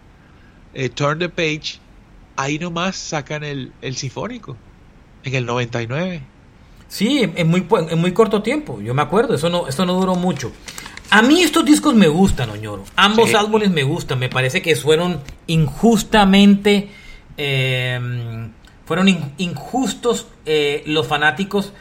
eh, 0.74 0.90
Turn 0.90 1.20
the 1.20 1.30
Page, 1.30 1.80
ahí 2.36 2.60
nomás 2.60 2.96
sacan 2.96 3.44
el, 3.44 3.72
el 3.82 3.96
sinfónico, 3.96 4.58
en 5.24 5.36
el 5.36 5.46
99. 5.46 6.24
Sí, 6.88 7.22
en 7.22 7.48
muy, 7.48 7.66
en 7.90 8.00
muy 8.00 8.12
corto 8.12 8.42
tiempo, 8.42 8.82
yo 8.82 8.94
me 8.94 9.02
acuerdo, 9.02 9.36
eso 9.36 9.50
no, 9.50 9.68
eso 9.68 9.86
no 9.86 9.94
duró 9.94 10.16
mucho. 10.16 10.52
A 11.10 11.22
mí 11.22 11.42
estos 11.42 11.66
discos 11.66 11.94
me 11.94 12.08
gustan, 12.08 12.50
Oñoro. 12.50 12.86
Ambos 12.96 13.34
álbumes 13.34 13.70
me 13.70 13.84
gustan, 13.84 14.18
me 14.18 14.30
parece 14.30 14.62
que 14.62 14.76
fueron 14.76 15.20
injustamente... 15.48 16.90
Em, 17.38 18.52
fueron 18.92 19.08
injustos 19.38 20.28
eh, 20.46 20.84
los 20.86 21.08
fanáticos. 21.08 21.72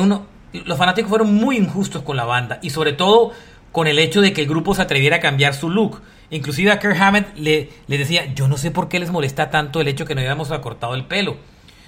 Uno, 0.00 0.26
los 0.52 0.78
fanáticos 0.78 1.08
fueron 1.08 1.34
muy 1.34 1.56
injustos 1.56 2.02
con 2.04 2.16
la 2.16 2.24
banda 2.24 2.60
y 2.62 2.70
sobre 2.70 2.92
todo 2.92 3.32
con 3.72 3.88
el 3.88 3.98
hecho 3.98 4.20
de 4.20 4.32
que 4.32 4.42
el 4.42 4.46
grupo 4.46 4.72
se 4.76 4.82
atreviera 4.82 5.16
a 5.16 5.20
cambiar 5.20 5.52
su 5.52 5.68
look. 5.68 6.00
Inclusive 6.30 6.70
a 6.70 6.78
Kirk 6.78 6.96
Hammett 6.96 7.36
le, 7.36 7.70
le 7.88 7.98
decía, 7.98 8.32
yo 8.34 8.46
no 8.46 8.56
sé 8.56 8.70
por 8.70 8.88
qué 8.88 9.00
les 9.00 9.10
molesta 9.10 9.50
tanto 9.50 9.80
el 9.80 9.88
hecho 9.88 10.04
que 10.04 10.14
no 10.14 10.20
habíamos 10.20 10.52
acortado 10.52 10.94
el 10.94 11.06
pelo. 11.06 11.38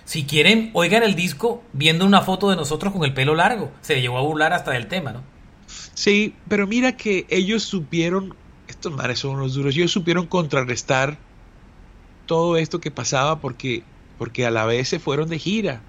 Si 0.05 0.25
quieren, 0.25 0.71
oigan 0.73 1.05
el 1.05 1.15
disco 1.15 1.63
viendo 1.73 2.05
una 2.05 2.23
foto 2.23 2.51
de 2.51 2.57
nosotros 2.57 2.93
con 2.93 3.05
el 3.05 3.15
pelo 3.15 3.37
largo. 3.37 3.71
Se 3.83 4.01
llevó 4.01 4.19
a 4.19 4.23
burlar 4.23 4.53
hasta 4.53 4.73
del 4.73 4.89
tema, 4.89 5.13
¿no? 5.13 5.23
Sí, 5.95 6.35
pero 6.49 6.67
mira 6.67 6.97
que 6.97 7.25
ellos 7.31 7.63
supieron, 7.63 8.35
estos 8.67 8.93
mares 8.93 9.21
son 9.21 9.37
unos 9.37 9.55
duros, 9.55 9.77
ellos 9.77 9.93
supieron 9.93 10.27
contrarrestar 10.27 11.19
todo 12.27 12.57
esto 12.57 12.81
que 12.81 12.91
pasaba 12.91 13.39
porque, 13.39 13.85
porque 14.23 14.47
a 14.47 14.53
la 14.53 14.67
vez 14.67 14.89
se 14.89 15.01
fueron 15.01 15.29
de 15.29 15.41
gira. 15.41 15.83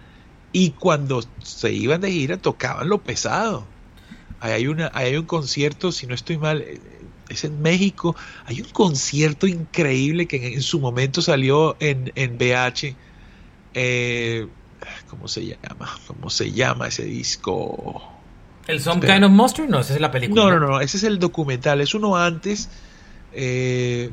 Y 0.52 0.72
cuando 0.72 1.24
se 1.43 1.72
iban 1.72 2.02
de 2.02 2.12
gira 2.12 2.38
tocaban 2.38 2.89
lo 2.89 2.98
pesado. 2.98 3.63
hay, 4.39 4.65
una, 4.65 4.89
hay 4.96 5.15
un 5.17 5.26
concierto, 5.26 5.91
si 5.91 6.08
no 6.08 6.15
estoy 6.15 6.39
mal, 6.39 6.65
es 7.30 7.43
en 7.43 7.62
México. 7.62 8.15
Hay 8.48 8.62
un 8.62 8.69
concierto 8.69 9.46
increíble 9.46 10.26
que 10.26 10.56
en, 10.56 10.63
su 10.63 10.80
momento 10.80 11.22
salió 11.22 11.76
en, 11.80 12.12
en 12.15 12.39
BH 12.39 12.95
eh, 13.76 14.47
¿Cómo 15.12 15.28
se 15.28 15.45
llama? 15.45 15.99
¿Cómo 16.08 16.32
se 16.32 16.51
llama 16.51 16.88
ese 16.88 17.03
disco? 17.03 18.01
¿El 18.66 18.80
Some 18.80 19.05
Kind 19.05 19.26
of 19.26 19.32
Monster? 19.32 19.70
No, 19.70 19.80
esa 19.82 19.93
es 19.93 20.01
la 20.01 20.10
película. 20.10 20.45
No, 20.45 20.60
no, 20.60 20.68
no, 20.68 20.82
ese 20.82 20.97
es 20.97 21.03
el 21.03 21.20
documental. 21.20 21.82
Es 21.82 21.93
uno 21.93 22.18
antes. 22.18 22.68
Eh, 23.32 24.10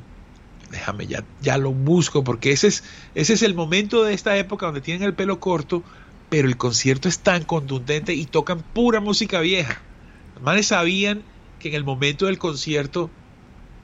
déjame, 0.71 1.07
ya, 1.07 1.25
ya 1.41 1.59
lo 1.59 1.73
busco, 1.73 2.25
porque 2.25 2.53
ese 2.53 2.68
es, 2.68 2.85
ese 3.14 3.35
es 3.35 3.43
el 3.43 3.55
momento 3.55 4.05
de 4.05 4.14
esta 4.14 4.37
época 4.37 4.66
donde 4.66 4.81
tienen 4.81 5.03
el 5.03 5.14
pelo 5.14 5.41
corto, 5.41 5.83
pero 6.29 6.49
el 6.49 6.57
concierto 6.57 7.09
es 7.09 7.18
tan 7.18 7.45
contundente 7.45 8.14
y 8.14 8.27
tocan 8.27 8.62
pura 8.62 9.01
música 9.01 9.41
vieja. 9.41 9.83
Los 10.35 10.45
manes 10.45 10.68
sabían 10.68 11.23
que 11.59 11.68
en 11.68 11.75
el 11.75 11.85
momento 11.85 12.27
del 12.27 12.39
concierto 12.39 13.11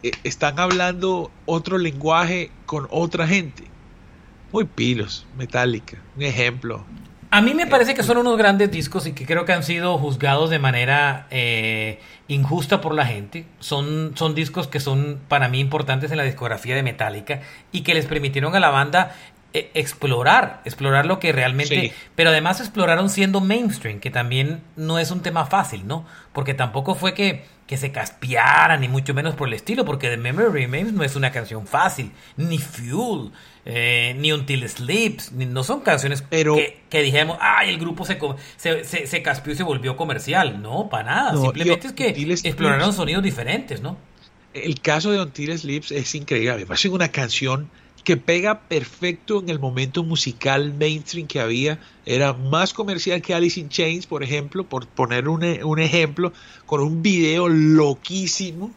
eh, 0.02 0.12
están 0.22 0.58
hablando 0.60 1.30
otro 1.44 1.78
lenguaje 1.78 2.50
con 2.66 2.86
otra 2.90 3.26
gente. 3.26 3.64
Muy 4.52 4.64
pilos, 4.64 5.26
Metallica, 5.36 6.02
un 6.14 6.22
ejemplo. 6.22 6.86
A 7.30 7.42
mí 7.42 7.54
me 7.54 7.66
parece 7.66 7.94
que 7.94 8.02
son 8.02 8.18
unos 8.18 8.38
grandes 8.38 8.70
discos 8.70 9.06
y 9.06 9.12
que 9.12 9.26
creo 9.26 9.44
que 9.44 9.52
han 9.52 9.62
sido 9.62 9.98
juzgados 9.98 10.50
de 10.50 10.58
manera 10.58 11.26
eh, 11.30 12.00
injusta 12.28 12.80
por 12.80 12.94
la 12.94 13.06
gente. 13.06 13.46
Son, 13.58 14.12
son 14.16 14.34
discos 14.34 14.68
que 14.68 14.80
son 14.80 15.20
para 15.28 15.48
mí 15.48 15.60
importantes 15.60 16.10
en 16.10 16.18
la 16.18 16.24
discografía 16.24 16.74
de 16.74 16.82
Metallica 16.82 17.40
y 17.72 17.82
que 17.82 17.94
les 17.94 18.06
permitieron 18.06 18.54
a 18.54 18.60
la 18.60 18.70
banda 18.70 19.14
eh, 19.56 19.70
explorar, 19.72 20.60
explorar 20.66 21.06
lo 21.06 21.18
que 21.18 21.32
realmente, 21.32 21.94
pero 22.14 22.28
además 22.28 22.60
exploraron 22.60 23.08
siendo 23.08 23.40
mainstream, 23.40 24.00
que 24.00 24.10
también 24.10 24.60
no 24.76 24.98
es 24.98 25.10
un 25.10 25.22
tema 25.22 25.46
fácil, 25.46 25.86
¿no? 25.86 26.04
Porque 26.34 26.52
tampoco 26.52 26.94
fue 26.94 27.14
que, 27.14 27.44
que 27.66 27.76
se 27.76 27.90
caspiaran, 27.90 28.80
ni 28.80 28.88
mucho 28.88 29.12
menos 29.12 29.34
por 29.34 29.48
el 29.48 29.54
estilo, 29.54 29.84
porque 29.84 30.08
The 30.08 30.16
Memory 30.16 30.50
Remains 30.50 30.92
no 30.92 31.02
es 31.02 31.16
una 31.16 31.32
canción 31.32 31.66
fácil, 31.66 32.12
ni 32.36 32.58
Fuel, 32.58 33.32
eh, 33.64 34.14
ni 34.18 34.30
Until 34.30 34.68
Sleeps, 34.68 35.32
no 35.32 35.64
son 35.64 35.80
canciones 35.80 36.22
que, 36.22 36.80
que, 36.88 37.02
dijimos, 37.02 37.36
ay, 37.40 37.70
el 37.70 37.78
grupo 37.78 38.04
se, 38.04 38.18
se, 38.56 39.06
se, 39.06 39.22
caspió 39.22 39.52
y 39.52 39.56
se 39.56 39.64
volvió 39.64 39.96
comercial. 39.96 40.62
No, 40.62 40.88
para 40.88 41.04
nada. 41.04 41.36
Simplemente 41.40 41.88
es 41.88 41.92
que 41.92 42.08
exploraron 42.08 42.92
sonidos 42.92 43.24
diferentes, 43.24 43.80
¿no? 43.82 43.96
El 44.54 44.80
caso 44.80 45.10
de 45.10 45.20
Until 45.20 45.58
Sleeps 45.58 45.90
es 45.90 46.14
increíble. 46.14 46.58
Me 46.58 46.66
parece 46.66 46.88
una 46.88 47.08
canción 47.08 47.68
que 48.06 48.16
pega 48.16 48.60
perfecto 48.60 49.40
en 49.40 49.50
el 49.50 49.58
momento 49.58 50.04
musical 50.04 50.72
mainstream 50.72 51.26
que 51.26 51.40
había. 51.40 51.80
Era 52.04 52.34
más 52.34 52.72
comercial 52.72 53.20
que 53.20 53.34
Alice 53.34 53.58
in 53.58 53.68
Chains, 53.68 54.06
por 54.06 54.22
ejemplo, 54.22 54.62
por 54.62 54.86
poner 54.86 55.28
un, 55.28 55.44
un 55.64 55.78
ejemplo, 55.80 56.32
con 56.66 56.80
un 56.80 57.02
video 57.02 57.48
loquísimo 57.48 58.70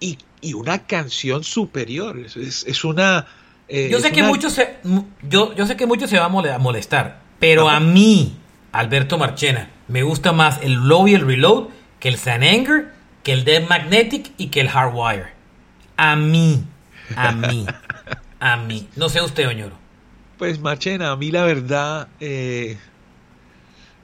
y, 0.00 0.16
y 0.40 0.54
una 0.54 0.86
canción 0.86 1.44
superior. 1.44 2.18
Es, 2.18 2.64
es 2.66 2.84
una 2.84 3.26
eh, 3.68 3.88
yo 3.90 4.00
sé 4.00 4.10
que 4.10 4.22
muchos 4.22 4.54
se, 4.54 4.76
yo, 5.22 5.54
yo 5.54 5.66
sé 5.66 5.76
que 5.76 5.86
muchos 5.86 6.08
se 6.08 6.18
van 6.18 6.34
a 6.34 6.58
molestar, 6.58 7.20
pero 7.38 7.68
a 7.68 7.78
mí, 7.78 8.36
Alberto 8.72 9.18
Marchena, 9.18 9.68
me 9.88 10.02
gusta 10.02 10.32
más 10.32 10.60
el 10.62 10.74
Low 10.74 11.08
y 11.08 11.14
el 11.14 11.26
Reload 11.26 11.68
que 12.00 12.08
el 12.08 12.16
San 12.16 12.42
Anger, 12.42 12.92
que 13.22 13.34
el 13.34 13.44
Dead 13.44 13.68
Magnetic 13.68 14.32
y 14.38 14.46
que 14.46 14.62
el 14.62 14.68
Hardwire. 14.68 15.34
A 15.98 16.16
mí, 16.16 16.64
a 17.16 17.32
mí, 17.32 17.66
a 18.44 18.58
mí. 18.58 18.86
No 18.94 19.08
sé 19.08 19.22
usted, 19.22 19.48
Oñoro. 19.48 19.74
Pues 20.36 20.60
Marchena, 20.60 21.10
a 21.12 21.16
mí 21.16 21.30
la 21.30 21.44
verdad, 21.44 22.08
eh, 22.20 22.76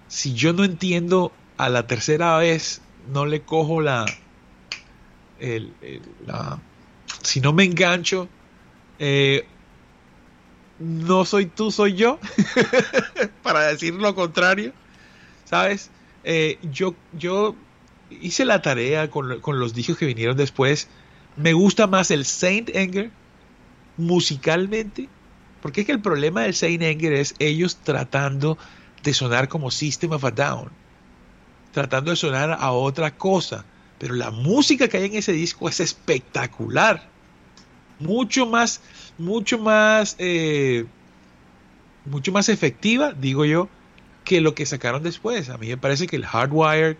si 0.08 0.32
yo 0.32 0.54
no 0.54 0.64
entiendo 0.64 1.30
a 1.58 1.68
la 1.68 1.86
tercera 1.86 2.38
vez, 2.38 2.80
no 3.12 3.26
le 3.26 3.42
cojo 3.42 3.82
la, 3.82 4.06
el, 5.40 5.74
la 6.26 6.58
si 7.22 7.42
no 7.42 7.52
me 7.52 7.64
engancho, 7.64 8.28
eh, 8.98 9.44
no 10.78 11.26
soy 11.26 11.44
tú, 11.44 11.70
soy 11.70 11.92
yo, 11.92 12.18
para 13.42 13.66
decir 13.66 13.92
lo 13.92 14.14
contrario, 14.14 14.72
¿sabes? 15.44 15.90
Eh, 16.24 16.58
yo, 16.62 16.94
yo 17.12 17.54
hice 18.08 18.46
la 18.46 18.62
tarea 18.62 19.10
con, 19.10 19.42
los 19.60 19.74
discos 19.74 19.98
que 19.98 20.06
vinieron 20.06 20.38
después. 20.38 20.88
Me 21.36 21.52
gusta 21.52 21.86
más 21.86 22.10
el 22.10 22.24
Saint 22.24 22.74
Anger 22.74 23.10
musicalmente, 23.96 25.08
porque 25.62 25.82
es 25.82 25.86
que 25.86 25.92
el 25.92 26.00
problema 26.00 26.42
del 26.42 26.54
Saint 26.54 26.82
es 26.82 27.34
ellos 27.38 27.76
tratando 27.76 28.58
de 29.02 29.14
sonar 29.14 29.48
como 29.48 29.70
System 29.70 30.12
of 30.12 30.24
a 30.24 30.30
Down, 30.30 30.70
tratando 31.72 32.10
de 32.10 32.16
sonar 32.16 32.56
a 32.58 32.72
otra 32.72 33.16
cosa, 33.16 33.64
pero 33.98 34.14
la 34.14 34.30
música 34.30 34.88
que 34.88 34.96
hay 34.96 35.04
en 35.04 35.14
ese 35.16 35.32
disco 35.32 35.68
es 35.68 35.80
espectacular 35.80 37.10
mucho 38.00 38.46
más, 38.46 38.80
mucho 39.18 39.58
más, 39.58 40.16
eh, 40.18 40.86
mucho 42.06 42.32
más 42.32 42.48
efectiva, 42.48 43.12
digo 43.12 43.44
yo, 43.44 43.68
que 44.24 44.40
lo 44.40 44.54
que 44.54 44.66
sacaron 44.66 45.02
después. 45.02 45.48
A 45.50 45.58
mí 45.58 45.68
me 45.68 45.76
parece 45.76 46.06
que 46.06 46.16
el 46.16 46.26
Hardwired 46.26 46.96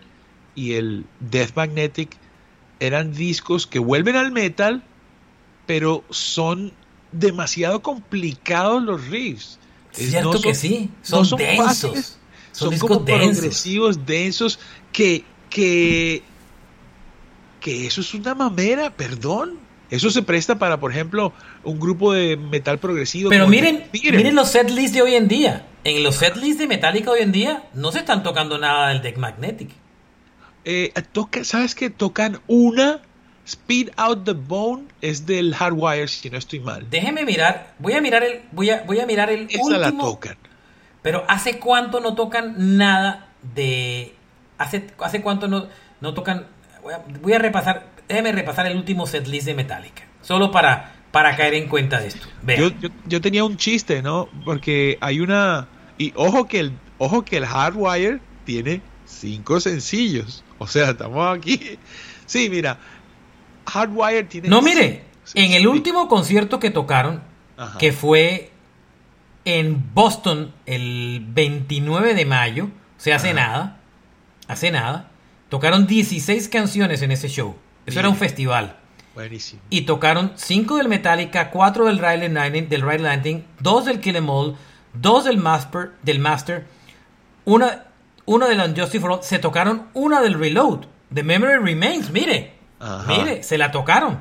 y 0.55 0.75
el 0.75 1.07
Death 1.21 1.57
Magnetic 1.57 2.17
eran 2.79 3.13
discos 3.13 3.67
que 3.67 3.79
vuelven 3.79 4.17
al 4.17 4.31
metal, 4.31 4.83
pero 5.67 6.05
son 6.11 6.73
demasiado 7.13 7.83
complicados 7.83 8.83
los 8.83 9.09
riffs. 9.09 9.59
Cierto 9.93 10.41
que 10.41 10.55
sí, 10.55 10.91
son, 11.03 11.27
densos. 11.37 12.19
son, 12.53 12.79
como 12.79 13.05
progresivos, 13.05 14.07
densos, 14.07 14.61
que, 14.93 15.25
que, 15.49 16.23
que 17.61 17.87
eso 17.87 18.01
es 18.01 18.15
una 18.15 18.35
mamera, 18.35 18.95
perdón. 18.95 19.59
Eso 19.91 20.09
se 20.11 20.23
presta 20.23 20.57
para, 20.59 20.79
por 20.79 20.93
ejemplo, 20.93 21.33
un 21.65 21.81
grupo 21.81 22.13
de 22.13 22.37
metal 22.37 22.79
progresivo. 22.79 23.31
Pero 23.31 23.49
miren, 23.49 23.85
miren 23.93 24.37
los 24.37 24.51
setlists 24.51 24.95
de 24.95 25.03
hoy 25.03 25.15
en 25.17 25.27
día. 25.27 25.67
En 25.83 26.05
los 26.05 26.17
setlists 26.17 26.59
de 26.59 26.69
Metallica 26.69 27.11
hoy 27.11 27.21
en 27.23 27.33
día 27.33 27.65
no 27.75 27.91
se 27.91 27.99
están 27.99 28.23
tocando 28.23 28.59
nada 28.59 28.91
del 28.91 29.03
Deck 29.03 29.17
Magnetic. 29.19 29.71
Eh, 30.65 30.93
toca, 31.11 31.43
¿Sabes 31.43 31.75
qué? 31.75 31.91
Tocan 31.91 32.41
una 32.47 33.01
Speed 33.51 33.91
Out 33.97 34.25
the 34.25 34.33
Bone 34.33 34.85
es 35.01 35.27
del 35.27 35.55
Hardwire, 35.55 36.07
si 36.07 36.31
no 36.31 36.39
estoy 36.39 36.61
mal. 36.61 36.89
Déjeme 36.89 37.25
mirar, 37.25 37.75
voy 37.81 37.95
a 37.95 38.01
mirar 38.01 38.23
el, 38.23 38.43
voy 38.53 38.71
a, 38.71 38.83
voy 38.83 39.01
a 39.01 39.07
mirar 39.07 39.29
el 39.31 39.49
Esa 39.51 39.77
la 39.77 39.91
tocan. 39.91 40.37
Pero 41.03 41.25
¿hace 41.27 41.59
cuánto 41.59 42.01
no 42.01 42.15
tocan 42.15 42.77
nada 42.77 43.29
de... 43.55 44.15
¿Hace, 44.59 44.87
hace 45.01 45.21
cuánto 45.21 45.49
no, 45.49 45.67
no 46.01 46.15
tocan... 46.15 46.47
Voy 46.83 46.95
a, 46.95 47.03
voy 47.21 47.33
a 47.33 47.39
repasar, 47.39 47.89
déjeme 48.07 48.31
repasar 48.31 48.67
el 48.67 48.77
último 48.77 49.07
setlist 49.07 49.47
de 49.47 49.55
Metallica. 49.55 50.05
Solo 50.23 50.53
para, 50.53 50.93
para 51.11 51.35
caer 51.37 51.55
en 51.55 51.69
cuenta 51.69 51.99
de 51.99 52.09
esto. 52.09 52.29
Yo, 53.07 53.21
tenía 53.21 53.43
un 53.43 53.57
chiste, 53.57 54.01
¿no? 54.01 54.29
Porque 54.45 54.97
hay 55.01 55.21
una. 55.21 55.67
Y 55.99 56.13
ojo 56.15 56.47
que 56.47 56.61
el, 56.61 56.73
ojo 56.99 57.25
que 57.25 57.39
el 57.39 57.47
Hardwire 57.47 58.21
tiene 58.45 58.81
cinco 59.07 59.59
sencillos. 59.59 60.45
O 60.59 60.67
sea, 60.67 60.91
estamos 60.91 61.37
aquí. 61.37 61.79
Sí, 62.27 62.49
mira. 62.49 62.79
Hardwire 63.67 64.25
tiene. 64.25 64.49
No, 64.49 64.63
mire. 64.63 65.05
En 65.35 65.53
el 65.53 65.67
último 65.67 66.09
concierto 66.09 66.59
que 66.59 66.71
tocaron, 66.71 67.23
que 67.79 67.93
fue 67.93 68.51
en 69.45 69.95
Boston 69.95 70.53
el 70.67 71.25
29 71.29 72.15
de 72.15 72.25
mayo, 72.25 72.65
o 72.65 73.01
sea, 73.01 73.17
hace 73.17 73.33
nada, 73.35 73.79
hace 74.49 74.71
nada, 74.71 75.11
tocaron 75.49 75.87
16 75.87 76.49
canciones 76.49 77.03
en 77.03 77.13
ese 77.13 77.29
show. 77.29 77.57
Eso 77.87 78.01
era 78.01 78.09
un 78.09 78.17
festival. 78.17 78.77
Buenísimo. 79.15 79.61
Y 79.71 79.83
tocaron 79.83 80.33
5 80.37 80.77
del 80.77 80.89
Metallica, 80.89 81.51
4 81.51 81.87
del 81.87 81.99
Ride 81.99 82.29
Lightning, 82.29 82.69
del 82.69 82.83
Ride 82.83 83.01
Landing, 83.01 83.45
2 83.61 83.85
del 83.85 84.01
Kill 84.01 84.17
Em 84.17 84.29
All, 84.29 84.57
2 84.95 85.25
del 85.25 85.39
Master, 85.39 85.93
del 86.03 86.19
Master, 86.19 86.67
una, 87.45 87.87
una 88.25 88.47
del 88.49 88.61
Unjustice 88.61 89.01
for 89.01 89.13
All. 89.13 89.23
Se 89.23 89.39
tocaron 89.39 89.89
una 89.95 90.21
del 90.21 90.35
Reload. 90.35 90.87
The 91.13 91.25
Memory 91.25 91.59
Remains, 91.59 92.11
mire. 92.11 92.60
Mire, 93.07 93.43
se 93.43 93.59
la 93.59 93.71
tocaron. 93.71 94.21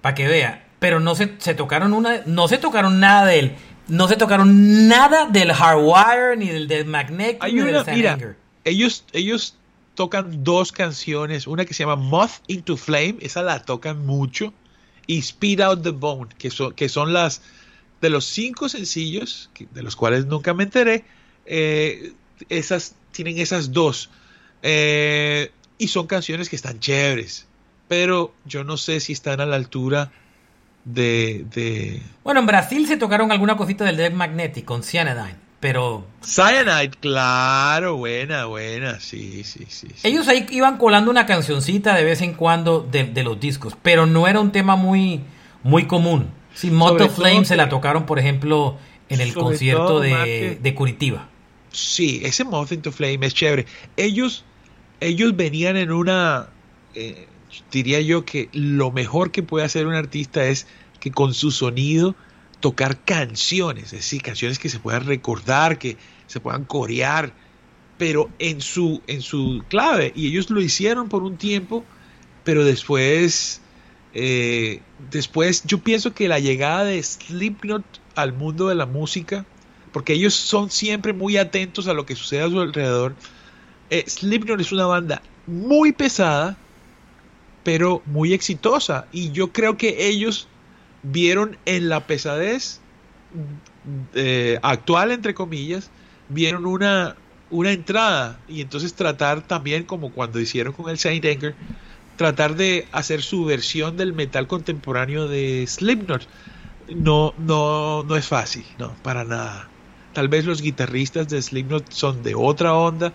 Para 0.00 0.14
que 0.14 0.28
vea. 0.28 0.66
Pero 0.78 1.00
no 1.00 1.14
se, 1.14 1.34
se 1.38 1.54
tocaron 1.54 1.92
una. 1.92 2.22
No 2.26 2.48
se 2.48 2.58
tocaron 2.58 3.00
nada 3.00 3.26
del. 3.26 3.56
No 3.88 4.08
se 4.08 4.16
tocaron 4.16 4.88
nada 4.88 5.26
del 5.26 5.52
Hardwire 5.52 6.36
ni 6.36 6.48
del 6.48 6.68
Dead 6.68 6.86
Magnetic 6.86 7.42
ni 7.42 7.60
del 7.60 7.84
mira, 7.86 8.36
Ellos, 8.64 9.04
ellos 9.12 9.56
tocan 9.94 10.44
dos 10.44 10.70
canciones, 10.70 11.46
una 11.46 11.64
que 11.64 11.74
se 11.74 11.82
llama 11.82 11.96
Moth 11.96 12.42
into 12.46 12.76
Flame, 12.76 13.16
esa 13.20 13.42
la 13.42 13.62
tocan 13.62 14.06
mucho, 14.06 14.54
y 15.06 15.18
Speed 15.18 15.60
Out 15.60 15.82
the 15.82 15.90
Bone, 15.90 16.30
que 16.38 16.50
son, 16.50 16.72
que 16.72 16.88
son 16.88 17.12
las 17.12 17.42
de 18.00 18.10
los 18.10 18.24
cinco 18.24 18.68
sencillos, 18.68 19.50
de 19.58 19.82
los 19.82 19.96
cuales 19.96 20.26
nunca 20.26 20.54
me 20.54 20.62
enteré, 20.62 21.04
eh, 21.46 22.12
esas 22.48 22.94
tienen 23.10 23.38
esas 23.38 23.72
dos. 23.72 24.08
Eh, 24.62 25.50
y 25.80 25.88
son 25.88 26.06
canciones 26.06 26.48
que 26.50 26.56
están 26.56 26.78
chéveres, 26.78 27.46
pero 27.88 28.34
yo 28.44 28.62
no 28.62 28.76
sé 28.76 29.00
si 29.00 29.14
están 29.14 29.40
a 29.40 29.46
la 29.46 29.56
altura 29.56 30.12
de, 30.84 31.46
de... 31.54 32.02
Bueno, 32.22 32.40
en 32.40 32.46
Brasil 32.46 32.86
se 32.86 32.98
tocaron 32.98 33.32
alguna 33.32 33.56
cosita 33.56 33.84
del 33.86 33.96
Dead 33.96 34.12
Magnetic 34.12 34.64
con 34.66 34.82
Cyanide 34.82 35.34
pero... 35.58 36.06
Cyanide, 36.22 36.90
claro, 37.00 37.96
buena, 37.96 38.44
buena, 38.46 39.00
sí, 39.00 39.42
sí, 39.44 39.66
sí, 39.68 39.88
Ellos 40.02 40.28
ahí 40.28 40.46
iban 40.50 40.76
colando 40.76 41.10
una 41.10 41.26
cancioncita 41.26 41.94
de 41.94 42.04
vez 42.04 42.20
en 42.20 42.34
cuando 42.34 42.80
de, 42.80 43.22
los 43.22 43.40
discos, 43.40 43.74
pero 43.82 44.06
no 44.06 44.28
era 44.28 44.40
un 44.40 44.52
tema 44.52 44.76
muy, 44.76 45.20
muy 45.62 45.86
común. 45.86 46.30
Sí, 46.54 46.70
Moto 46.70 47.08
Flame 47.08 47.46
se 47.46 47.56
la 47.56 47.70
tocaron, 47.70 48.04
por 48.04 48.18
ejemplo, 48.18 48.76
en 49.08 49.20
el 49.20 49.32
concierto 49.32 50.00
de, 50.00 50.74
Curitiba. 50.74 51.28
Sí, 51.72 52.20
ese 52.24 52.44
Moth 52.44 52.72
into 52.72 52.90
Flame 52.92 53.26
es 53.26 53.32
chévere. 53.32 53.64
Ellos, 53.96 54.44
ellos 55.00 55.36
venían 55.36 55.76
en 55.76 55.92
una... 55.92 56.48
Eh, 56.94 57.26
diría 57.72 58.00
yo 58.00 58.24
que 58.24 58.48
lo 58.52 58.92
mejor 58.92 59.30
que 59.30 59.42
puede 59.42 59.64
hacer 59.64 59.86
un 59.86 59.94
artista 59.94 60.46
es 60.46 60.66
que 61.00 61.10
con 61.10 61.34
su 61.34 61.50
sonido 61.50 62.14
tocar 62.60 63.02
canciones, 63.04 63.84
es 63.86 63.92
decir, 63.92 64.22
canciones 64.22 64.58
que 64.58 64.68
se 64.68 64.78
puedan 64.78 65.06
recordar, 65.06 65.78
que 65.78 65.96
se 66.26 66.40
puedan 66.40 66.64
corear, 66.64 67.32
pero 67.98 68.30
en 68.38 68.60
su, 68.60 69.02
en 69.06 69.22
su 69.22 69.64
clave. 69.68 70.12
Y 70.14 70.28
ellos 70.28 70.50
lo 70.50 70.60
hicieron 70.60 71.08
por 71.08 71.22
un 71.22 71.38
tiempo, 71.38 71.84
pero 72.44 72.64
después, 72.64 73.62
eh, 74.14 74.80
después 75.10 75.64
yo 75.64 75.78
pienso 75.78 76.14
que 76.14 76.28
la 76.28 76.38
llegada 76.38 76.84
de 76.84 77.02
Slipknot 77.02 77.84
al 78.14 78.32
mundo 78.32 78.68
de 78.68 78.74
la 78.74 78.86
música 78.86 79.46
porque 79.92 80.12
ellos 80.12 80.34
son 80.34 80.70
siempre 80.70 81.12
muy 81.12 81.36
atentos 81.36 81.88
a 81.88 81.94
lo 81.94 82.06
que 82.06 82.14
sucede 82.14 82.42
a 82.42 82.48
su 82.48 82.60
alrededor. 82.60 83.14
Eh, 83.90 84.04
Slipknot 84.06 84.60
es 84.60 84.72
una 84.72 84.86
banda 84.86 85.22
muy 85.46 85.92
pesada, 85.92 86.56
pero 87.64 88.02
muy 88.06 88.32
exitosa. 88.32 89.06
Y 89.12 89.32
yo 89.32 89.52
creo 89.52 89.76
que 89.76 90.08
ellos 90.08 90.48
vieron 91.02 91.56
en 91.66 91.88
la 91.88 92.06
pesadez 92.06 92.80
eh, 94.14 94.58
actual, 94.62 95.10
entre 95.10 95.34
comillas, 95.34 95.90
vieron 96.28 96.66
una, 96.66 97.16
una 97.50 97.72
entrada. 97.72 98.38
Y 98.48 98.60
entonces 98.60 98.94
tratar 98.94 99.42
también, 99.42 99.84
como 99.84 100.12
cuando 100.12 100.40
hicieron 100.40 100.72
con 100.72 100.88
el 100.88 100.98
Saint 100.98 101.24
tratar 102.16 102.54
de 102.54 102.86
hacer 102.92 103.22
su 103.22 103.46
versión 103.46 103.96
del 103.96 104.12
metal 104.12 104.46
contemporáneo 104.46 105.26
de 105.26 105.66
Slipknot. 105.66 106.28
No, 106.94 107.32
no, 107.38 108.02
no 108.02 108.16
es 108.16 108.26
fácil, 108.26 108.64
no, 108.78 108.94
para 109.02 109.24
nada. 109.24 109.68
Tal 110.12 110.28
vez 110.28 110.44
los 110.44 110.60
guitarristas 110.60 111.28
de 111.28 111.40
Slipknot 111.40 111.90
son 111.92 112.22
de 112.22 112.34
otra 112.34 112.74
onda, 112.74 113.12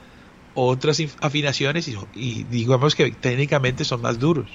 otras 0.56 1.02
afinaciones 1.22 1.88
y, 2.16 2.44
digamos 2.46 2.96
que 2.96 3.12
técnicamente 3.12 3.84
son 3.86 4.02
más 4.02 4.18
duros. 4.18 4.48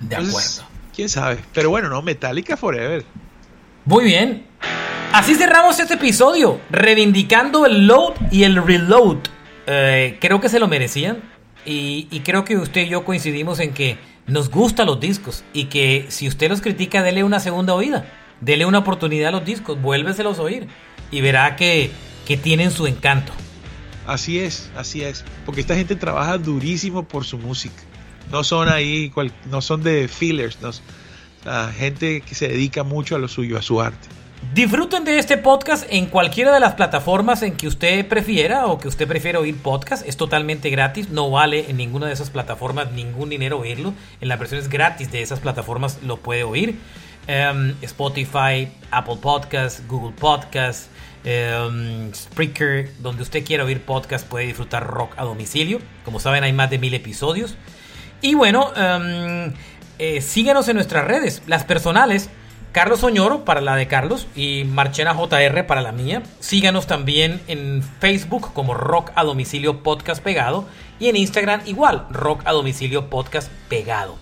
De 0.00 0.16
acuerdo. 0.16 0.64
Quién 0.94 1.08
sabe. 1.08 1.38
Pero 1.52 1.70
bueno, 1.70 1.88
no, 1.88 2.02
Metallica 2.02 2.56
Forever. 2.56 3.04
Muy 3.84 4.04
bien. 4.04 4.46
Así 5.12 5.34
cerramos 5.34 5.78
este 5.78 5.94
episodio, 5.94 6.60
reivindicando 6.70 7.66
el 7.66 7.86
load 7.86 8.14
y 8.30 8.42
el 8.44 8.56
reload. 8.62 9.18
Eh, 9.66 10.16
creo 10.20 10.40
que 10.40 10.48
se 10.48 10.58
lo 10.58 10.68
merecían. 10.68 11.22
Y, 11.64 12.08
y, 12.10 12.20
creo 12.20 12.44
que 12.44 12.56
usted 12.56 12.82
y 12.82 12.88
yo 12.88 13.04
coincidimos 13.04 13.60
en 13.60 13.72
que 13.72 13.98
nos 14.26 14.50
gustan 14.50 14.86
los 14.86 14.98
discos. 14.98 15.44
Y 15.52 15.64
que 15.64 16.06
si 16.08 16.28
usted 16.28 16.48
los 16.48 16.60
critica, 16.60 17.02
dele 17.02 17.24
una 17.24 17.40
segunda 17.40 17.74
oída. 17.74 18.06
Dele 18.40 18.66
una 18.66 18.78
oportunidad 18.78 19.28
a 19.28 19.32
los 19.32 19.44
discos, 19.44 19.80
vuélveselos 19.80 20.38
a 20.38 20.42
oír. 20.42 20.68
Y 21.10 21.20
verá 21.20 21.56
que, 21.56 21.90
que 22.26 22.36
tienen 22.36 22.70
su 22.70 22.86
encanto. 22.86 23.32
Así 24.06 24.38
es, 24.38 24.70
así 24.76 25.02
es. 25.02 25.24
Porque 25.44 25.60
esta 25.60 25.74
gente 25.74 25.96
trabaja 25.96 26.38
durísimo 26.38 27.02
por 27.02 27.24
su 27.24 27.38
música. 27.38 27.82
No 28.30 28.44
son 28.44 28.68
ahí, 28.68 29.12
no 29.50 29.60
son 29.60 29.82
de 29.82 30.08
fillers, 30.08 30.58
no, 30.60 30.70
gente 31.72 32.20
que 32.22 32.34
se 32.34 32.48
dedica 32.48 32.82
mucho 32.82 33.16
a 33.16 33.18
lo 33.18 33.28
suyo, 33.28 33.56
a 33.56 33.62
su 33.62 33.80
arte. 33.80 34.08
Disfruten 34.54 35.04
de 35.04 35.18
este 35.18 35.38
podcast 35.38 35.86
en 35.90 36.06
cualquiera 36.06 36.52
de 36.52 36.60
las 36.60 36.74
plataformas 36.74 37.42
en 37.42 37.56
que 37.56 37.66
usted 37.66 38.06
prefiera 38.06 38.66
o 38.66 38.78
que 38.78 38.88
usted 38.88 39.06
prefiera 39.06 39.38
oír 39.40 39.56
podcast. 39.56 40.06
Es 40.06 40.16
totalmente 40.16 40.70
gratis, 40.70 41.10
no 41.10 41.30
vale 41.30 41.68
en 41.68 41.76
ninguna 41.76 42.06
de 42.06 42.12
esas 42.12 42.30
plataformas 42.30 42.92
ningún 42.92 43.28
dinero 43.28 43.58
oírlo. 43.58 43.92
En 44.20 44.28
las 44.28 44.38
versiones 44.38 44.68
gratis 44.68 45.10
de 45.10 45.22
esas 45.22 45.40
plataformas 45.40 45.98
lo 46.02 46.18
puede 46.18 46.44
oír. 46.44 46.78
Em, 47.26 47.74
Spotify, 47.82 48.68
Apple 48.90 49.16
Podcasts, 49.20 49.82
Google 49.88 50.14
Podcasts, 50.18 50.88
Um, 51.26 52.14
Spreaker, 52.14 52.92
donde 53.00 53.24
usted 53.24 53.44
quiera 53.44 53.64
oír 53.64 53.80
podcast, 53.82 54.24
puede 54.28 54.46
disfrutar 54.46 54.86
rock 54.86 55.14
a 55.16 55.24
domicilio. 55.24 55.80
Como 56.04 56.20
saben, 56.20 56.44
hay 56.44 56.52
más 56.52 56.70
de 56.70 56.78
mil 56.78 56.94
episodios. 56.94 57.56
Y 58.22 58.34
bueno, 58.34 58.72
em, 58.76 59.52
eh, 59.98 60.20
síganos 60.20 60.68
en 60.68 60.76
nuestras 60.76 61.04
redes, 61.04 61.42
las 61.46 61.64
personales. 61.64 62.30
Carlos 62.70 63.02
Oñoro 63.02 63.44
para 63.44 63.60
la 63.60 63.74
de 63.74 63.88
Carlos 63.88 64.26
y 64.36 64.64
Marchena 64.64 65.14
JR 65.14 65.66
para 65.66 65.80
la 65.80 65.92
mía. 65.92 66.22
Síganos 66.40 66.86
también 66.86 67.40
en 67.48 67.82
Facebook 67.82 68.52
como 68.52 68.74
Rock 68.74 69.10
a 69.14 69.24
Domicilio 69.24 69.82
Podcast 69.82 70.22
Pegado 70.22 70.68
y 71.00 71.08
en 71.08 71.16
Instagram 71.16 71.62
igual, 71.64 72.06
Rock 72.10 72.42
a 72.44 72.52
Domicilio 72.52 73.08
Podcast 73.08 73.50
Pegado. 73.68 74.18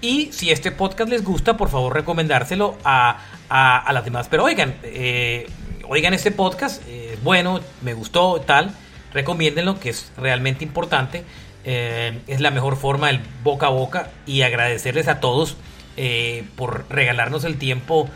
Y 0.00 0.30
si 0.32 0.50
este 0.50 0.70
podcast 0.70 1.10
les 1.10 1.24
gusta, 1.24 1.56
por 1.56 1.68
favor 1.68 1.92
recomendárselo 1.94 2.78
a, 2.84 3.18
a, 3.48 3.92
las 3.92 4.04
demás. 4.04 4.28
Pero 4.30 4.44
oigan, 4.44 4.76
eh, 4.84 5.48
oigan 5.88 6.14
este 6.14 6.30
podcast, 6.30 6.82
es 6.82 6.88
eh, 6.88 7.18
bueno, 7.22 7.60
me 7.82 7.94
gustó, 7.94 8.40
tal, 8.40 8.72
recomiéndenlo, 9.12 9.78
que 9.80 9.90
es 9.90 10.12
realmente 10.16 10.64
importante. 10.64 11.24
Eh, 11.64 12.20
es 12.26 12.40
la 12.40 12.50
mejor 12.50 12.76
forma 12.76 13.08
del 13.08 13.20
boca 13.42 13.66
a 13.66 13.70
boca 13.70 14.10
y 14.24 14.42
agradecerles 14.42 15.08
a 15.08 15.18
todos 15.20 15.56
eh, 15.96 16.44
por 16.54 16.86
regalarnos 16.88 17.44
el 17.44 17.58
tiempo 17.58 18.08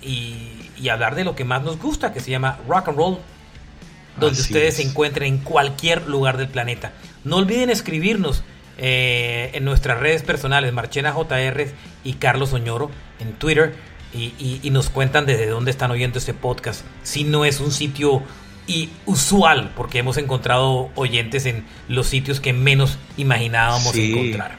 y, 0.00 0.52
hablar 0.88 1.16
de 1.16 1.24
lo 1.24 1.34
que 1.34 1.44
más 1.44 1.64
nos 1.64 1.80
gusta, 1.80 2.12
que 2.12 2.20
se 2.20 2.30
llama 2.30 2.60
rock 2.68 2.88
and 2.88 2.96
roll, 2.96 3.18
donde 4.20 4.40
ustedes 4.40 4.76
se 4.76 4.82
encuentren 4.82 5.34
en 5.34 5.38
cualquier 5.40 6.06
lugar 6.06 6.36
del 6.36 6.46
planeta. 6.46 6.92
No 7.24 7.38
olviden 7.38 7.70
escribirnos 7.70 8.44
en 8.78 9.64
nuestras 9.64 9.98
redes 9.98 10.22
personales, 10.22 10.72
Marchena 10.72 11.12
JR 11.12 11.66
y 12.04 12.12
Carlos 12.12 12.52
Oñoro 12.52 12.88
en 13.18 13.32
Twitter 13.32 13.74
y, 14.12 14.70
nos 14.70 14.90
cuentan 14.90 15.26
desde 15.26 15.46
dónde 15.48 15.70
están 15.70 15.90
oyendo 15.90 16.18
este 16.18 16.34
podcast. 16.34 16.82
Si 17.02 17.24
no 17.24 17.44
es 17.44 17.60
un 17.60 17.72
sitio 17.72 18.22
y 18.66 18.90
usual, 19.04 19.72
porque 19.76 19.98
hemos 19.98 20.16
encontrado 20.16 20.90
oyentes 20.94 21.46
en 21.46 21.64
los 21.88 22.06
sitios 22.06 22.40
que 22.40 22.52
menos 22.52 22.98
imaginábamos 23.16 23.94
encontrar. 23.94 24.58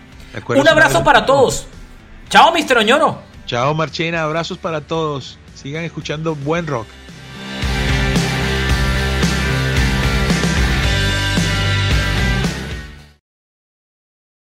Un 0.50 0.68
abrazo 0.68 1.04
para 1.04 1.26
todos. 1.26 1.68
Chao, 2.30 2.54
Mr. 2.54 2.78
Oñoro. 2.80 3.22
Chao, 3.46 3.74
Marchena. 3.74 4.24
Abrazos 4.24 4.58
para 4.58 4.82
todos. 4.82 5.38
Sigan 5.56 5.84
escuchando 5.84 6.36
buen 6.36 6.68
rock. 6.68 6.88